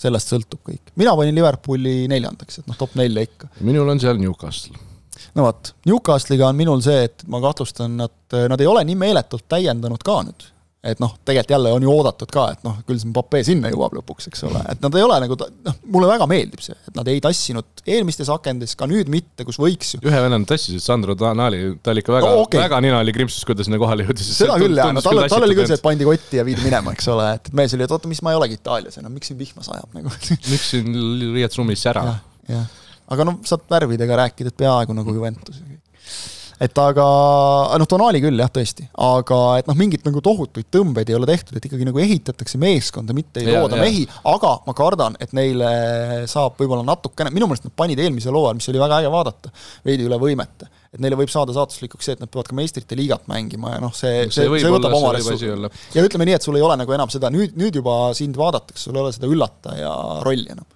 Sellest 0.00 0.32
sõltub 0.32 0.62
kõik. 0.70 0.94
mina 1.00 1.14
panin 1.18 1.36
Liverpooli 1.36 2.04
neljandaks, 2.10 2.62
et 2.62 2.70
noh, 2.70 2.78
top 2.78 2.96
nelja 3.00 3.26
ikka. 3.26 3.52
minul 3.60 3.88
on 3.88 4.00
seal 4.02 4.18
Newcastle. 4.20 4.78
no 5.34 5.46
vot, 5.48 5.74
Newcastle'iga 5.86 6.48
on 6.48 6.58
minul 6.58 6.82
see, 6.84 7.04
et 7.10 7.26
ma 7.30 7.40
kahtlustan, 7.44 7.96
nad, 8.02 8.16
nad 8.50 8.60
ei 8.60 8.70
ole 8.70 8.84
nii 8.88 8.98
meeletult 9.06 9.48
täiendanud 9.48 10.02
ka 10.04 10.22
nüüd 10.26 10.50
et 10.84 11.00
noh, 11.00 11.14
tegelikult 11.24 11.54
jälle 11.54 11.70
on 11.72 11.84
ju 11.84 11.92
oodatud 11.92 12.30
ka, 12.32 12.44
et 12.52 12.64
noh, 12.66 12.76
küll 12.84 12.98
see 13.00 13.08
Mbappé 13.08 13.40
sinna 13.46 13.70
jõuab 13.72 13.94
lõpuks, 13.96 14.28
eks 14.28 14.44
ole, 14.48 14.60
et 14.68 14.82
nad 14.84 14.96
ei 14.98 15.04
ole 15.04 15.16
nagu, 15.22 15.38
noh, 15.64 15.78
mulle 15.94 16.10
väga 16.10 16.26
meeldib 16.28 16.60
see, 16.64 16.76
et 16.90 16.98
nad 16.98 17.08
ei 17.08 17.22
tassinud 17.24 17.84
eelmistes 17.88 18.28
akendes, 18.32 18.74
ka 18.76 18.88
nüüd 18.90 19.08
mitte, 19.12 19.46
kus 19.48 19.58
võiks 19.60 19.94
ju. 19.94 20.02
ühe 20.04 20.20
venna 20.26 20.40
tassisid, 20.48 20.82
Sandro 20.84 21.16
Tanali, 21.18 21.62
ta 21.80 21.94
oli 21.94 22.04
ikka 22.04 22.16
väga 22.18 22.30
no,, 22.34 22.44
okay. 22.44 22.60
väga 22.66 22.82
nina 22.84 23.00
oli 23.00 23.16
krimpsus, 23.16 23.46
kui 23.48 23.56
ta 23.56 23.64
sinna 23.64 23.80
kohale 23.80 24.04
jõudis. 24.04 24.28
seda 24.36 24.58
küll 24.60 24.76
jaa, 24.76 24.92
no 24.92 25.04
tal, 25.04 25.22
tal 25.32 25.48
oli 25.48 25.56
küll 25.56 25.70
see, 25.70 25.80
et 25.80 25.86
pandi 25.86 26.08
kotti 26.08 26.40
ja 26.42 26.44
viidi 26.46 26.64
minema, 26.66 26.92
eks 26.92 27.08
ole, 27.14 27.30
et 27.38 27.52
mees 27.56 27.76
oli, 27.78 27.88
et 27.88 27.96
oota, 27.96 28.10
mis 28.10 28.20
ma 28.24 28.34
ei 28.34 28.40
olegi 28.42 28.60
Itaalias 28.60 29.00
enam, 29.00 29.16
miks 29.16 29.32
siin 29.32 29.40
vihma 29.40 29.64
sajab 29.64 29.96
nagu 29.96 30.12
miks 30.52 30.70
siin 30.74 30.92
riietusruumis 31.32 31.88
sära? 31.88 32.04
jah, 32.50 32.68
aga 33.14 33.28
noh, 33.30 33.40
saad 33.48 33.64
värvidega 33.72 34.20
rääkida, 34.26 34.52
et 34.52 34.60
peaaegu 34.60 34.96
nagu 35.00 35.16
Juventus 35.16 35.64
et 36.62 36.78
aga, 36.78 37.06
noh, 37.80 37.88
Tonali 37.90 38.20
küll 38.22 38.38
jah, 38.38 38.50
tõesti, 38.52 38.86
aga 39.02 39.40
et 39.60 39.68
noh, 39.70 39.76
mingeid 39.78 40.04
nagu 40.06 40.22
tohutuid 40.24 40.68
tõmbeid 40.72 41.10
ei 41.10 41.16
ole 41.18 41.28
tehtud, 41.30 41.56
et 41.58 41.66
ikkagi 41.68 41.88
nagu 41.88 42.00
ehitatakse 42.02 42.60
meeskonda, 42.62 43.16
mitte 43.16 43.42
ei 43.42 43.56
looda 43.56 43.80
mehi, 43.80 44.04
aga 44.30 44.54
ma 44.66 44.76
kardan, 44.76 45.18
et 45.22 45.34
neile 45.36 45.72
saab 46.30 46.60
võib-olla 46.60 46.86
natukene, 46.86 47.32
minu 47.34 47.48
meelest 47.50 47.66
nad 47.66 47.74
panid 47.76 48.02
eelmisel 48.02 48.36
hooajal, 48.36 48.60
mis 48.60 48.70
oli 48.72 48.82
väga 48.82 49.02
äge 49.02 49.12
vaadata, 49.14 49.52
veidi 49.86 50.06
üle 50.08 50.20
võimete. 50.20 50.70
et 50.94 51.02
neile 51.02 51.16
võib 51.18 51.30
saada 51.32 51.50
saatuslikuks 51.56 52.06
see, 52.06 52.14
et 52.14 52.20
nad 52.22 52.30
peavad 52.30 52.46
ka 52.46 52.54
meistrite 52.54 52.94
liigat 52.94 53.24
mängima 53.26 53.72
ja 53.72 53.80
noh, 53.82 53.90
see, 53.90 54.28
see, 54.28 54.46
see, 54.46 54.60
see 54.62 54.70
võtab 54.70 54.94
oma 54.94 55.10
ressurssi. 55.16 55.50
ja 55.96 56.06
ütleme 56.06 56.28
nii, 56.28 56.38
et 56.38 56.46
sul 56.46 56.54
ei 56.60 56.62
ole 56.62 56.78
nagu 56.78 56.94
enam 56.94 57.10
seda, 57.10 57.32
nüüd, 57.34 57.58
nüüd 57.58 57.82
juba 57.82 58.12
sind 58.14 58.38
vaadatakse, 58.38 58.86
sul 58.86 58.94
ei 58.94 59.02
ole 59.02 59.14
seda 59.16 59.30
üllataja 59.30 59.90
rolli 60.22 60.54
enam 60.54 60.68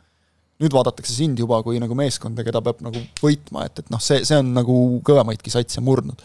nüüd 0.62 0.74
vaadatakse 0.74 1.14
sind 1.14 1.38
juba 1.38 1.60
kui 1.66 1.78
nagu 1.82 1.96
meeskonda, 1.98 2.44
keda 2.46 2.62
peab 2.64 2.82
nagu 2.86 3.02
võitma, 3.22 3.66
et, 3.68 3.82
et 3.82 3.90
noh, 3.94 4.02
see, 4.02 4.24
see 4.26 4.38
on 4.40 4.52
nagu 4.56 4.78
kõvemaidki 5.06 5.54
satse 5.54 5.82
murnud. 5.84 6.22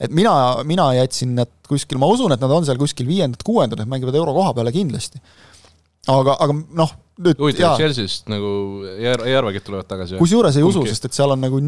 et 0.00 0.12
mina, 0.12 0.32
mina 0.68 0.90
jätsin 0.96 1.34
nad 1.36 1.52
kuskil, 1.68 2.00
ma 2.00 2.08
usun, 2.12 2.32
et 2.32 2.42
nad 2.42 2.52
on 2.52 2.64
seal 2.68 2.80
kuskil 2.80 3.08
viiendad-kuuendad, 3.08 3.82
et 3.82 3.90
mängivad 3.90 4.16
euro 4.16 4.36
koha 4.36 4.54
peale 4.56 4.72
kindlasti. 4.72 5.20
aga, 6.08 6.38
aga 6.40 6.56
noh, 6.56 6.96
nüüd 7.20 7.40
huvitav, 7.40 7.76
Chelsea'st 7.80 8.32
nagu 8.32 8.48
arvagi, 8.96 9.60
et 9.60 9.68
tulevad 9.68 9.88
tagasi? 9.92 10.16
kusjuures 10.22 10.56
ei 10.56 10.64
usu, 10.64 10.86
sest 10.88 11.10
et 11.10 11.20
seal 11.20 11.36
on 11.36 11.44
nagu 11.44 11.60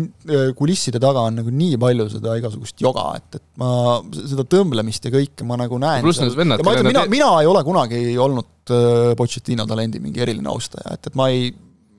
kulisside 0.57 1.01
taga 1.03 1.29
on 1.29 1.41
nagu 1.43 1.53
nii 1.53 1.77
palju 1.81 2.09
seda 2.17 2.39
igasugust 2.41 2.81
joga, 2.85 3.11
et, 3.21 3.41
et 3.41 3.47
ma 3.61 3.71
seda 4.17 4.49
tõmblemist 4.49 5.09
ja 5.09 5.13
kõike 5.13 5.45
ma 5.49 5.61
nagu 5.61 5.81
näen. 5.83 6.05
pluss 6.09 6.25
need 6.25 6.37
vennad, 6.41 6.65
ütlen, 6.65 6.89
mina, 6.89 7.05
mina 7.13 7.31
ei 7.43 7.53
ole 7.53 7.65
kunagi 7.69 8.03
olnud 8.17 8.73
äh, 8.73 9.15
Pochettino 9.19 9.69
talendi 9.69 10.01
mingi 10.05 10.25
eriline 10.25 10.57
austaja, 10.57 10.97
et, 10.97 11.13
et 11.13 11.19
ma 11.19 11.29
ei 11.33 11.51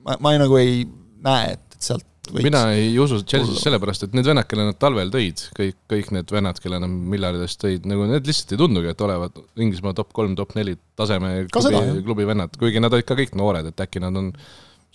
ma, 0.06 0.16
ma 0.20 0.34
ei, 0.34 0.40
nagu 0.42 0.60
ei 0.60 0.84
näe, 1.24 1.56
et, 1.56 1.76
et 1.76 1.90
sealt 1.90 2.06
võiks 2.30 2.46
mina 2.46 2.62
ei 2.76 2.94
usu 3.00 3.20
Chelsea'st 3.24 3.64
sellepärast, 3.64 4.06
et 4.06 4.16
need 4.16 4.28
vennad, 4.28 4.46
kelle 4.50 4.66
nad 4.68 4.78
talvel 4.80 5.10
tõid, 5.12 5.42
kõik, 5.56 5.76
kõik 5.90 6.10
need 6.16 6.32
vennad, 6.34 6.58
kelle 6.62 6.80
nad 6.82 6.90
miljardist 7.12 7.60
tõid, 7.62 7.86
nagu 7.90 8.06
need 8.10 8.26
lihtsalt 8.28 8.54
ei 8.54 8.60
tundugi, 8.60 8.90
et 8.92 9.04
olevat 9.06 9.38
Inglismaa 9.60 9.96
top 9.98 10.12
kolm, 10.16 10.34
top 10.38 10.54
neli 10.58 10.76
taseme 10.98 11.46
klubi, 11.52 12.02
klubi 12.06 12.26
vennad, 12.28 12.58
kuigi 12.60 12.82
nad 12.82 12.94
olid 12.96 13.08
ka 13.08 13.16
kõik 13.18 13.36
noored, 13.38 13.70
et 13.70 13.86
äkki 13.86 14.02
nad 14.02 14.18
on 14.20 14.32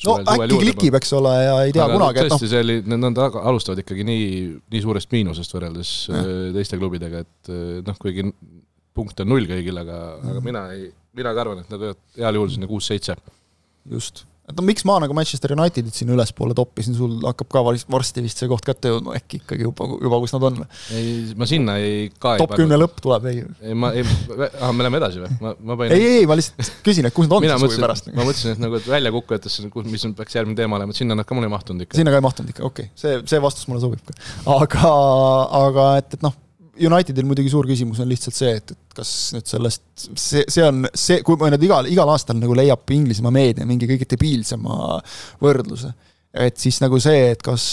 no 0.06 0.18
äkki 0.36 0.60
klikib, 0.60 1.00
eks 1.00 1.16
ole, 1.18 1.34
ja 1.44 1.56
ei 1.64 1.74
tea 1.76 1.86
aga 1.86 1.98
kunagi, 1.98 2.22
noh. 2.22 2.36
tõesti, 2.36 2.52
see 2.52 2.62
oli, 2.66 2.78
nad 2.92 3.24
alustavad 3.24 3.82
ikkagi 3.84 4.06
nii, 4.08 4.30
nii 4.76 4.84
suurest 4.84 5.12
miinusest 5.16 5.56
võrreldes 5.56 5.96
ja. 6.12 6.24
teiste 6.56 6.80
klubidega, 6.82 7.24
et 7.26 7.56
noh, 7.88 8.00
kuigi 8.02 8.28
punkt 8.96 9.20
on 9.24 9.34
null 9.34 9.48
kõigil, 9.50 9.82
aga 9.82 9.98
mm, 10.20 10.32
aga 10.32 10.46
mina 10.46 10.68
ei, 10.76 10.88
mina 11.16 11.36
ka 11.36 11.44
arvan, 11.44 11.64
et 11.64 11.74
nad 11.74 11.82
võivad 11.82 12.00
heal 12.20 12.40
juhul 12.40 12.54
sinna 12.54 12.70
kuus-seitse. 12.70 13.18
just 13.92 14.24
et 14.46 14.54
no 14.54 14.66
miks 14.66 14.86
ma 14.86 15.00
nagu 15.02 15.16
Manchester 15.18 15.56
Unitedit 15.56 15.96
sinna 15.98 16.14
ülespoole 16.14 16.54
toppisin, 16.58 16.94
sul 16.98 17.18
hakkab 17.26 17.50
ka 17.50 17.64
varsti 17.66 18.22
vist 18.26 18.42
see 18.42 18.50
koht 18.52 18.66
kätte 18.68 18.92
jõudma 18.92 19.16
äkki 19.18 19.40
ikkagi 19.42 19.66
juba, 19.66 19.88
juba 20.06 20.20
kus 20.22 20.36
nad 20.36 20.46
on 20.50 20.60
või? 20.62 20.68
ei, 20.94 21.16
ma 21.40 21.48
sinna 21.50 21.78
ei 21.82 22.12
ka 22.22 22.36
top 22.42 22.54
kümne 22.60 22.78
lõpp 22.78 23.02
tuleb, 23.02 23.26
ei? 23.32 23.42
ei, 23.66 23.78
ma 23.78 23.90
ei, 23.98 24.06
ah, 24.60 24.70
me 24.70 24.86
läheme 24.86 25.02
edasi 25.02 25.24
või? 25.24 25.32
ma, 25.42 25.56
ma 25.58 25.80
panin 25.82 25.98
ei, 25.98 26.12
ei, 26.20 26.30
ma 26.30 26.38
lihtsalt 26.38 26.86
küsin, 26.86 27.10
et 27.10 27.18
kus 27.18 27.30
nad 27.32 27.40
on 27.40 27.48
siis 27.50 27.66
huvi 27.66 27.82
pärast. 27.88 28.12
ma 28.14 28.22
mõtlesin, 28.22 28.54
et 28.54 28.62
nagu, 28.62 28.78
et 28.78 28.90
väljakukkujatesse, 28.94 29.68
mis 29.90 30.08
nüüd 30.08 30.18
peaks 30.22 30.38
järgmine 30.38 30.62
teema 30.62 30.78
olema, 30.78 30.94
et 30.94 31.02
sinna 31.02 31.18
nad 31.18 31.26
ka 31.26 31.38
mul 31.38 31.50
ei 31.50 31.54
mahtunud 31.56 31.88
ikka. 31.88 31.98
sinna 31.98 32.14
ka 32.14 32.22
ei 32.22 32.28
mahtunud 32.30 32.54
ikka, 32.54 32.68
okei 32.70 32.92
okay., 32.92 33.02
see, 33.02 33.18
see 33.34 33.42
vastus 33.42 33.66
mulle 33.72 33.82
sobib 33.82 34.06
ka. 34.06 34.18
aga, 34.60 34.96
aga 35.66 35.92
et, 36.04 36.20
et 36.20 36.26
noh, 36.30 36.38
Unitedil 36.76 37.28
muidugi 37.28 37.52
suur 37.52 37.68
küsimus 37.70 38.02
on 38.04 38.10
lihtsalt 38.12 38.36
see, 38.36 38.56
et, 38.60 38.74
et 38.74 38.98
kas 38.98 39.12
nüüd 39.36 39.48
sellest, 39.48 39.86
see, 40.20 40.44
see 40.52 40.66
on 40.66 40.88
see, 40.92 41.22
kui 41.26 41.38
nüüd 41.40 41.64
igal, 41.68 41.88
igal 41.92 42.10
aastal 42.12 42.40
nagu 42.40 42.56
leiab 42.58 42.92
Inglismaa 42.96 43.34
meedia 43.34 43.68
mingi 43.68 43.88
kõige 43.90 44.08
debiilsema 44.12 44.98
võrdluse, 45.44 45.94
et 46.36 46.58
siis 46.60 46.82
nagu 46.84 47.00
see, 47.00 47.30
et 47.32 47.44
kas 47.44 47.64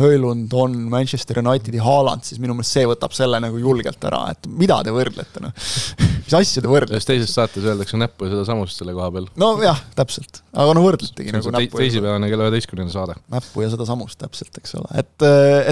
Höölund 0.00 0.52
on 0.60 0.74
Manchester 0.92 1.40
Unitedi 1.40 1.80
Haaland, 1.80 2.26
siis 2.26 2.40
minu 2.42 2.56
meelest 2.56 2.76
see 2.76 2.88
võtab 2.88 3.14
selle 3.16 3.40
nagu 3.40 3.60
julgelt 3.60 4.04
ära, 4.10 4.26
et 4.34 4.48
mida 4.60 4.80
te 4.84 4.92
võrdlete, 4.92 5.40
noh. 5.44 5.54
mis 6.26 6.36
asja 6.36 6.60
te 6.60 6.68
võrdlete? 6.68 6.98
ühes 6.98 7.08
teises 7.08 7.32
saates 7.36 7.64
öeldakse 7.64 8.00
näppu 8.00 8.28
ja 8.28 8.34
sedasamust 8.34 8.82
selle 8.82 8.96
koha 8.96 9.08
peal. 9.14 9.30
nojah, 9.40 9.80
täpselt, 9.96 10.42
aga 10.52 10.74
no 10.76 10.84
võrdletegi 10.84 11.32
nagu 11.36 11.54
näppu. 11.56 11.80
teisipäevane 11.80 12.28
kella 12.32 12.50
üheteistkümnenda 12.50 12.92
saade. 12.92 13.16
näppu 13.32 13.64
ja 13.64 13.72
sedasamust 13.72 14.20
täpselt, 14.20 14.52
eks 14.60 14.76
ole, 14.82 14.92
et, 15.00 15.16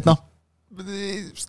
et 0.00 0.08
noh, 0.08 0.24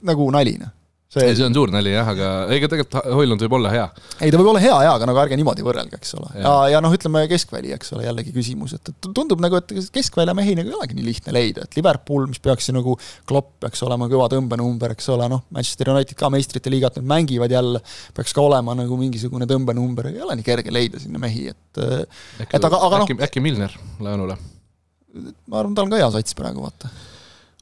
nagu 0.09 0.27
nali, 0.35 0.57
noh 0.59 0.75
see, 1.09 1.25
ei, 1.25 1.33
see 1.33 1.45
on 1.47 1.55
suur 1.57 1.71
nali 1.73 1.89
jah, 1.89 2.05
aga 2.11 2.27
ega 2.53 2.67
tegelikult 2.69 3.07
Hoilund 3.17 3.41
võib 3.41 3.55
olla 3.57 3.71
hea. 3.73 3.85
ei, 4.21 4.29
ta 4.29 4.37
võib 4.37 4.51
olla 4.51 4.61
hea 4.61 4.75
jaa, 4.85 4.91
aga 4.93 5.07
nagu 5.09 5.21
ärge 5.23 5.39
niimoodi 5.39 5.65
võrrelge, 5.65 5.97
eks 5.97 6.13
ole. 6.19 6.29
ja, 6.35 6.43
ja, 6.43 6.51
ja 6.75 6.81
noh, 6.85 6.93
ütleme 6.93 7.23
keskväli, 7.31 7.71
eks 7.73 7.95
ole, 7.95 8.05
jällegi 8.05 8.33
küsimus, 8.35 8.75
et, 8.77 8.91
et 8.93 9.09
tundub 9.17 9.41
nagu, 9.41 9.57
et 9.57 9.89
keskvälja 9.95 10.35
mehi 10.37 10.53
nagu 10.59 10.69
ei 10.69 10.77
olegi 10.77 10.99
nii 10.99 11.07
lihtne 11.07 11.33
leida, 11.33 11.65
et 11.65 11.79
Liverpool, 11.79 12.27
mis 12.29 12.43
peaks 12.43 12.69
ju 12.69 12.77
nagu, 12.77 12.93
Klopp 13.29 13.55
peaks 13.65 13.81
olema 13.87 14.05
kõva 14.11 14.29
tõmbenumber, 14.35 14.93
eks 14.93 15.09
ole, 15.15 15.31
noh, 15.33 15.47
Manchester 15.55 15.89
United 15.95 16.19
ka 16.19 16.29
meistrite 16.33 16.69
liigat 16.69 17.01
nüüd 17.01 17.09
mängivad 17.09 17.57
jälle, 17.57 17.81
peaks 18.13 18.37
ka 18.37 18.45
olema 18.45 18.77
nagu 18.77 19.01
mingisugune 19.01 19.49
tõmbenumber, 19.49 20.11
ei 20.13 20.21
ole 20.27 20.37
nii 20.37 20.45
kerge 20.45 20.73
leida 20.73 21.01
sinna 21.01 21.21
mehi, 21.21 21.49
et 21.49 21.83
äkki, 21.83 22.53
et 22.53 22.69
aga, 22.69 22.85
aga 22.85 23.01
noh. 23.01 23.17
äkki 23.25 23.41
Milner 23.41 23.73
laenule? 23.97 24.37
ma 25.49 25.57
arvan, 25.57 25.73
tal 25.73 25.87
on 25.87 25.97
ka 25.97 25.97
hea 25.97 26.13
sats 26.13 26.37
praegu, 26.37 26.61
vaata. 26.61 26.93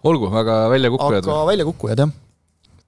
olgu, 0.03 0.27
aga 0.35 0.65
väljakukkujad? 0.75 1.23
aga 1.23 1.43
väljakukkujad, 1.55 2.03
jah 2.03 2.15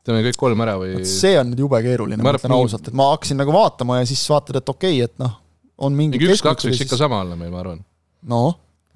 teeme 0.10 0.26
kõik 0.26 0.42
kolm 0.42 0.66
ära 0.66 0.76
või? 0.82 0.98
see 1.08 1.38
on 1.40 1.54
nüüd 1.54 1.64
jube 1.66 1.82
keeruline, 1.86 2.22
ma 2.26 2.36
ütlen 2.36 2.58
ausalt, 2.58 2.90
et 2.90 2.98
ma 2.98 3.12
hakkasin 3.14 3.40
nagu 3.40 3.56
vaatama 3.56 4.02
ja 4.02 4.10
siis 4.10 4.26
vaatad, 4.32 4.60
et 4.62 4.76
okei 4.76 5.00
okay,, 5.00 5.10
et 5.10 5.22
noh, 5.22 5.38
on 5.86 5.96
mingi 5.96 6.20
üks-kaks 6.26 6.70
võiks 6.70 6.86
ikka 6.88 7.00
sama 7.00 7.24
olla 7.24 7.40
meil, 7.40 7.54
ma 7.54 7.64
arvan. 7.64 7.82
no? 8.30 8.44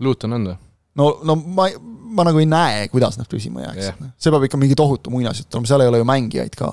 Luton 0.03 0.39
on 0.39 0.51
või? 0.51 0.59
no, 0.99 1.13
no 1.25 1.37
ma, 1.37 1.69
ma 2.13 2.25
nagu 2.27 2.41
ei 2.41 2.49
näe, 2.49 2.89
kuidas 2.93 3.17
nad 3.19 3.29
püsima 3.29 3.63
jääks 3.67 3.85
yeah.. 3.87 4.11
see 4.17 4.33
peab 4.33 4.45
ikka 4.47 4.59
mingi 4.61 4.77
tohutu 4.77 5.13
muinasjutt 5.13 5.53
olema, 5.55 5.69
seal 5.69 5.85
ei 5.85 5.91
ole 5.91 6.01
ju 6.01 6.07
mängijaid 6.09 6.57
ka. 6.57 6.69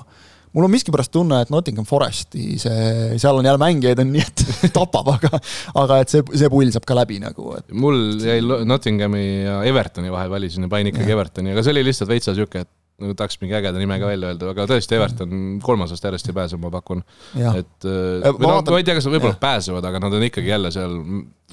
mul 0.51 0.67
on 0.67 0.73
miskipärast 0.73 1.13
tunne, 1.13 1.41
et 1.45 1.53
Nottingham 1.53 1.87
Foresti 1.87 2.59
see, 2.61 2.83
seal 3.21 3.39
on 3.39 3.47
jälle 3.47 3.61
mängijaid 3.61 4.03
on 4.03 4.11
nii, 4.13 4.25
et 4.25 4.45
tapab, 4.77 5.13
aga 5.15 5.41
aga 5.83 6.01
et 6.03 6.13
see, 6.13 6.25
see 6.35 6.51
pull 6.53 6.73
saab 6.73 6.85
ka 6.89 6.97
läbi 6.97 7.21
nagu, 7.23 7.55
et 7.57 7.73
mul 7.73 8.19
jäi 8.21 8.41
Nottinghami 8.43 9.25
ja 9.47 9.61
Evertoni 9.71 10.13
vahel 10.13 10.33
valisin 10.33 10.67
ja 10.67 10.71
panin 10.71 10.91
ikkagi. 10.93 11.15
Evertoni, 11.15 11.55
aga 11.55 11.65
see 11.65 11.75
oli 11.75 11.87
lihtsalt 11.89 12.11
veitsa 12.11 12.35
niisugune, 12.35 12.67
et 12.67 12.71
nagu 13.01 13.15
tahaks 13.17 13.39
mingi 13.41 13.55
ägeda 13.57 13.81
nime 13.81 13.97
ka 14.01 14.09
välja 14.09 14.31
öelda, 14.31 14.49
aga 14.53 14.65
tõesti, 14.69 14.97
Everton 14.97 15.45
kolmas 15.63 15.93
aasta 15.93 16.09
järjest 16.09 16.31
ei 16.31 16.37
pääse, 16.37 16.59
ma 16.61 16.71
pakun. 16.73 17.03
et 17.35 17.87
või 17.87 18.47
noh, 18.47 18.59
ma 18.67 18.81
ei 18.81 18.87
tea, 18.87 18.97
kas 18.97 19.07
nad 19.07 19.15
võib-olla 19.15 19.39
pääsevad, 19.41 19.87
aga 19.91 20.03
nad 20.03 20.17
on 20.17 20.27
ikkagi 20.27 20.53
jälle 20.53 20.73
seal, 20.73 20.97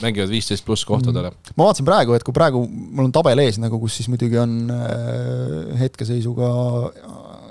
mängivad 0.02 0.32
viisteist 0.32 0.66
pluss 0.66 0.87
kohtadele. 0.88 1.32
ma 1.54 1.68
vaatasin 1.68 1.88
praegu, 1.88 2.16
et 2.18 2.26
kui 2.26 2.37
praegu 2.37 2.64
mul 2.68 3.08
on 3.08 3.14
tabel 3.14 3.44
ees 3.46 3.61
nagu, 3.62 3.80
kus 3.82 4.00
siis 4.00 4.11
muidugi 4.12 4.38
on 4.40 4.58
äh, 4.74 5.78
hetkeseisuga 5.80 6.52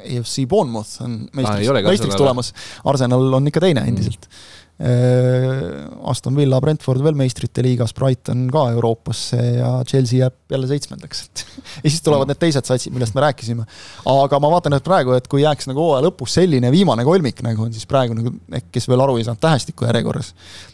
EFC 0.07 0.45
Bournemouth 0.47 1.01
on 1.03 1.25
meistriks, 1.35 1.71
ah, 1.73 1.81
meistriks 1.89 2.15
tulemas, 2.19 2.53
Arsenal 2.87 3.41
on 3.41 3.51
ikka 3.51 3.63
teine 3.65 3.83
endiselt. 3.89 4.29
Mm 4.29 4.55
Aston 4.77 6.35
Villa, 6.37 6.59
Brentford 6.61 7.01
veel 7.01 7.15
meistrite 7.17 7.63
liigas, 7.65 7.95
Brighton 7.97 8.43
ka 8.53 8.67
Euroopasse 8.75 9.39
ja 9.57 9.71
Chelsea 9.89 10.19
jääb 10.19 10.53
jälle 10.53 10.67
seitsmendaks, 10.69 11.21
et 11.25 11.43
ja 11.83 11.89
siis 11.89 12.03
tulevad 12.05 12.29
need 12.29 12.37
teised 12.37 12.67
satsid, 12.69 12.93
millest 12.93 13.15
me 13.17 13.23
rääkisime. 13.25 13.65
aga 14.11 14.39
ma 14.43 14.51
vaatan, 14.53 14.77
et 14.77 14.85
praegu, 14.85 15.15
et 15.17 15.25
kui 15.31 15.41
jääks 15.41 15.65
nagu 15.71 15.81
hooaja 15.81 16.05
lõpus 16.05 16.35
selline 16.37 16.69
viimane 16.71 17.05
kolmik, 17.07 17.41
nagu 17.45 17.65
on 17.65 17.73
siis 17.73 17.89
praegu 17.89 18.19
nagu, 18.19 18.35
kes 18.71 18.85
veel 18.91 19.01
aru 19.01 19.17
ei 19.17 19.25
saanud, 19.25 19.41
tähestiku 19.41 19.87
järjekorras 19.89 20.29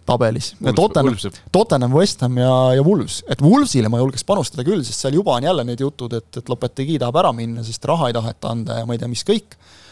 tabelis. 0.05 0.51
Tottenham, 0.75 1.15
Tottenham, 1.55 1.95
West 1.95 2.25
Ham 2.27 2.41
ja, 2.41 2.55
ja 2.75 2.83
Wolves, 2.83 3.21
et 3.31 3.41
Wolvesile 3.45 3.91
ma 3.93 4.03
julgeks 4.03 4.27
panustada 4.27 4.67
küll, 4.67 4.83
sest 4.83 5.05
seal 5.05 5.15
juba 5.15 5.37
on 5.37 5.47
jälle 5.47 5.63
need 5.69 5.85
jutud, 5.85 6.19
et, 6.19 6.27
et 6.43 6.51
Lopetegui 6.51 6.99
tahab 6.99 7.23
ära 7.23 7.31
minna, 7.31 7.63
sest 7.63 7.87
raha 7.87 8.11
ei 8.11 8.19
taheta 8.19 8.51
anda 8.51 8.81
ja 8.81 8.89
ma 8.89 8.97
ei 8.97 8.99
tea, 8.99 9.11
mis 9.11 9.23
kõik 9.23 9.55
Äh, 9.55 9.82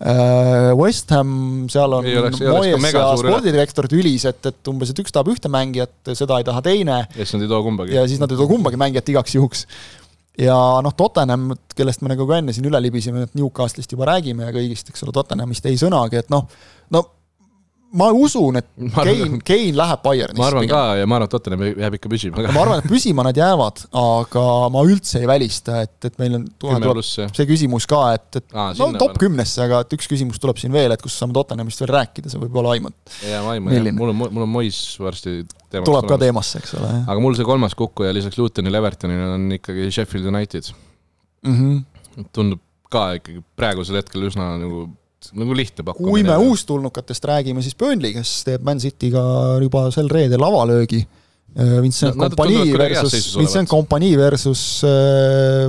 West 0.00 1.12
Ham, 1.12 1.32
seal 1.68 1.92
on 1.92 2.06
Moyes 2.08 2.86
ja 2.94 3.04
spordidirektor 3.20 3.88
tülis, 3.90 4.24
et, 4.30 4.40
et 4.48 4.70
umbes, 4.72 4.94
et 4.94 5.02
üks 5.02 5.12
tahab 5.12 5.28
ühte 5.28 5.50
mängijat, 5.52 5.92
seda 6.16 6.38
ei 6.40 6.46
taha 6.48 6.62
teine 6.64 7.02
ja 7.04 7.26
siis 7.26 7.36
nad 7.36 7.44
ei 7.44 7.50
too 7.52 7.60
kumbagi 7.66 7.98
ja 7.98 8.06
siis 8.08 8.22
nad 8.22 8.32
ei 8.32 8.40
too 8.40 8.48
kumbagi 8.48 8.80
mängijat 8.80 9.12
igaks 9.12 9.36
juhuks. 9.36 9.66
ja 10.40 10.56
noh, 10.80 10.96
Tottenham, 10.96 11.50
kellest 11.76 12.00
me 12.00 12.14
nagu 12.14 12.24
ka 12.30 12.40
enne 12.40 12.56
siin 12.56 12.70
üle 12.70 12.80
libisime, 12.80 13.26
et 13.28 13.36
Newcastle'ist 13.36 13.92
juba 13.92 14.08
räägime 14.08 14.48
ja 14.48 14.56
kõigist, 14.56 14.88
eks 14.88 15.04
ole, 15.04 15.12
Tottenhamist 15.20 15.68
ei 15.68 15.76
sõnagi, 15.80 16.22
et 16.24 16.32
noh, 16.32 16.48
no 16.48 16.79
ma 17.96 18.06
usun, 18.14 18.58
et 18.60 18.66
arvan-, 19.00 19.38
Kein 19.46 19.76
läheb 19.78 20.02
Bayernisse. 20.04 20.38
ma 20.38 20.46
arvan 20.46 20.68
ka 20.70 20.80
ja 21.00 21.06
ma 21.10 21.16
arvan, 21.18 21.28
et 21.28 21.34
Tottenham 21.34 21.64
jääb 21.68 21.96
ikka 21.98 22.10
püsima 22.12 22.44
ka. 22.44 22.52
ma 22.54 22.62
arvan, 22.64 22.82
et 22.82 22.88
püsima 22.90 23.24
nad 23.26 23.40
jäävad, 23.40 23.82
aga 24.00 24.44
ma 24.74 24.84
üldse 24.86 25.22
ei 25.22 25.28
välista, 25.30 25.80
et, 25.86 25.96
et 26.06 26.18
meil 26.22 26.38
on 26.38 26.46
tuleb 26.62 26.86
pluss 26.86 27.18
see 27.18 27.48
küsimus 27.48 27.88
ka, 27.90 28.02
et, 28.18 28.40
et 28.40 28.54
Aa, 28.54 28.70
no 28.78 28.90
top 29.00 29.18
kümnesse, 29.22 29.64
aga 29.66 29.82
et 29.86 29.96
üks 29.98 30.10
küsimus 30.10 30.42
tuleb 30.42 30.60
siin 30.62 30.74
veel, 30.74 30.94
et 30.94 31.02
kus 31.02 31.18
saame 31.18 31.34
Tottenhamist 31.36 31.82
veel 31.82 31.92
rääkida, 31.96 32.32
see 32.32 32.42
võib 32.42 32.60
olla 32.62 32.76
aimata. 32.78 33.16
ja 33.26 33.42
ma 33.46 33.56
aiman, 33.56 33.90
mul 33.98 34.14
on, 34.14 34.22
mul 34.22 34.46
on 34.46 34.54
Mois 34.54 34.80
varsti 35.02 35.40
teemaks 35.42 35.90
tuleb 35.90 36.10
ka 36.10 36.20
teemasse, 36.22 36.62
eks 36.62 36.78
ole, 36.78 36.94
aga 37.02 37.18
mul 37.22 37.38
see 37.38 37.48
kolmas 37.48 37.76
kukkuja 37.78 38.14
lisaks 38.14 38.38
Lutonile, 38.38 38.82
Evertonile 38.82 39.34
on 39.34 39.50
ikkagi 39.58 39.90
Sheffield 39.90 40.30
United. 40.30 40.70
mm. 41.46 41.56
-hmm. 41.58 42.30
tundub 42.32 42.62
ka 42.90 43.12
ikkagi 43.18 43.42
praegusel 43.58 44.00
hetkel 44.00 44.26
üsna 44.26 44.54
nagu, 44.60 44.88
nagu 45.36 45.56
lihtne 45.56 45.84
pakkumine. 45.84 46.10
kui 46.10 46.22
me 46.26 46.36
uustulnukatest 46.50 47.26
räägime, 47.30 47.62
siis 47.64 47.76
Burnley, 47.78 48.14
kes 48.16 48.34
teeb 48.48 48.64
Man 48.66 48.80
Cityga 48.82 49.22
juba 49.62 49.88
sel 49.94 50.08
reedel 50.12 50.44
avalöögi. 50.46 51.02
Vincent 51.50 52.14
No 52.14 52.28
heas 52.46 52.68
versus. 52.78 53.36
Vincent 53.36 53.68
Kompanii 53.68 54.14
versus, 54.16 54.60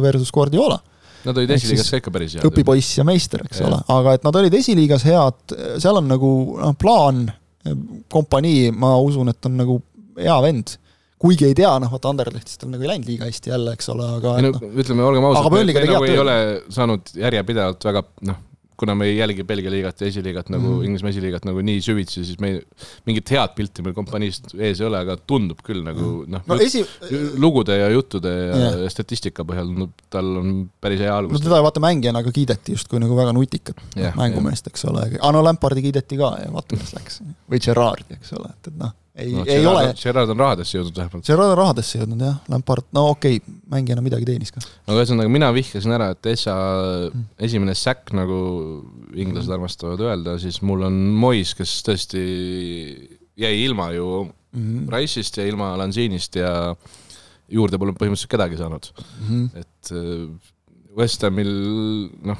versus 0.03 0.29
Guardiola. 0.31 0.77
Nad 1.25 1.37
olid 1.37 1.53
esiliigas 1.53 1.89
ka 1.89 1.99
ikka 2.01 2.13
päris 2.13 2.35
head. 2.35 2.45
õpipoiss 2.49 2.97
ja 2.97 3.05
meister, 3.05 3.43
eks 3.45 3.61
Jah. 3.61 3.69
ole, 3.69 3.79
aga 3.93 4.13
et 4.17 4.23
nad 4.25 4.37
olid 4.39 4.55
esiliigas 4.57 5.05
head, 5.05 5.55
seal 5.81 5.99
on 5.99 6.07
nagu 6.09 6.29
noh, 6.57 6.73
plaan, 6.81 7.27
kompanii, 8.11 8.71
ma 8.73 8.95
usun, 9.01 9.29
et 9.29 9.49
on 9.49 9.59
nagu 9.59 9.81
hea 10.17 10.37
vend. 10.45 10.77
kuigi 11.21 11.45
ei 11.45 11.53
tea, 11.53 11.69
noh 11.77 11.91
vaata 11.93 12.09
Anderlechtist 12.09 12.63
on 12.65 12.71
nagu 12.73 12.81
ei 12.81 12.89
läinud 12.89 13.05
liiga 13.05 13.27
hästi 13.27 13.51
jälle, 13.51 13.75
eks 13.77 13.91
ole, 13.93 14.07
aga 14.17 14.31
no 14.41 14.49
noh, 14.55 14.63
ütleme, 14.81 15.03
olgem 15.05 15.27
ausad, 15.29 15.51
me, 15.53 15.59
nagu 15.69 16.07
ei 16.07 16.17
ole 16.17 16.37
saanud 16.73 17.11
järjepidevalt 17.13 17.85
väga 17.85 18.01
noh, 18.25 18.39
kuna 18.81 18.95
me 18.97 19.07
ei 19.11 19.17
jälgi 19.19 19.45
Belgia 19.47 19.71
liigat 19.73 20.01
ja 20.01 20.09
esiliigat 20.09 20.49
nagu 20.53 20.65
Mhm. 20.67 20.77
mm. 20.79 20.85
Inglismaa 20.89 21.13
esiliigat 21.13 21.45
nagu 21.47 21.61
nii 21.65 21.81
süvitsi, 21.85 22.23
siis 22.25 22.39
me 22.41 22.53
mingit 23.07 23.29
head 23.33 23.53
pilti 23.57 23.85
meil 23.85 23.95
kompaniist 23.97 24.53
ees 24.57 24.81
ei 24.81 24.87
ole, 24.87 25.01
aga 25.05 25.17
tundub 25.29 25.61
küll 25.65 25.83
nagu 25.85 26.07
noh 26.25 26.41
no 26.47 26.55
no,, 26.55 26.59
esi, 26.65 26.83
lugude 27.41 27.77
ja 27.77 27.89
juttude 27.93 28.31
ja 28.31 28.57
yeah. 28.57 28.79
statistika 28.93 29.45
põhjal 29.47 29.69
tundub, 29.71 29.93
tal 30.13 30.31
on 30.41 30.53
päris 30.81 31.01
hea 31.03 31.11
no 31.11 31.19
algus. 31.23 31.43
teda 31.45 31.61
vaata 31.65 31.83
mängijana 31.83 32.23
ka 32.25 32.33
kiideti 32.35 32.75
justkui 32.77 33.01
nagu 33.03 33.17
väga 33.17 33.35
nutikat 33.37 33.81
yeah, 33.97 34.15
mängumeest, 34.17 34.71
eks 34.71 34.87
ole, 34.89 35.07
no 35.21 35.43
Lampardi 35.45 35.85
kiideti 35.85 36.19
ka 36.19 36.33
ja 36.41 36.49
vaata, 36.53 36.75
kuidas 36.75 36.95
läks. 36.97 37.21
või 37.51 37.61
Gerardi, 37.63 38.17
eks 38.17 38.33
ole, 38.39 38.53
et, 38.55 38.71
et 38.73 38.81
noh, 38.81 38.95
ei 39.15 39.31
no,, 39.33 39.43
ei 39.45 39.65
ole, 39.67 39.93
Gerard 39.99 40.29
on 40.31 40.39
rahadesse 40.39 40.77
jõudnud 40.77 40.95
vähemalt. 41.01 41.25
Gerard 41.27 41.51
on 41.51 41.57
rahadesse 41.59 41.99
jõudnud 41.99 42.21
jah, 42.23 42.37
Lampard, 42.49 42.85
no 42.95 43.09
okei 43.11 43.41
okay,, 43.41 43.55
mängijana 43.73 44.01
midagi 44.05 44.25
teenis 44.29 44.51
ka. 44.55 44.61
aga 44.87 44.99
ühesõnaga, 45.01 45.31
mina 45.31 45.49
vihkasin 45.55 45.91
ära, 45.97 46.11
et 46.15 46.25
Essa 46.31 46.55
Mm. 47.11 47.25
esimene 47.39 47.73
säkk, 47.75 48.13
nagu 48.15 48.37
inglased 49.19 49.51
armastavad 49.51 49.99
öelda, 49.99 50.37
siis 50.39 50.61
mul 50.61 50.83
on 50.87 50.93
Mois, 51.19 51.53
kes 51.57 51.81
tõesti 51.83 52.21
jäi 53.37 53.55
ilma 53.65 53.91
ju 53.95 54.29
Mhm. 54.53 54.87
Rice'ist 54.91 55.37
ja 55.37 55.45
ilma 55.47 55.77
Lanzinist 55.79 56.35
ja 56.35 56.75
juurde 57.51 57.77
polnud 57.79 57.95
põhimõtteliselt 57.99 58.31
kedagi 58.31 58.57
saanud, 58.59 58.89
Mhm. 59.21 59.45
et 59.55 59.91
äh, 59.91 60.29
West 60.97 61.21
Hamil 61.23 62.09
noh, 62.23 62.37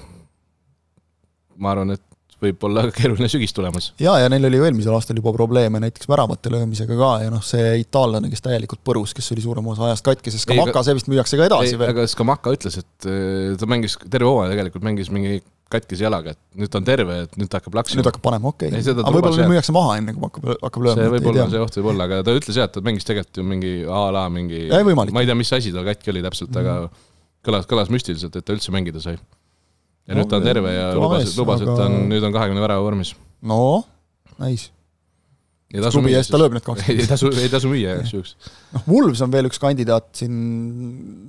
ma 1.58 1.72
arvan, 1.72 1.92
et 1.96 2.02
võib 2.42 2.66
olla 2.68 2.88
keeruline 2.96 3.30
sügis 3.32 3.54
tulemas. 3.56 3.92
ja, 4.02 4.18
ja 4.22 4.30
neil 4.32 4.50
oli 4.50 4.60
ju 4.60 4.68
eelmisel 4.68 4.96
aastal 4.98 5.20
juba 5.20 5.34
probleeme 5.36 5.82
näiteks 5.84 6.10
väravate 6.10 6.52
löömisega 6.54 6.98
ka 7.00 7.12
ja 7.26 7.32
noh, 7.34 7.44
see 7.46 7.78
itaallane, 7.84 8.32
kes 8.34 8.46
täielikult 8.46 8.84
põrus, 8.88 9.16
kes 9.18 9.32
oli 9.36 9.46
suurema 9.46 9.74
osa 9.76 9.90
ajast 9.90 10.08
katki, 10.08 10.34
Ei, 10.34 10.44
Kamaka 10.54 10.76
aga- 10.76 10.86
see 10.88 10.98
vist 10.98 11.10
müüakse 11.12 11.40
ka 11.40 11.48
edasi 11.50 11.80
veel. 11.80 11.94
aga 11.94 12.06
Skamaka 12.10 12.54
ütles, 12.56 12.78
et 12.82 13.10
äh, 13.10 13.58
ta 13.60 13.70
mängis 13.70 13.98
terve 14.04 14.30
hooaja 14.30 14.54
tegelikult 14.56 14.88
mängis 14.88 15.12
mingi 15.14 15.42
katkise 15.72 16.04
jalaga, 16.04 16.34
et 16.36 16.60
nüüd 16.60 16.72
ta 16.72 16.82
on 16.82 16.88
terve, 16.88 17.18
et 17.26 17.38
nüüd 17.40 17.50
ta 17.52 17.62
hakkab 17.62 17.78
laksima 17.80 18.02
nüüd. 18.02 18.10
hakkab 18.10 18.24
panema, 18.26 18.52
okei 18.52 18.72
Ei, 18.72 18.82
okay.. 18.82 18.98
aga 18.98 19.14
võib-olla 19.16 19.48
müüakse 19.54 19.76
maha 19.76 19.94
enne, 20.02 20.16
kui 20.18 20.26
hakkab, 20.28 20.50
hakkab 20.58 20.88
lööma. 20.88 20.98
see 21.00 21.14
võib 21.14 21.30
olla, 21.32 21.46
see 21.54 21.62
oht 21.64 21.78
võib 21.80 21.92
olla, 21.94 22.08
aga 22.10 22.20
ta 22.28 22.36
ütles 22.36 22.60
jah, 22.60 22.68
et 22.68 22.76
ta 22.76 22.84
mängis 22.84 23.08
tegelikult 23.08 23.40
ju 23.40 23.46
mingi 23.48 23.72
a 23.88 24.02
la 24.18 24.26
mingi 24.34 24.66
Ei, 24.68 24.98
ma 24.98 25.06
ei 25.08 25.30
tea, 25.30 25.38
mis 25.40 25.54
asi 25.56 25.72
tal 25.76 25.88
katki 25.88 26.12
oli 26.12 26.26
täpselt, 26.26 26.58
aga 26.60 26.76
kõlas, 27.48 27.70
kõlas 27.70 27.94
müstiliselt, 27.94 28.36
et 28.36 28.48
ta 28.48 28.56
üldse 28.56 28.74
mängida 28.76 29.02
sai. 29.04 29.16
Ja 30.12 30.18
No, 30.18 30.26
nüüd 30.26 30.32
ta 30.32 30.42
on 30.42 30.46
terve 30.46 30.76
ja 30.76 30.92
lubas 30.98 31.34
lubas, 31.40 31.64
et 31.64 31.72
ta 31.72 31.88
on 31.88 32.06
nüüd 32.12 32.28
on 32.28 32.36
kahekümne 32.36 32.62
värava 32.64 32.84
vormis. 32.84 33.16
no, 33.48 33.82
nice. 34.42 34.72
klubi 35.72 36.12
eest 36.18 36.34
ta 36.34 36.40
lööb 36.42 36.58
need 36.58 36.66
kaks. 36.66 36.84
ei 36.92 37.06
tasu, 37.08 37.30
ei 37.32 37.48
tasu 37.52 37.72
müüa 37.72 37.96
igaks 37.96 38.12
juhuks. 38.12 38.34
noh, 38.76 38.84
Wolves 38.92 39.22
on 39.24 39.32
veel 39.32 39.48
üks 39.48 39.62
kandidaat 39.62 40.10
siin 40.20 40.36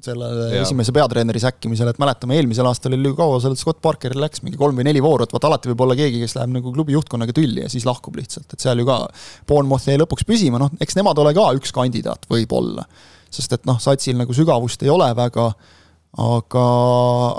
selle 0.03 0.31
Jaa. 0.41 0.65
esimese 0.65 0.95
peatreeneri 0.97 1.43
säkkimisel, 1.45 1.93
et 1.93 2.01
mäletame, 2.03 2.37
eelmisel 2.41 2.67
aastal 2.71 2.97
oli 2.99 3.13
ju 3.13 3.19
kaua 3.19 3.39
seal 3.45 3.55
Scott 3.61 3.79
Parkeril 3.85 4.23
läks 4.25 4.43
mingi 4.43 4.59
kolm 4.61 4.81
või 4.81 4.89
neli 4.91 5.05
vooru, 5.05 5.29
et 5.29 5.37
vaata 5.37 5.53
alati 5.53 5.71
võib 5.71 5.87
olla 5.87 5.99
keegi, 5.99 6.25
kes 6.25 6.35
läheb 6.41 6.57
nagu 6.59 6.75
klubi 6.75 6.97
juhtkonnaga 6.97 7.37
tülli 7.39 7.63
ja 7.63 7.71
siis 7.73 7.87
lahkub 7.89 8.19
lihtsalt, 8.19 8.51
et 8.51 8.67
seal 8.67 8.83
ju 8.83 8.89
ka 8.89 9.05
Bournemouth 9.47 9.87
jäi 9.87 10.01
lõpuks 10.03 10.27
püsima, 10.27 10.59
noh, 10.63 10.75
eks 10.83 10.99
nemad 10.99 11.23
ole 11.23 11.35
ka 11.39 11.47
üks 11.61 11.75
kandidaat 11.77 12.27
võib-olla. 12.33 12.89
sest 13.33 13.55
et 13.55 13.63
noh, 13.65 13.79
satsil 13.81 14.19
nagu 14.19 14.35
sügavust 14.37 14.83
ei 14.85 14.91
ole 14.93 15.07
väga 15.17 15.53
aga, 16.21 16.63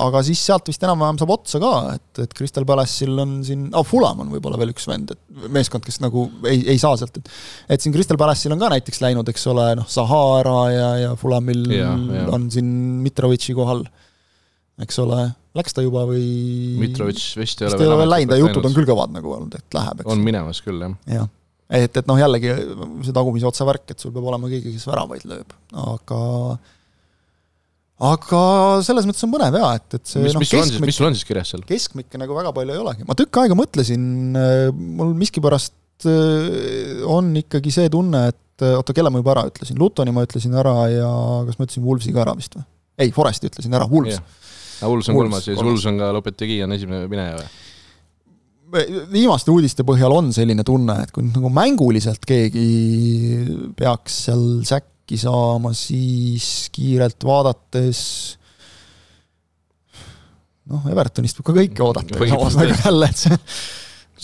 aga 0.01 0.21
siis 0.25 0.39
sealt 0.47 0.69
vist 0.71 0.81
enam-vähem 0.81 1.19
saab 1.21 1.33
otsa 1.35 1.59
ka, 1.61 1.73
et, 1.93 2.21
et 2.23 2.31
Crystal 2.33 2.65
Palace'il 2.65 3.19
on 3.21 3.35
siin 3.45 3.67
oh,, 3.69 3.85
Fulam 3.85 4.23
on 4.23 4.31
võib-olla 4.33 4.57
veel 4.57 4.73
üks 4.73 4.87
vend, 4.89 5.13
et 5.13 5.45
meeskond, 5.53 5.85
kes 5.85 6.01
nagu 6.01 6.25
ei, 6.49 6.63
ei 6.73 6.81
saa 6.81 6.97
sealt, 6.97 7.19
et 7.21 7.29
et 7.75 7.85
siin 7.85 7.93
Crystal 7.93 8.17
Palace'il 8.17 8.55
on 8.55 8.63
ka 8.63 8.71
näiteks 8.73 9.03
läinud, 9.05 9.29
eks 9.29 9.45
ole, 9.53 9.67
noh, 9.77 9.85
Sahara 9.89 10.57
ja, 10.73 10.89
ja 11.03 11.13
Fulamil 11.19 11.69
Ja, 11.69 11.93
ja, 11.93 12.25
on 12.33 12.49
siin 12.53 12.73
Mitrovitši 13.05 13.53
kohal, 13.57 13.85
eks 14.81 14.97
ole, 15.05 15.21
läks 15.57 15.77
ta 15.77 15.85
juba 15.85 16.07
või? 16.09 16.25
Mitrovitš 16.81 17.29
vist 17.43 17.61
ei 17.61 17.69
vist 17.69 17.77
ole 17.77 17.85
ei 17.85 17.93
ole 17.93 18.01
veel 18.01 18.13
läinud, 18.17 18.37
jutud 18.41 18.71
on 18.71 18.73
küll 18.73 18.89
kõvad 18.89 19.13
nagu 19.13 19.37
olnud, 19.37 19.53
et 19.53 19.77
läheb, 19.77 20.01
eks 20.01 20.15
on 20.17 20.25
minemas 20.25 20.65
küll, 20.65 20.81
jah. 20.81 20.97
jah, 21.21 21.33
et, 21.69 21.93
et 21.93 22.09
noh, 22.09 22.17
jällegi 22.17 22.57
see 23.05 23.13
tagumise 23.13 23.53
otsa 23.53 23.69
värk, 23.69 23.85
et 23.93 24.01
sul 24.01 24.17
peab 24.17 24.33
olema 24.33 24.49
keegi, 24.49 24.73
kes 24.73 24.89
väravaid 24.89 25.29
lööb, 25.29 25.53
aga 25.85 26.23
aga 28.03 28.41
selles 28.85 29.07
mõttes 29.07 29.23
on 29.25 29.31
põnev 29.33 29.57
jaa, 29.59 29.71
et, 29.79 29.97
et 29.97 30.09
see 30.09 30.23
mis, 30.23 30.35
noh, 30.35 30.43
mis 30.43 30.51
sul 30.51 30.61
on 30.61 30.69
siis, 30.69 30.81
mis, 30.83 30.97
sul 30.97 31.07
on 31.09 31.17
siis 31.17 31.27
kirjas 31.27 31.53
seal? 31.53 31.63
keskmikke 31.67 32.19
nagu 32.21 32.35
väga 32.37 32.53
palju 32.55 32.75
ei 32.75 32.81
olegi, 32.81 33.07
ma 33.07 33.15
tükk 33.17 33.41
aega 33.43 33.57
mõtlesin, 33.57 34.05
mul 34.99 35.13
miskipärast 35.19 36.07
äh, 36.09 37.01
on 37.09 37.31
ikkagi 37.39 37.73
see 37.73 37.91
tunne, 37.93 38.25
et 38.33 38.65
äh, 38.65 38.75
oota, 38.79 38.95
kelle 38.97 39.11
ma 39.13 39.21
juba 39.21 39.35
ära 39.37 39.47
ütlesin, 39.51 39.79
Lutoni 39.79 40.15
ma 40.15 40.25
ütlesin 40.27 40.55
ära 40.59 40.77
ja 40.91 41.11
kas 41.49 41.59
ma 41.59 41.67
ütlesin 41.67 41.85
Wolvesi 41.87 42.15
ka 42.15 42.23
ära 42.25 42.37
vist 42.39 42.57
või? 42.59 42.65
ei, 42.99 43.13
Foresti 43.15 43.51
ütlesin 43.51 43.77
ära, 43.79 43.89
Wolves 43.89 44.17
jah. 44.17 44.39
aga 44.81 44.89
on 44.89 44.97
Wolves, 44.97 45.13
kolmas 45.13 45.45
ja 45.47 45.53
siis. 45.53 45.61
Wools 45.63 45.85
on 45.89 46.01
ka 46.01 46.13
Lopetegi 46.17 46.59
on 46.65 46.75
esimene 46.75 47.05
mineja 47.11 47.37
või? 47.39 47.51
viimaste 49.13 49.53
uudiste 49.53 49.85
põhjal 49.85 50.15
on 50.15 50.31
selline 50.33 50.63
tunne, 50.65 50.95
et 51.05 51.11
kui 51.13 51.27
nagu 51.27 51.51
mänguliselt 51.53 52.23
keegi 52.25 52.63
peaks 53.77 54.23
seal 54.27 54.47
säkki 54.65 54.92
saama, 55.19 55.73
siis 55.77 56.69
kiirelt 56.73 57.23
vaadates 57.27 58.01
noh, 60.71 60.83
Evertonist 60.91 61.39
võib 61.39 61.49
ka 61.49 61.55
kõike 61.59 61.85
oodata, 61.85 62.27
samas 62.31 62.59
nagu 62.59 62.77
jälle, 62.85 63.09
et 63.11 63.23
see 63.25 63.39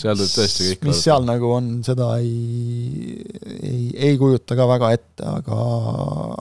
seal 0.00 0.16
võib 0.16 0.32
tõesti 0.32 0.68
kõik 0.68 0.86
mis 0.88 1.02
seal 1.04 1.26
nagu 1.26 1.50
on, 1.52 1.70
seda 1.86 2.10
ei, 2.22 3.16
ei, 3.44 3.82
ei 4.10 4.18
kujuta 4.20 4.56
ka 4.58 4.66
väga 4.70 4.92
ette, 4.96 5.26
aga, 5.26 5.58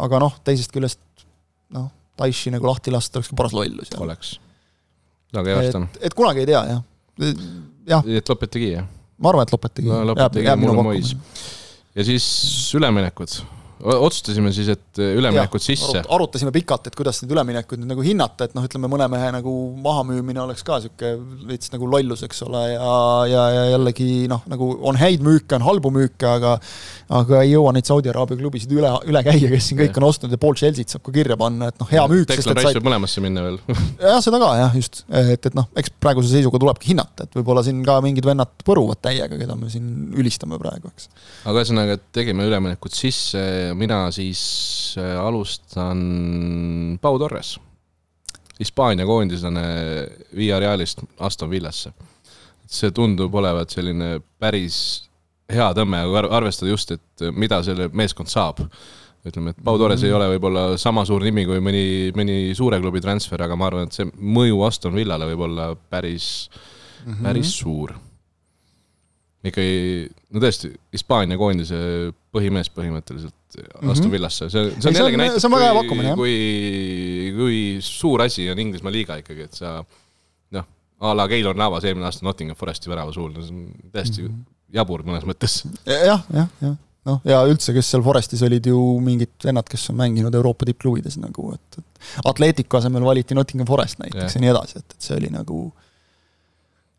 aga 0.06 0.22
noh, 0.24 0.38
teisest 0.46 0.74
küljest 0.76 1.02
noh, 1.76 1.90
Taishi 2.20 2.52
nagu 2.54 2.68
lahti 2.68 2.92
lasta 2.92 3.20
oleks 3.20 3.32
ka 3.32 3.40
paras 3.40 3.56
lollus. 3.56 3.92
oleks. 4.04 4.34
aga 5.34 5.58
Everton. 5.58 5.90
et, 5.94 6.10
et 6.10 6.18
kunagi 6.18 6.44
ei 6.44 6.50
tea, 6.52 6.64
jah. 6.74 6.82
jah, 7.94 8.12
et 8.22 8.34
Lopetegi, 8.34 8.74
jah? 8.78 8.90
ma 9.20 9.34
arvan, 9.34 9.48
et 9.48 9.56
Lopetegi 9.56 9.92
No 9.92 10.04
Lopetegi, 10.12 10.52
mul 10.62 10.76
on 10.76 10.92
Mois. 10.92 11.16
ja 11.96 12.08
siis 12.08 12.28
üleminekud. 12.78 13.40
Otsustasime 13.80 14.52
siis, 14.56 14.72
et 14.74 15.00
üleminekud 15.00 15.64
sisse. 15.64 16.04
arutasime 16.10 16.52
pikalt, 16.56 16.90
et 16.90 16.98
kuidas 16.98 17.22
neid 17.24 17.34
üleminekuid 17.36 17.82
nüüd 17.82 17.94
nagu 17.94 18.06
hinnata, 18.06 18.50
et 18.50 18.56
noh, 18.58 18.66
ütleme 18.68 18.90
mõne 18.92 19.08
mehe 19.12 19.32
nagu 19.36 19.54
mahamüümine 19.84 20.44
oleks 20.44 20.66
ka 20.68 20.80
niisugune 20.80 21.48
veits 21.50 21.74
nagu 21.74 21.90
lollus, 21.90 22.24
eks 22.28 22.44
ole, 22.48 22.64
ja, 22.74 22.94
ja, 23.32 23.46
ja 23.56 23.66
jällegi 23.74 24.28
noh, 24.32 24.44
nagu 24.52 24.72
on 24.90 25.00
häid 25.00 25.24
müüke, 25.26 25.58
on 25.58 25.66
halbu 25.68 25.94
müüke, 25.96 26.28
aga 26.30 26.58
aga 27.10 27.42
ei 27.42 27.54
jõua 27.56 27.72
neid 27.74 27.88
Saudi 27.90 28.12
Araabia 28.12 28.38
klubisid 28.38 28.72
üle, 28.76 28.90
üle 29.10 29.22
käia, 29.26 29.50
kes 29.50 29.70
siin 29.72 29.80
kõik 29.80 29.98
on 29.98 30.06
ostnud 30.10 30.34
ja 30.34 30.40
pool 30.42 30.58
Chelsea't 30.60 30.94
saab 30.94 31.04
ka 31.08 31.14
kirja 31.16 31.38
panna, 31.40 31.72
et 31.72 31.80
noh, 31.82 31.90
hea 31.90 32.04
müük, 32.12 32.28
Declan 32.30 32.58
Rice 32.58 32.68
said 32.68 32.78
võib 32.78 32.90
mõlemasse 32.90 33.24
minna 33.24 33.46
veel. 33.46 33.58
jah, 34.12 34.20
seda 34.24 34.42
ka 34.42 34.52
jah, 34.60 34.76
just, 34.78 35.02
et, 35.08 35.50
et 35.50 35.58
noh, 35.58 35.70
eks 35.80 35.94
praeguse 36.04 36.30
seisuga 36.32 36.62
tulebki 36.62 36.92
hinnata, 36.92 37.26
et 37.26 37.40
võib-olla 37.40 37.64
siin 37.66 37.82
ka 37.88 37.98
mingid 38.06 38.28
vennad 38.30 38.54
põruvad 38.66 39.02
täiega, 39.02 39.40
keda 39.40 39.58
me 39.58 39.72
siin 39.74 40.12
ülistame 40.20 40.60
praegu, 40.62 40.94
eks. 40.94 41.10
aga 41.50 41.64
ühesõnaga, 41.64 41.98
et 41.98 42.06
tegime 42.20 42.46
üleminekud 42.50 42.94
sisse, 42.94 43.42
mina 43.74 44.12
siis 44.12 44.96
äh, 44.98 45.18
alustan 45.20 46.00
Pau 47.02 47.20
Torres, 47.20 47.58
Hispaania 48.60 49.06
koondislane 49.06 49.62
Villarealist 50.36 51.04
Aston 51.20 51.50
Villasse. 51.50 51.94
see 52.70 52.92
tundub 52.94 53.34
olevat 53.34 53.72
selline 53.74 54.20
päris 54.38 54.76
hea 55.50 55.70
tõmme, 55.74 56.04
arvestada 56.30 56.70
just, 56.70 56.92
et 56.94 57.24
mida 57.34 57.64
selle 57.66 57.90
meeskond 57.94 58.30
saab. 58.30 58.62
ütleme, 59.26 59.52
et 59.52 59.64
Pau 59.64 59.78
Torres 59.78 60.00
mm 60.00 60.04
-hmm. 60.04 60.08
ei 60.08 60.14
ole 60.14 60.28
võib-olla 60.38 60.78
sama 60.78 61.06
suur 61.06 61.24
nimi 61.24 61.46
kui 61.46 61.60
mõni, 61.60 62.12
mõni 62.16 62.56
suure 62.56 62.80
klubi 62.80 63.02
transfer, 63.02 63.42
aga 63.44 63.56
ma 63.56 63.66
arvan, 63.68 63.84
et 63.88 63.94
see 63.94 64.06
mõju 64.06 64.62
Aston 64.68 64.96
Villale 64.96 65.26
võib 65.26 65.40
olla 65.40 65.76
päris 65.76 66.50
mm, 67.06 67.14
-hmm. 67.14 67.24
päris 67.24 67.58
suur. 67.58 67.94
ikkagi, 69.44 70.10
no 70.30 70.40
tõesti, 70.40 70.72
Hispaania 70.94 71.38
koondise 71.38 71.76
põhimees 72.32 72.70
põhimõtteliselt 72.70 73.39
Aston 73.58 74.06
-hmm. 74.06 74.12
Villasse, 74.12 74.50
see, 74.50 74.68
see 74.78 74.92
on 74.92 74.96
jällegi 75.00 75.18
näitab, 75.18 75.88
kui, 75.90 76.12
kui, 76.16 77.34
kui 77.38 77.58
suur 77.82 78.22
asi 78.22 78.50
on 78.52 78.60
Inglismaa 78.60 78.94
liiga 78.94 79.18
ikkagi, 79.24 79.48
et 79.50 79.58
sa 79.58 79.80
noh, 80.52 80.70
a 81.00 81.16
la 81.18 81.28
Keilor 81.28 81.58
Navas 81.58 81.88
eelmine 81.88 82.06
aasta 82.06 82.26
Nottingham 82.28 82.58
Foresti 82.58 82.92
värava 82.92 83.14
suul, 83.16 83.34
see 83.42 83.56
on 83.56 83.92
täiesti 83.92 84.22
mm 84.22 84.28
-hmm 84.30 84.48
jabur 84.76 85.04
mõnes 85.06 85.26
mõttes 85.28 85.64
ja,. 85.88 85.98
jah, 85.98 86.24
jah, 86.34 86.50
jah 86.62 86.76
noh, 87.08 87.22
ja 87.28 87.40
üldse, 87.50 87.74
kes 87.76 87.90
seal 87.94 88.04
Forestis 88.06 88.44
olid 88.46 88.70
ju 88.70 88.80
mingid 89.04 89.32
vennad, 89.46 89.68
kes 89.70 89.88
on 89.94 90.00
mänginud 90.00 90.36
Euroopa 90.36 90.68
tippklubides 90.70 91.18
nagu, 91.22 91.54
et, 91.56 91.80
et 91.80 92.26
Atletico 92.30 92.80
asemel 92.80 93.06
valiti 93.06 93.38
Nottingham 93.38 93.70
Forest 93.70 94.02
näiteks 94.04 94.22
ja, 94.26 94.36
ja 94.36 94.44
nii 94.44 94.54
edasi, 94.54 94.82
et, 94.82 94.96
et 94.98 95.10
see 95.10 95.18
oli 95.18 95.32
nagu 95.34 95.64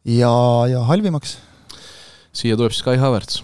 ja, 0.09 0.33
ja 0.73 0.83
halvimaks? 0.91 1.39
siia 2.33 2.57
tuleb 2.59 2.75
Kai 2.87 2.99
Havertz. 3.01 3.41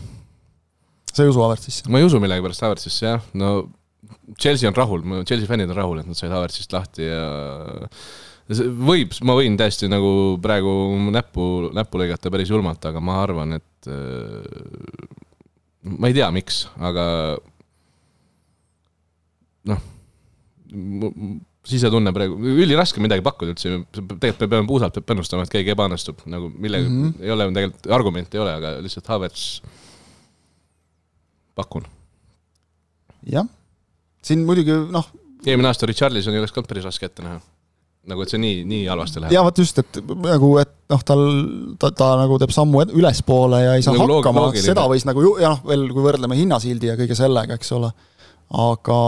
Sa 1.16 1.24
ei 1.24 1.32
usu 1.32 1.42
Havertzisse? 1.42 1.88
ma 1.90 2.00
ei 2.00 2.06
usu 2.08 2.20
millegipärast 2.22 2.64
Havertzisse 2.66 3.10
jah, 3.10 3.26
no 3.40 3.56
Chelsea 4.38 4.68
on 4.68 4.76
rahul, 4.76 5.02
Chelsea 5.24 5.48
fännid 5.48 5.70
on 5.72 5.78
rahul, 5.78 6.00
et 6.02 6.08
nad 6.08 6.18
said 6.18 6.34
Havertzist 6.34 6.74
lahti 6.74 7.06
ja 7.06 7.26
võib, 8.46 9.14
ma 9.26 9.34
võin 9.38 9.56
täiesti 9.58 9.88
nagu 9.90 10.10
praegu 10.42 10.70
näppu, 11.10 11.70
näppu 11.74 12.00
lõigata 12.00 12.30
päris 12.30 12.52
julmalt, 12.52 12.84
aga 12.86 13.02
ma 13.02 13.18
arvan, 13.24 13.56
et 13.58 13.90
äh, 13.90 14.46
ma 15.96 16.10
ei 16.10 16.16
tea, 16.16 16.28
miks, 16.34 16.64
aga 16.78 17.06
noh, 19.66 19.82
sisetunne 21.66 22.12
praegu, 22.14 22.38
üliraske 22.38 23.02
midagi 23.02 23.24
pakkuda 23.26 23.54
üldse, 23.54 23.80
tegelikult 23.96 24.44
me 24.44 24.52
peame 24.52 24.70
puusalt 24.70 25.00
panustama, 25.06 25.46
et 25.46 25.54
keegi 25.54 25.74
ebaõnnestub, 25.74 26.22
nagu 26.30 26.50
millega 26.54 26.86
mm, 26.86 27.02
-hmm. 27.02 27.26
ei 27.26 27.34
ole 27.34 27.48
tegelikult, 27.50 27.90
argumente 27.98 28.38
ei 28.38 28.44
ole, 28.44 28.54
aga 28.60 28.76
lihtsalt 28.84 29.10
Havertz, 29.10 29.48
pakun. 31.56 31.86
jah, 33.32 33.48
siin 34.22 34.46
muidugi 34.46 34.76
noh. 34.92 35.10
eelmine 35.46 35.72
aasta 35.72 35.88
Richarlison 35.88 36.36
ei 36.36 36.42
oleks 36.42 36.54
ka 36.54 36.64
päris 36.66 36.86
raske 36.86 37.08
ette 37.08 37.24
näha 37.24 37.40
nagu, 38.10 38.22
et 38.22 38.32
see 38.32 38.40
nii, 38.40 38.60
nii 38.68 38.84
halvasti 38.90 39.22
läheb. 39.22 39.34
ja 39.34 39.42
vot 39.46 39.58
just, 39.58 39.78
et 39.82 39.98
nagu, 40.22 40.50
et 40.62 40.72
noh, 40.92 41.02
tal, 41.06 41.24
ta, 41.82 41.90
ta 41.96 42.10
nagu 42.20 42.38
teeb 42.42 42.52
sammu 42.54 42.84
ülespoole 42.96 43.62
ja 43.62 43.74
ei 43.78 43.84
saa 43.84 43.96
nagu 43.96 44.20
hakkama, 44.20 44.48
seda 44.62 44.86
võis 44.90 45.06
nagu 45.08 45.24
ju, 45.24 45.32
ja 45.42 45.54
noh, 45.54 45.64
veel 45.66 45.88
kui 45.94 46.04
võrdleme 46.04 46.38
hinnasildi 46.38 46.92
ja 46.92 46.98
kõige 46.98 47.18
sellega, 47.18 47.58
eks 47.58 47.72
ole. 47.76 47.90
aga, 48.66 49.00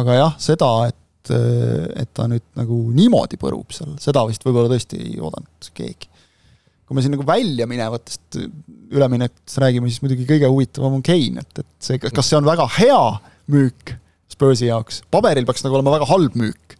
aga 0.00 0.18
jah, 0.18 0.36
seda, 0.42 0.70
et, 0.90 1.32
et 2.02 2.12
ta 2.14 2.28
nüüd 2.30 2.44
nagu 2.58 2.82
niimoodi 2.96 3.40
põrub 3.40 3.72
seal, 3.74 3.96
seda 4.02 4.26
vist 4.28 4.44
võib-olla 4.46 4.70
tõesti 4.74 5.00
ei 5.00 5.16
oodanud 5.16 5.72
keegi. 5.76 6.12
Kui 6.86 6.96
me 6.96 7.04
siin 7.04 7.16
nagu 7.16 7.26
väljaminevatest 7.26 8.40
üleminekutest 8.94 9.62
räägime, 9.62 9.90
siis 9.90 10.02
muidugi 10.04 10.26
kõige 10.28 10.50
huvitavam 10.50 10.98
on 10.98 11.06
Kein, 11.06 11.40
et, 11.42 11.62
et 11.62 11.70
see, 11.82 11.98
kas 12.02 12.28
see 12.28 12.38
on 12.38 12.46
väga 12.46 12.68
hea 12.78 13.00
müük 13.52 13.96
Spursi 14.30 14.66
jaoks, 14.68 15.00
paberil 15.10 15.46
peaks 15.48 15.62
nagu 15.64 15.78
olema 15.78 15.96
väga 15.96 16.08
halb 16.10 16.34
müük 16.38 16.76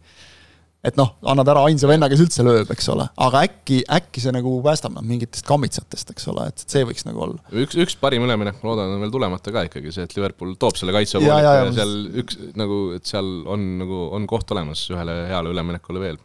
et 0.87 0.97
noh, 0.99 1.09
annad 1.27 1.49
ära 1.51 1.63
ainsa 1.67 1.89
venna, 1.89 2.07
kes 2.11 2.21
üldse 2.23 2.43
lööb, 2.45 2.69
eks 2.73 2.87
ole, 2.93 3.07
aga 3.25 3.41
äkki, 3.47 3.79
äkki 3.97 4.21
see 4.23 4.33
nagu 4.35 4.51
päästab 4.65 4.93
nad 4.95 5.07
mingitest 5.07 5.47
kammitsatest, 5.47 6.13
eks 6.13 6.29
ole, 6.31 6.47
et 6.51 6.63
see 6.63 6.85
võiks 6.87 7.07
nagu 7.07 7.23
olla. 7.25 7.41
üks, 7.63 7.77
üks 7.81 7.97
parim 7.99 8.25
üleminek, 8.27 8.61
ma 8.61 8.71
loodan, 8.71 8.93
on 8.95 9.03
veel 9.03 9.13
tulemata 9.13 9.53
ka 9.53 9.65
ikkagi 9.67 9.93
see, 9.95 10.05
et 10.07 10.15
Liverpool 10.17 10.55
toob 10.61 10.79
selle 10.79 10.95
kaitse 10.95 11.21
ja, 11.23 11.39
ja, 11.43 11.55
ja 11.63 11.73
seal 11.75 11.95
üks 12.23 12.39
nagu, 12.59 12.79
et 12.97 13.09
seal 13.09 13.31
on 13.49 13.67
nagu, 13.81 14.03
on 14.17 14.29
koht 14.29 14.53
olemas 14.55 14.85
ühele 14.93 15.17
heale 15.31 15.51
üleminekule 15.53 16.03
veel. 16.03 16.21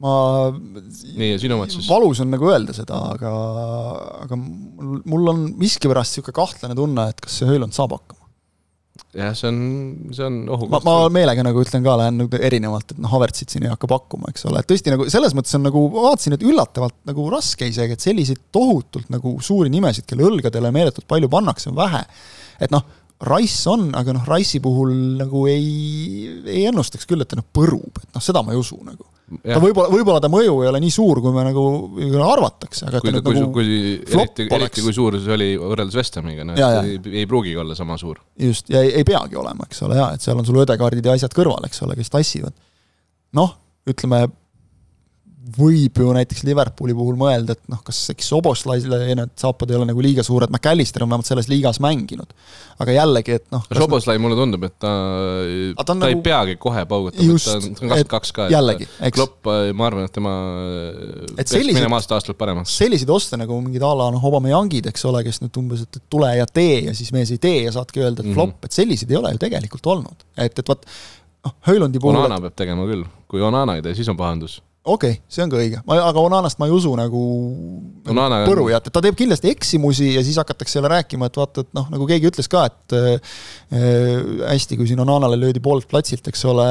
Ma 0.00 0.14
nii, 0.54 1.34
ja 1.34 1.40
sinu 1.42 1.58
omad 1.58 1.74
siis? 1.74 1.88
valus 1.90 2.22
on 2.24 2.32
nagu 2.32 2.48
öelda 2.48 2.76
seda, 2.76 3.02
aga, 3.16 3.34
aga 4.24 4.38
mul, 4.40 5.28
on 5.32 5.44
miskipärast 5.60 6.16
niisugune 6.16 6.38
kahtlane 6.40 6.78
tunne, 6.78 7.10
et 7.12 7.20
kas 7.20 7.40
see 7.40 7.50
Hööland 7.50 7.76
saab 7.76 7.92
hakkama 7.98 8.20
jah, 9.16 9.34
see 9.36 9.48
on, 9.50 9.58
see 10.14 10.24
on 10.26 10.38
ohukoht. 10.48 10.72
ma, 10.72 10.80
ma 10.86 11.10
meelega 11.12 11.44
nagu 11.46 11.60
ütlen 11.62 11.84
ka, 11.84 11.96
lähen 12.00 12.20
nagu 12.22 12.40
erinevalt, 12.48 12.94
et 12.94 13.02
noh, 13.02 13.10
Havertzit 13.12 13.52
siin 13.52 13.66
ei 13.66 13.72
hakka 13.72 13.90
pakkuma, 13.90 14.30
eks 14.32 14.46
ole, 14.48 14.62
et 14.62 14.70
tõesti 14.70 14.94
nagu 14.94 15.08
selles 15.12 15.34
mõttes 15.36 15.56
on 15.58 15.66
nagu, 15.66 15.84
vaatasin, 15.94 16.36
et 16.36 16.46
üllatavalt 16.46 16.96
nagu 17.10 17.26
raske 17.32 17.68
isegi, 17.70 17.98
et 17.98 18.06
selliseid 18.06 18.42
tohutult 18.54 19.10
nagu 19.12 19.36
suuri 19.44 19.72
nimesid, 19.72 20.06
kelle 20.08 20.28
õlgadele 20.30 20.72
meeletult 20.74 21.08
palju 21.10 21.30
pannakse, 21.32 21.70
on 21.72 21.78
vähe. 21.80 22.04
et 22.60 22.72
noh, 22.74 22.86
Rice 23.20 23.68
on, 23.68 23.90
aga 23.98 24.14
noh, 24.16 24.24
Rice'i 24.24 24.62
puhul 24.64 24.94
nagu 25.18 25.44
ei, 25.50 26.30
ei 26.48 26.64
ennustaks 26.70 27.04
küll, 27.08 27.20
et 27.20 27.28
ta 27.28 27.36
noh 27.36 27.44
põrub, 27.44 28.00
et 28.00 28.08
noh, 28.14 28.24
seda 28.24 28.40
ma 28.46 28.54
ei 28.54 28.60
usu 28.60 28.78
nagu 28.80 29.09
ta 29.38 29.60
võib-olla, 29.62 29.92
võib-olla 29.92 30.22
ta 30.22 30.30
mõju 30.32 30.56
ei 30.64 30.70
ole 30.70 30.80
nii 30.82 30.92
suur, 30.94 31.20
kui 31.22 31.34
me 31.34 31.44
nagu 31.46 31.64
arvatakse, 32.26 32.88
aga 32.88 33.02
kui, 33.02 33.12
kui, 33.22 33.36
nagu 33.38 33.52
kui, 33.54 33.76
eriti, 34.02 34.48
eriti 34.50 34.84
kui 34.84 34.94
suur 34.96 35.18
see 35.22 35.34
oli 35.36 35.50
võrreldes 35.60 35.98
West 35.98 36.18
Hamiga, 36.18 36.46
no 36.48 36.56
ja, 36.58 36.70
ei, 36.82 36.98
ei 37.22 37.28
pruugigi 37.30 37.58
olla 37.60 37.76
sama 37.78 37.98
suur. 38.00 38.18
just, 38.40 38.70
ja 38.72 38.82
ei, 38.82 38.92
ei 39.00 39.06
peagi 39.06 39.38
olema, 39.38 39.68
eks 39.70 39.84
ole, 39.86 40.00
jaa, 40.00 40.10
et 40.16 40.26
seal 40.26 40.40
on 40.40 40.48
sul 40.48 40.58
õdekaardid 40.64 41.06
ja 41.06 41.14
asjad 41.18 41.36
kõrval, 41.36 41.68
eks 41.68 41.82
ole, 41.86 41.96
kes 42.00 42.10
tassivad. 42.12 42.56
noh, 43.38 43.54
ütleme, 43.90 44.24
võib 45.40 45.96
ju 45.96 46.10
näiteks 46.14 46.42
Liverpooli 46.44 46.94
puhul 46.96 47.16
mõelda, 47.18 47.54
et 47.56 47.70
noh, 47.72 47.80
kas 47.84 47.98
äkki 48.12 48.24
Soboslaisile 48.24 48.98
need 49.08 49.32
saapad 49.40 49.70
ei 49.72 49.78
ole 49.78 49.86
nagu 49.88 50.02
liiga 50.04 50.24
suured, 50.26 50.50
McAllister 50.52 51.04
on 51.04 51.10
vähemalt 51.10 51.28
selles 51.28 51.48
liigas 51.50 51.80
mänginud. 51.82 52.34
aga 52.80 52.94
jällegi, 52.94 53.36
et 53.40 53.46
noh. 53.52 53.64
Soboslai 53.76 54.20
mulle 54.20 54.36
tundub, 54.38 54.62
et 54.68 54.76
ta, 54.80 54.92
ta, 55.76 55.84
ta 55.90 55.96
nagu, 55.96 56.12
ei 56.12 56.20
peagi 56.24 56.56
kohe 56.60 56.84
paugutama, 56.88 57.36
et 57.36 57.44
ta 57.44 57.56
on 57.56 57.66
kakskümmend 57.76 58.10
kaks 58.12 58.32
ka. 58.36 58.48
jällegi, 58.52 58.88
eks. 59.00 59.16
Klopp, 59.16 59.50
ma 59.76 59.88
arvan, 59.88 60.08
et 60.08 60.16
tema 60.16 60.34
et 61.30 61.36
peaks 61.42 61.56
sellised, 61.56 61.80
minema 61.80 62.00
aasta-aastalt 62.00 62.40
paremaks. 62.40 62.76
selliseid 62.80 63.12
oste 63.12 63.40
nagu 63.40 63.60
mingid 63.64 63.84
a 63.84 63.92
la 63.96 64.10
noh, 64.14 64.24
Obameyangid, 64.30 64.90
eks 64.92 65.06
ole, 65.08 65.24
kes 65.26 65.40
nüüd 65.44 65.60
umbes, 65.62 65.84
et 65.86 66.02
tule 66.12 66.32
ja 66.36 66.48
tee 66.48 66.86
ja 66.88 66.96
siis 66.96 67.12
mees 67.16 67.32
ei 67.32 67.40
tee 67.42 67.64
ja 67.66 67.74
saadki 67.76 68.04
öelda, 68.04 68.20
et 68.20 68.28
mm 68.28 68.32
-hmm. 68.32 68.40
flop, 68.40 68.68
et 68.68 68.76
selliseid 68.76 69.12
ei 69.12 69.20
ole 69.20 69.32
ju 69.36 69.44
tegelikult 69.46 69.92
olnud. 69.94 70.26
et, 70.36 70.58
et 70.58 70.68
vot 70.68 70.84
noh, 71.44 71.54
Höölandi 71.68 72.00
puhul 72.00 72.16
Onana 72.16 72.40
peab 72.40 72.56
tegema 72.56 72.84
küll, 72.88 73.04
kui 73.28 73.40
Onana 73.40 73.76
ei 73.76 73.82
tee, 73.82 73.94
siis 73.96 74.08
on 74.08 74.16
pahandus 74.16 74.60
okei 74.80 75.10
okay,, 75.10 75.20
see 75.28 75.42
on 75.44 75.50
ka 75.52 75.58
õige, 75.60 75.80
ma, 75.84 75.98
aga 76.08 76.22
Onanast 76.24 76.56
ma 76.60 76.64
ei 76.68 76.72
usu 76.72 76.90
nagu 76.96 77.20
Onana... 78.08 78.38
põrujat, 78.48 78.86
et 78.88 78.94
ta 78.94 79.02
teeb 79.04 79.16
kindlasti 79.18 79.50
eksimusi 79.52 80.14
ja 80.14 80.22
siis 80.24 80.38
hakatakse 80.40 80.78
jälle 80.78 80.88
rääkima, 80.88 81.28
et 81.28 81.36
vaata, 81.36 81.64
et 81.66 81.74
noh, 81.76 81.88
nagu 81.92 82.06
keegi 82.08 82.30
ütles 82.30 82.48
ka, 82.50 82.62
et 82.70 82.94
äh, 82.96 83.34
hästi, 84.48 84.78
kui 84.80 84.88
siin 84.88 85.02
Onanale 85.04 85.36
löödi 85.36 85.60
poolelt 85.60 85.88
platsilt, 85.90 86.30
eks 86.32 86.46
ole, 86.48 86.68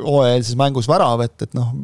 hooajalises 0.00 0.56
mängus 0.60 0.88
värav, 0.88 1.20
et, 1.26 1.34
et 1.44 1.58
noh, 1.58 1.74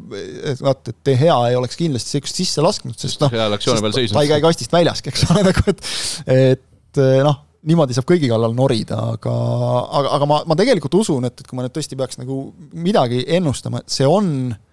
et 0.40 0.62
vaata, 0.64 0.94
et 0.94 1.02
De 1.04 1.16
Gea 1.20 1.36
ei 1.50 1.58
oleks 1.58 1.76
kindlasti 1.80 2.16
sihukest 2.16 2.40
sisse 2.40 2.64
lasknud, 2.64 2.96
sest 2.96 3.20
noh, 3.20 3.28
ta 3.28 4.22
ei 4.24 4.32
käi 4.32 4.40
kastist 4.44 4.72
väljaski, 4.72 5.12
eks 5.12 5.26
ole, 5.28 5.42
nagu 5.50 5.66
et, 5.68 5.84
et 6.38 7.02
noh 7.26 7.44
niimoodi 7.68 7.92
saab 7.92 8.06
kõigi 8.08 8.30
kallal 8.30 8.54
norida, 8.56 8.96
aga, 9.18 9.32
aga, 9.98 10.14
aga 10.16 10.26
ma, 10.30 10.38
ma 10.48 10.56
tegelikult 10.56 10.94
usun, 11.02 11.26
et, 11.28 11.34
et 11.36 11.44
kui 11.44 11.58
ma 11.58 11.66
nüüd 11.66 11.74
tõesti 11.74 11.98
peaks 11.98 12.16
nagu 12.16 12.38
midagi 12.72 13.18
ennustama, 13.36 13.82
et 13.82 13.92
see 13.92 14.06
on 14.08 14.30
äh, 14.54 14.56
Äh, 14.56 14.67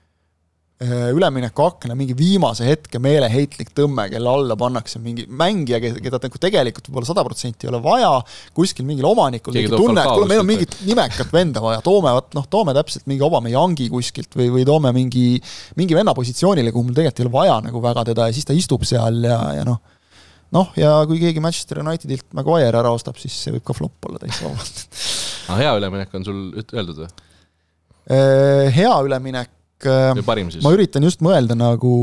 üleminekuakna 0.83 1.95
mingi 1.95 2.11
viimase 2.19 2.65
hetke 2.67 2.99
meeleheitlik 2.99 3.69
tõmme, 3.77 4.09
kelle 4.11 4.27
alla 4.27 4.57
pannakse 4.59 4.99
mingi 4.99 5.23
mängija, 5.31 5.79
keda 5.79 6.19
nagu 6.19 6.41
tegelikult 6.43 6.89
võib-olla 6.89 7.07
sada 7.07 7.23
protsenti 7.23 7.63
ei 7.63 7.71
ole 7.71 7.79
vaja, 7.83 8.09
kuskil 8.57 8.83
mingil 8.87 9.07
omanikul 9.07 9.55
mingi 9.55 9.71
tunne, 9.71 10.03
et 10.03 10.11
kuule, 10.11 10.27
meil 10.27 10.43
on 10.43 10.49
mingit 10.49 10.75
nimekat 10.83 11.31
venda 11.31 11.63
vaja, 11.63 11.79
toome, 11.85 12.11
vot 12.17 12.35
noh, 12.35 12.49
toome 12.51 12.75
täpselt 12.75 13.07
mingi 13.07 13.23
Obameyangi 13.23 13.87
kuskilt 13.93 14.35
või, 14.35 14.49
või 14.51 14.67
toome 14.67 14.91
mingi, 14.95 15.39
mingi 15.79 15.95
venna 15.95 16.11
positsioonile, 16.17 16.75
kuhu 16.75 16.89
mul 16.89 16.99
tegelikult 16.99 17.23
ei 17.23 17.29
ole 17.29 17.35
vaja 17.37 17.57
nagu 17.69 17.83
väga 17.87 18.07
teda 18.11 18.27
ja 18.27 18.35
siis 18.35 18.51
ta 18.51 18.59
istub 18.59 18.83
seal 18.83 19.23
ja, 19.23 19.39
ja 19.55 19.63
noh, 19.63 19.79
noh, 20.59 20.75
ja 20.75 20.97
kui 21.07 21.23
keegi 21.23 21.39
Manchester 21.39 21.79
Unitedilt 21.85 22.27
Maguire 22.35 22.75
ära 22.83 22.91
ostab, 22.91 23.15
siis 23.21 23.39
see 23.45 23.55
võib 23.55 23.63
ka 23.71 23.79
flop 23.79 24.11
olla 24.11 24.19
täitsa 24.19 24.49
vabalt. 24.49 24.87
Aga 25.47 25.61
hea 25.63 25.75
üleminek 25.79 26.19
on 26.19 26.27
sul 26.27 26.47
öeldud 26.67 27.05
või? 27.05 27.13
Äh, 28.11 28.75
hea 28.75 28.95
üleminek 29.07 29.55
parim 30.25 30.51
siis? 30.53 30.63
ma 30.65 30.73
üritan 30.75 31.05
just 31.07 31.23
mõelda 31.25 31.57
nagu, 31.57 31.93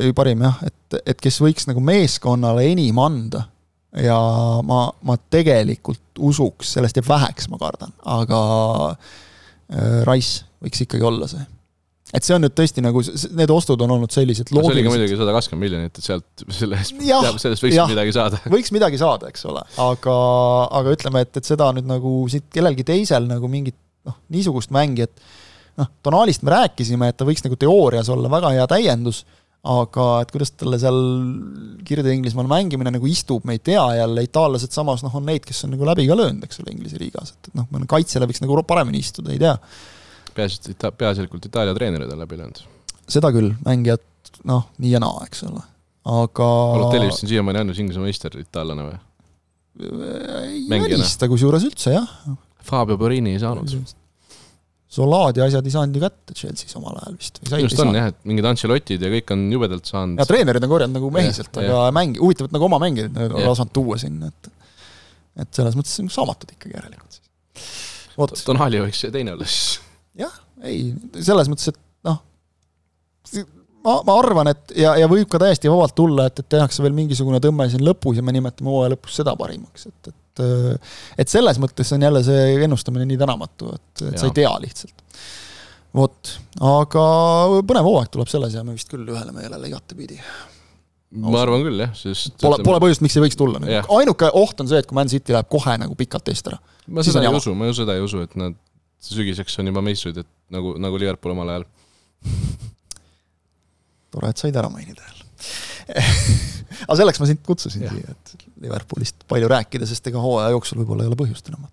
ei 0.00 0.14
parim 0.16 0.44
jah, 0.46 0.58
et, 0.66 0.98
et 1.14 1.20
kes 1.22 1.40
võiks 1.44 1.68
nagu 1.70 1.82
meeskonnale 1.84 2.66
enim 2.72 2.98
anda. 3.02 3.46
ja 3.96 4.18
ma, 4.66 4.86
ma 5.02 5.18
tegelikult 5.30 6.22
usuks, 6.30 6.74
sellest 6.76 6.98
jääb 6.98 7.08
väheks, 7.08 7.48
ma 7.52 7.60
kardan, 7.60 7.94
aga 8.18 8.40
äh, 8.92 10.02
Rice 10.08 10.44
võiks 10.62 10.84
ikkagi 10.84 11.06
olla 11.06 11.30
see 11.30 11.44
et 12.16 12.24
see 12.24 12.34
on 12.36 12.44
nüüd 12.44 12.54
tõesti 12.56 12.82
nagu, 12.84 13.02
need 13.36 13.50
ostud 13.52 13.82
on 13.84 13.92
olnud 13.98 14.12
sellised 14.12 14.48
loogilised. 14.48 14.72
see 14.72 14.80
oli 14.80 14.84
ka 14.86 14.92
muidugi 14.94 15.18
sada 15.20 15.34
kakskümmend 15.36 15.64
miljonit, 15.66 15.98
et 15.98 16.06
sealt, 16.06 16.44
selle 16.58 16.78
eest, 16.80 17.02
sellest 17.42 17.66
võiks 17.66 17.76
jah, 17.76 17.90
midagi 17.90 18.14
saada. 18.16 18.40
võiks 18.54 18.72
midagi 18.74 19.00
saada, 19.00 19.32
eks 19.32 19.44
ole, 19.50 19.64
aga, 19.84 20.14
aga 20.80 20.94
ütleme, 20.96 21.24
et, 21.26 21.40
et 21.40 21.50
seda 21.50 21.68
nüüd 21.76 21.88
nagu 21.88 22.14
siit 22.32 22.48
kellelgi 22.54 22.86
teisel 22.88 23.28
nagu 23.28 23.50
mingit 23.52 23.76
noh, 24.08 24.16
niisugust 24.32 24.72
mängijat 24.74 25.12
noh, 25.78 25.90
Tonaalist 26.02 26.44
me 26.46 26.54
rääkisime, 26.54 27.10
et 27.10 27.18
ta 27.18 27.26
võiks 27.28 27.44
nagu 27.44 27.58
teoorias 27.60 28.08
olla 28.12 28.30
väga 28.32 28.54
hea 28.56 28.66
täiendus, 28.70 29.22
aga 29.68 30.06
et 30.22 30.32
kuidas 30.32 30.52
talle 30.54 30.78
seal 30.80 30.98
Kirde-Inglismaal 31.86 32.48
mängimine 32.50 32.92
nagu 32.94 33.08
istub, 33.10 33.46
me 33.48 33.56
ei 33.58 33.62
tea 33.64 33.82
jälle, 33.98 34.24
itaallased 34.28 34.74
samas 34.74 35.02
noh, 35.04 35.14
on 35.18 35.26
neid, 35.28 35.44
kes 35.46 35.64
on 35.66 35.74
nagu 35.74 35.88
läbi 35.88 36.06
ka 36.08 36.16
löönud, 36.18 36.44
eks 36.46 36.62
ole, 36.62 36.74
Inglise 36.74 37.00
liigas, 37.00 37.34
et, 37.34 37.50
et 37.50 37.58
noh, 37.58 37.66
kaitsele 37.90 38.28
võiks 38.30 38.42
nagu 38.44 38.62
paremini 38.68 39.02
istuda, 39.02 39.34
ei 39.34 39.42
tea. 39.42 39.56
peaasi, 40.36 40.60
et 40.62 40.70
ita-, 40.76 40.92
peaasjalikult 40.94 41.50
Itaalia 41.50 41.74
treenerid 41.76 42.14
on 42.14 42.22
läbi 42.22 42.38
löönud. 42.38 42.62
seda 43.10 43.32
küll, 43.34 43.52
mängijad 43.66 44.04
noh, 44.48 44.68
nii 44.78 44.94
ja 44.94 45.02
naa, 45.02 45.26
eks 45.26 45.44
ole, 45.48 45.64
aga 46.06 46.48
Balotelli 46.78 47.10
vist 47.10 47.26
on 47.26 47.34
siiamaani 47.34 47.64
ainus 47.64 47.82
Inglise 47.82 48.02
meister 48.04 48.38
itaallane 48.40 48.88
või? 48.88 48.98
ei 49.78 50.82
välista 50.82 51.28
kusjuures 51.30 51.66
üldse, 51.66 51.94
jah. 51.94 52.14
Fabio 52.68 52.98
Borini 53.00 53.32
ei 53.36 53.40
saanud 53.42 53.70
Solaadi 54.88 55.42
asjad 55.44 55.66
ei 55.68 55.72
saanud 55.74 55.96
ju 55.98 56.00
kätte 56.00 56.32
Chelsea's 56.32 56.76
omal 56.78 56.96
ajal 56.96 57.16
vist. 57.18 57.40
just 57.60 57.80
on 57.84 57.90
jah, 57.92 58.06
et 58.08 58.22
mingid 58.28 58.46
Ancelotid 58.48 59.02
ja 59.04 59.10
kõik 59.12 59.34
on 59.34 59.42
jubedalt 59.52 59.90
saanud. 59.90 60.20
ja 60.20 60.24
treenerid 60.28 60.64
on 60.64 60.72
korjanud 60.72 60.96
nagu 60.96 61.10
mehiselt, 61.12 61.50
aga 61.60 61.82
mängi-, 61.92 62.22
huvitav, 62.22 62.48
et 62.48 62.56
nagu 62.56 62.68
oma 62.70 62.78
mängijaid 62.80 63.12
nagu 63.12 63.42
lasknud 63.44 63.74
tuua 63.76 63.98
sinna, 64.00 64.32
et 64.32 64.54
et 65.44 65.60
selles 65.60 65.76
mõttes 65.78 65.92
nagu 66.00 66.14
saamatud 66.14 66.54
ikkagi 66.56 66.74
järelikult 66.78 67.18
siis. 67.18 67.76
vot. 68.16 68.32
Tonali 68.46 68.80
võiks 68.86 69.04
see 69.04 69.12
teine 69.14 69.36
olla 69.36 69.46
siis. 69.46 69.78
jah, 70.18 70.40
ei, 70.66 70.88
selles 71.20 71.52
mõttes, 71.52 71.68
et 71.70 71.78
noh, 72.08 72.22
ma, 73.84 73.98
ma 74.08 74.16
arvan, 74.18 74.52
et 74.54 74.74
ja, 74.78 74.94
ja 74.98 75.10
võib 75.10 75.28
ka 75.30 75.40
täiesti 75.42 75.70
vabalt 75.70 75.96
tulla, 75.98 76.28
et, 76.30 76.42
et 76.42 76.50
tehakse 76.56 76.84
veel 76.84 76.96
mingisugune 76.96 77.42
tõmme 77.44 77.68
siin 77.70 77.84
lõpus 77.86 78.18
ja 78.18 78.24
me 78.24 78.34
nimetame 78.34 78.72
hooaja 78.72 78.94
lõpus 78.96 79.20
seda 79.20 79.36
parimaks, 79.38 79.88
et, 79.90 80.10
et 80.10 80.18
et, 80.42 80.92
et 81.24 81.30
selles 81.30 81.58
mõttes 81.62 81.90
on 81.94 82.06
jälle 82.06 82.22
see 82.26 82.44
ennustamine 82.66 83.06
nii 83.08 83.18
tänamatu, 83.20 83.72
et, 83.74 84.04
et 84.10 84.20
sa 84.20 84.28
ei 84.28 84.36
tea 84.36 84.52
lihtsalt. 84.62 85.02
vot, 85.98 86.34
aga 86.68 87.08
põnev 87.66 87.88
hooaeg 87.88 88.12
tuleb 88.14 88.30
selles 88.30 88.54
ja 88.58 88.64
me 88.66 88.76
vist 88.76 88.90
küll 88.92 89.08
ühele 89.08 89.34
meelele 89.36 89.70
igatepidi. 89.70 90.20
ma 91.24 91.42
arvan 91.42 91.64
küll 91.66 91.84
jah, 91.86 91.92
sest 91.96 92.36
Pole, 92.42 92.60
pole 92.66 92.80
põhjust, 92.84 93.04
miks 93.04 93.16
ei 93.18 93.26
võiks 93.26 93.38
tulla. 93.40 93.62
ainuke 93.98 94.30
oht 94.36 94.60
on 94.64 94.70
see, 94.70 94.80
et 94.82 94.88
kui 94.88 94.98
Man 94.98 95.10
City 95.12 95.36
läheb 95.36 95.50
kohe 95.52 95.76
nagu 95.80 95.98
pikalt 95.98 96.32
eest 96.32 96.52
ära. 96.52 96.60
ma 96.88 97.06
seda 97.06 97.24
ei 97.24 97.34
usu, 97.34 97.54
ma 97.56 97.70
seda 97.76 97.96
ei 97.98 98.04
usu, 98.04 98.22
et 98.26 98.36
nad 98.40 98.56
sügiseks 99.02 99.60
on 99.62 99.70
juba 99.70 99.82
meistrid, 99.84 100.18
et 100.24 100.30
nagu, 100.54 100.74
nagu 100.80 100.98
Liverpool 100.98 101.36
omal 101.36 101.54
ajal 101.54 101.68
tore, 104.10 104.32
et 104.32 104.40
said 104.40 104.56
ära 104.58 104.70
mainida 104.72 105.04
jälle 105.04 105.26
aga 106.88 106.98
selleks 107.00 107.20
ma 107.22 107.28
sind 107.30 107.40
kutsusin 107.46 107.84
siia, 107.84 108.14
et 108.14 108.47
Liverpoolist 108.62 109.26
palju 109.30 109.50
rääkida, 109.50 109.86
sest 109.88 110.08
ega 110.10 110.22
hooaja 110.22 110.54
jooksul 110.54 110.80
võib-olla 110.82 111.04
ei 111.04 111.12
ole 111.12 111.18
põhjust 111.18 111.50
enam. 111.50 111.68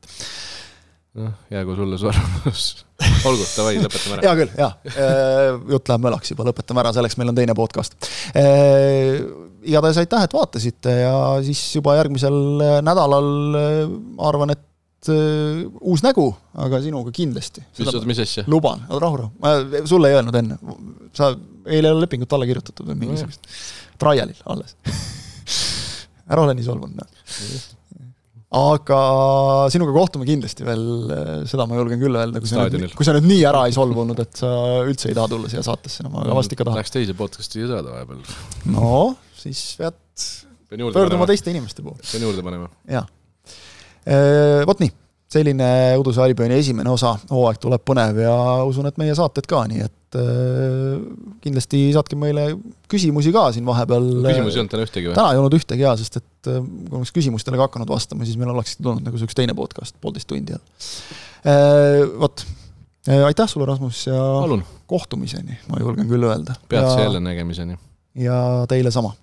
noh, 1.22 1.32
jäägu 1.54 1.78
sulle 1.78 1.98
su 2.02 2.12
arvamus. 2.12 2.68
olgu, 3.30 3.48
davai, 3.56 3.80
lõpetame 3.86 4.18
ära. 4.18 4.28
hea 4.28 4.36
küll, 4.42 4.54
jaa. 4.60 4.70
Äh, 4.92 5.50
jutt 5.74 5.92
läheb 5.92 6.06
mölaks 6.06 6.34
juba, 6.34 6.48
lõpetame 6.50 6.84
ära, 6.84 6.94
selleks 6.96 7.18
meil 7.22 7.34
on 7.34 7.40
teine 7.40 7.58
podcast. 7.58 7.98
Äh, 8.38 9.24
igatahes 9.66 10.00
aitäh, 10.04 10.28
et 10.28 10.36
vaatasite 10.36 10.94
ja 11.02 11.18
siis 11.46 11.64
juba 11.78 11.98
järgmisel 11.98 12.40
nädalal 12.86 13.30
ma 13.56 14.30
arvan, 14.30 14.54
et 14.54 14.64
uus 15.10 16.02
nägu, 16.06 16.30
aga 16.58 16.80
sinuga 16.82 17.12
kindlasti. 17.14 17.64
mis, 17.80 17.98
mis 18.10 18.22
asja? 18.24 18.46
luban, 18.50 18.86
rahu, 18.90 19.20
rahu, 19.22 19.32
ma 19.42 19.84
sulle 19.86 20.10
ei 20.10 20.18
öelnud 20.18 20.38
enne. 20.40 20.58
sa, 21.14 21.34
eile 21.66 21.90
ei 21.90 21.94
ole 21.94 22.06
lepingut 22.06 22.34
alla 22.34 22.48
kirjutatud 22.50 22.88
või 22.90 22.98
mingisugust 23.06 23.46
no,, 23.46 24.00
trial'il 24.02 24.42
alles 24.52 24.76
ära 26.32 26.46
ole 26.46 26.56
nii 26.58 26.66
solvunud, 26.66 27.00
noh. 27.00 27.66
aga 28.56 29.00
sinuga 29.74 29.96
kohtume 29.96 30.28
kindlasti 30.30 30.66
veel, 30.68 30.86
seda 31.50 31.68
ma 31.70 31.78
julgen 31.80 32.02
küll 32.02 32.20
öelda, 32.22 32.42
kui 32.42 32.50
sa 32.50 32.66
nüüd, 32.72 32.96
kui 32.98 33.08
sa 33.08 33.16
nüüd 33.18 33.30
nii 33.30 33.46
ära 33.50 33.66
ei 33.70 33.76
solvunud, 33.76 34.22
et 34.24 34.42
sa 34.42 34.52
üldse 34.86 35.12
ei 35.12 35.18
taha 35.18 35.32
tulla 35.36 35.52
siia 35.52 35.64
saatesse, 35.66 36.06
no 36.06 36.14
ma 36.16 36.26
no, 36.26 36.38
vast 36.40 36.56
ikka 36.56 36.68
tahan. 36.68 36.80
Läheks 36.82 36.96
teise 36.96 37.18
podcast'i 37.18 37.64
ju 37.64 37.72
saada 37.72 37.94
vahepeal. 37.94 38.22
no, 38.74 38.92
siis 39.40 39.64
pead 39.82 40.02
pöörduma 40.76 41.30
teiste 41.30 41.54
inimeste 41.54 41.86
poole. 41.86 42.02
pean 42.12 42.28
juurde 42.28 42.46
panema. 42.46 42.72
jaa. 42.90 43.06
Vot 44.70 44.82
nii 44.84 44.94
selline 45.36 45.68
Uduse 46.00 46.24
Albioni 46.24 46.58
esimene 46.60 46.92
osa, 46.92 47.14
hooaeg 47.30 47.60
tuleb 47.62 47.84
põnev 47.88 48.20
ja 48.24 48.36
usun, 48.68 48.88
et 48.90 49.00
meie 49.02 49.16
saated 49.18 49.48
ka, 49.50 49.64
nii 49.70 49.84
et 49.86 50.18
äh, 50.20 51.00
kindlasti 51.44 51.82
saatke 51.96 52.18
meile 52.20 52.48
küsimusi 52.92 53.34
ka 53.36 53.48
siin 53.56 53.68
vahepeal. 53.68 54.08
küsimusi 54.26 54.60
ei 54.60 54.64
olnud 54.64 54.76
täna 54.76 54.88
ühtegi 54.88 55.10
või? 55.10 55.18
täna 55.18 55.34
ei 55.34 55.42
olnud 55.42 55.58
ühtegi 55.58 55.86
jaa, 55.86 55.96
sest 56.00 56.22
et 56.22 56.52
äh, 56.52 56.62
kui 56.62 57.00
oleks 57.02 57.16
küsimustele 57.16 57.60
ka 57.60 57.68
hakanud 57.70 57.92
vastama, 57.92 58.28
siis 58.28 58.40
meil 58.42 58.54
olekski 58.54 58.86
tulnud 58.86 59.06
nagu 59.08 59.26
üks 59.28 59.38
teine 59.38 59.58
podcast, 59.58 59.98
poolteist 60.04 60.30
tundi 60.32 60.56
äh,. 60.56 62.06
Vot, 62.20 62.46
äh, 63.10 63.26
aitäh 63.28 63.52
sulle, 63.52 63.68
Rasmus, 63.70 64.06
ja 64.08 64.22
Palun. 64.40 64.64
kohtumiseni, 64.90 65.60
ma 65.70 65.84
julgen 65.84 66.10
küll 66.10 66.32
öelda. 66.32 66.58
peatse 66.72 67.06
jälle 67.08 67.24
nägemiseni. 67.24 67.78
ja 68.16 68.40
teile 68.72 68.94
sama 68.96 69.16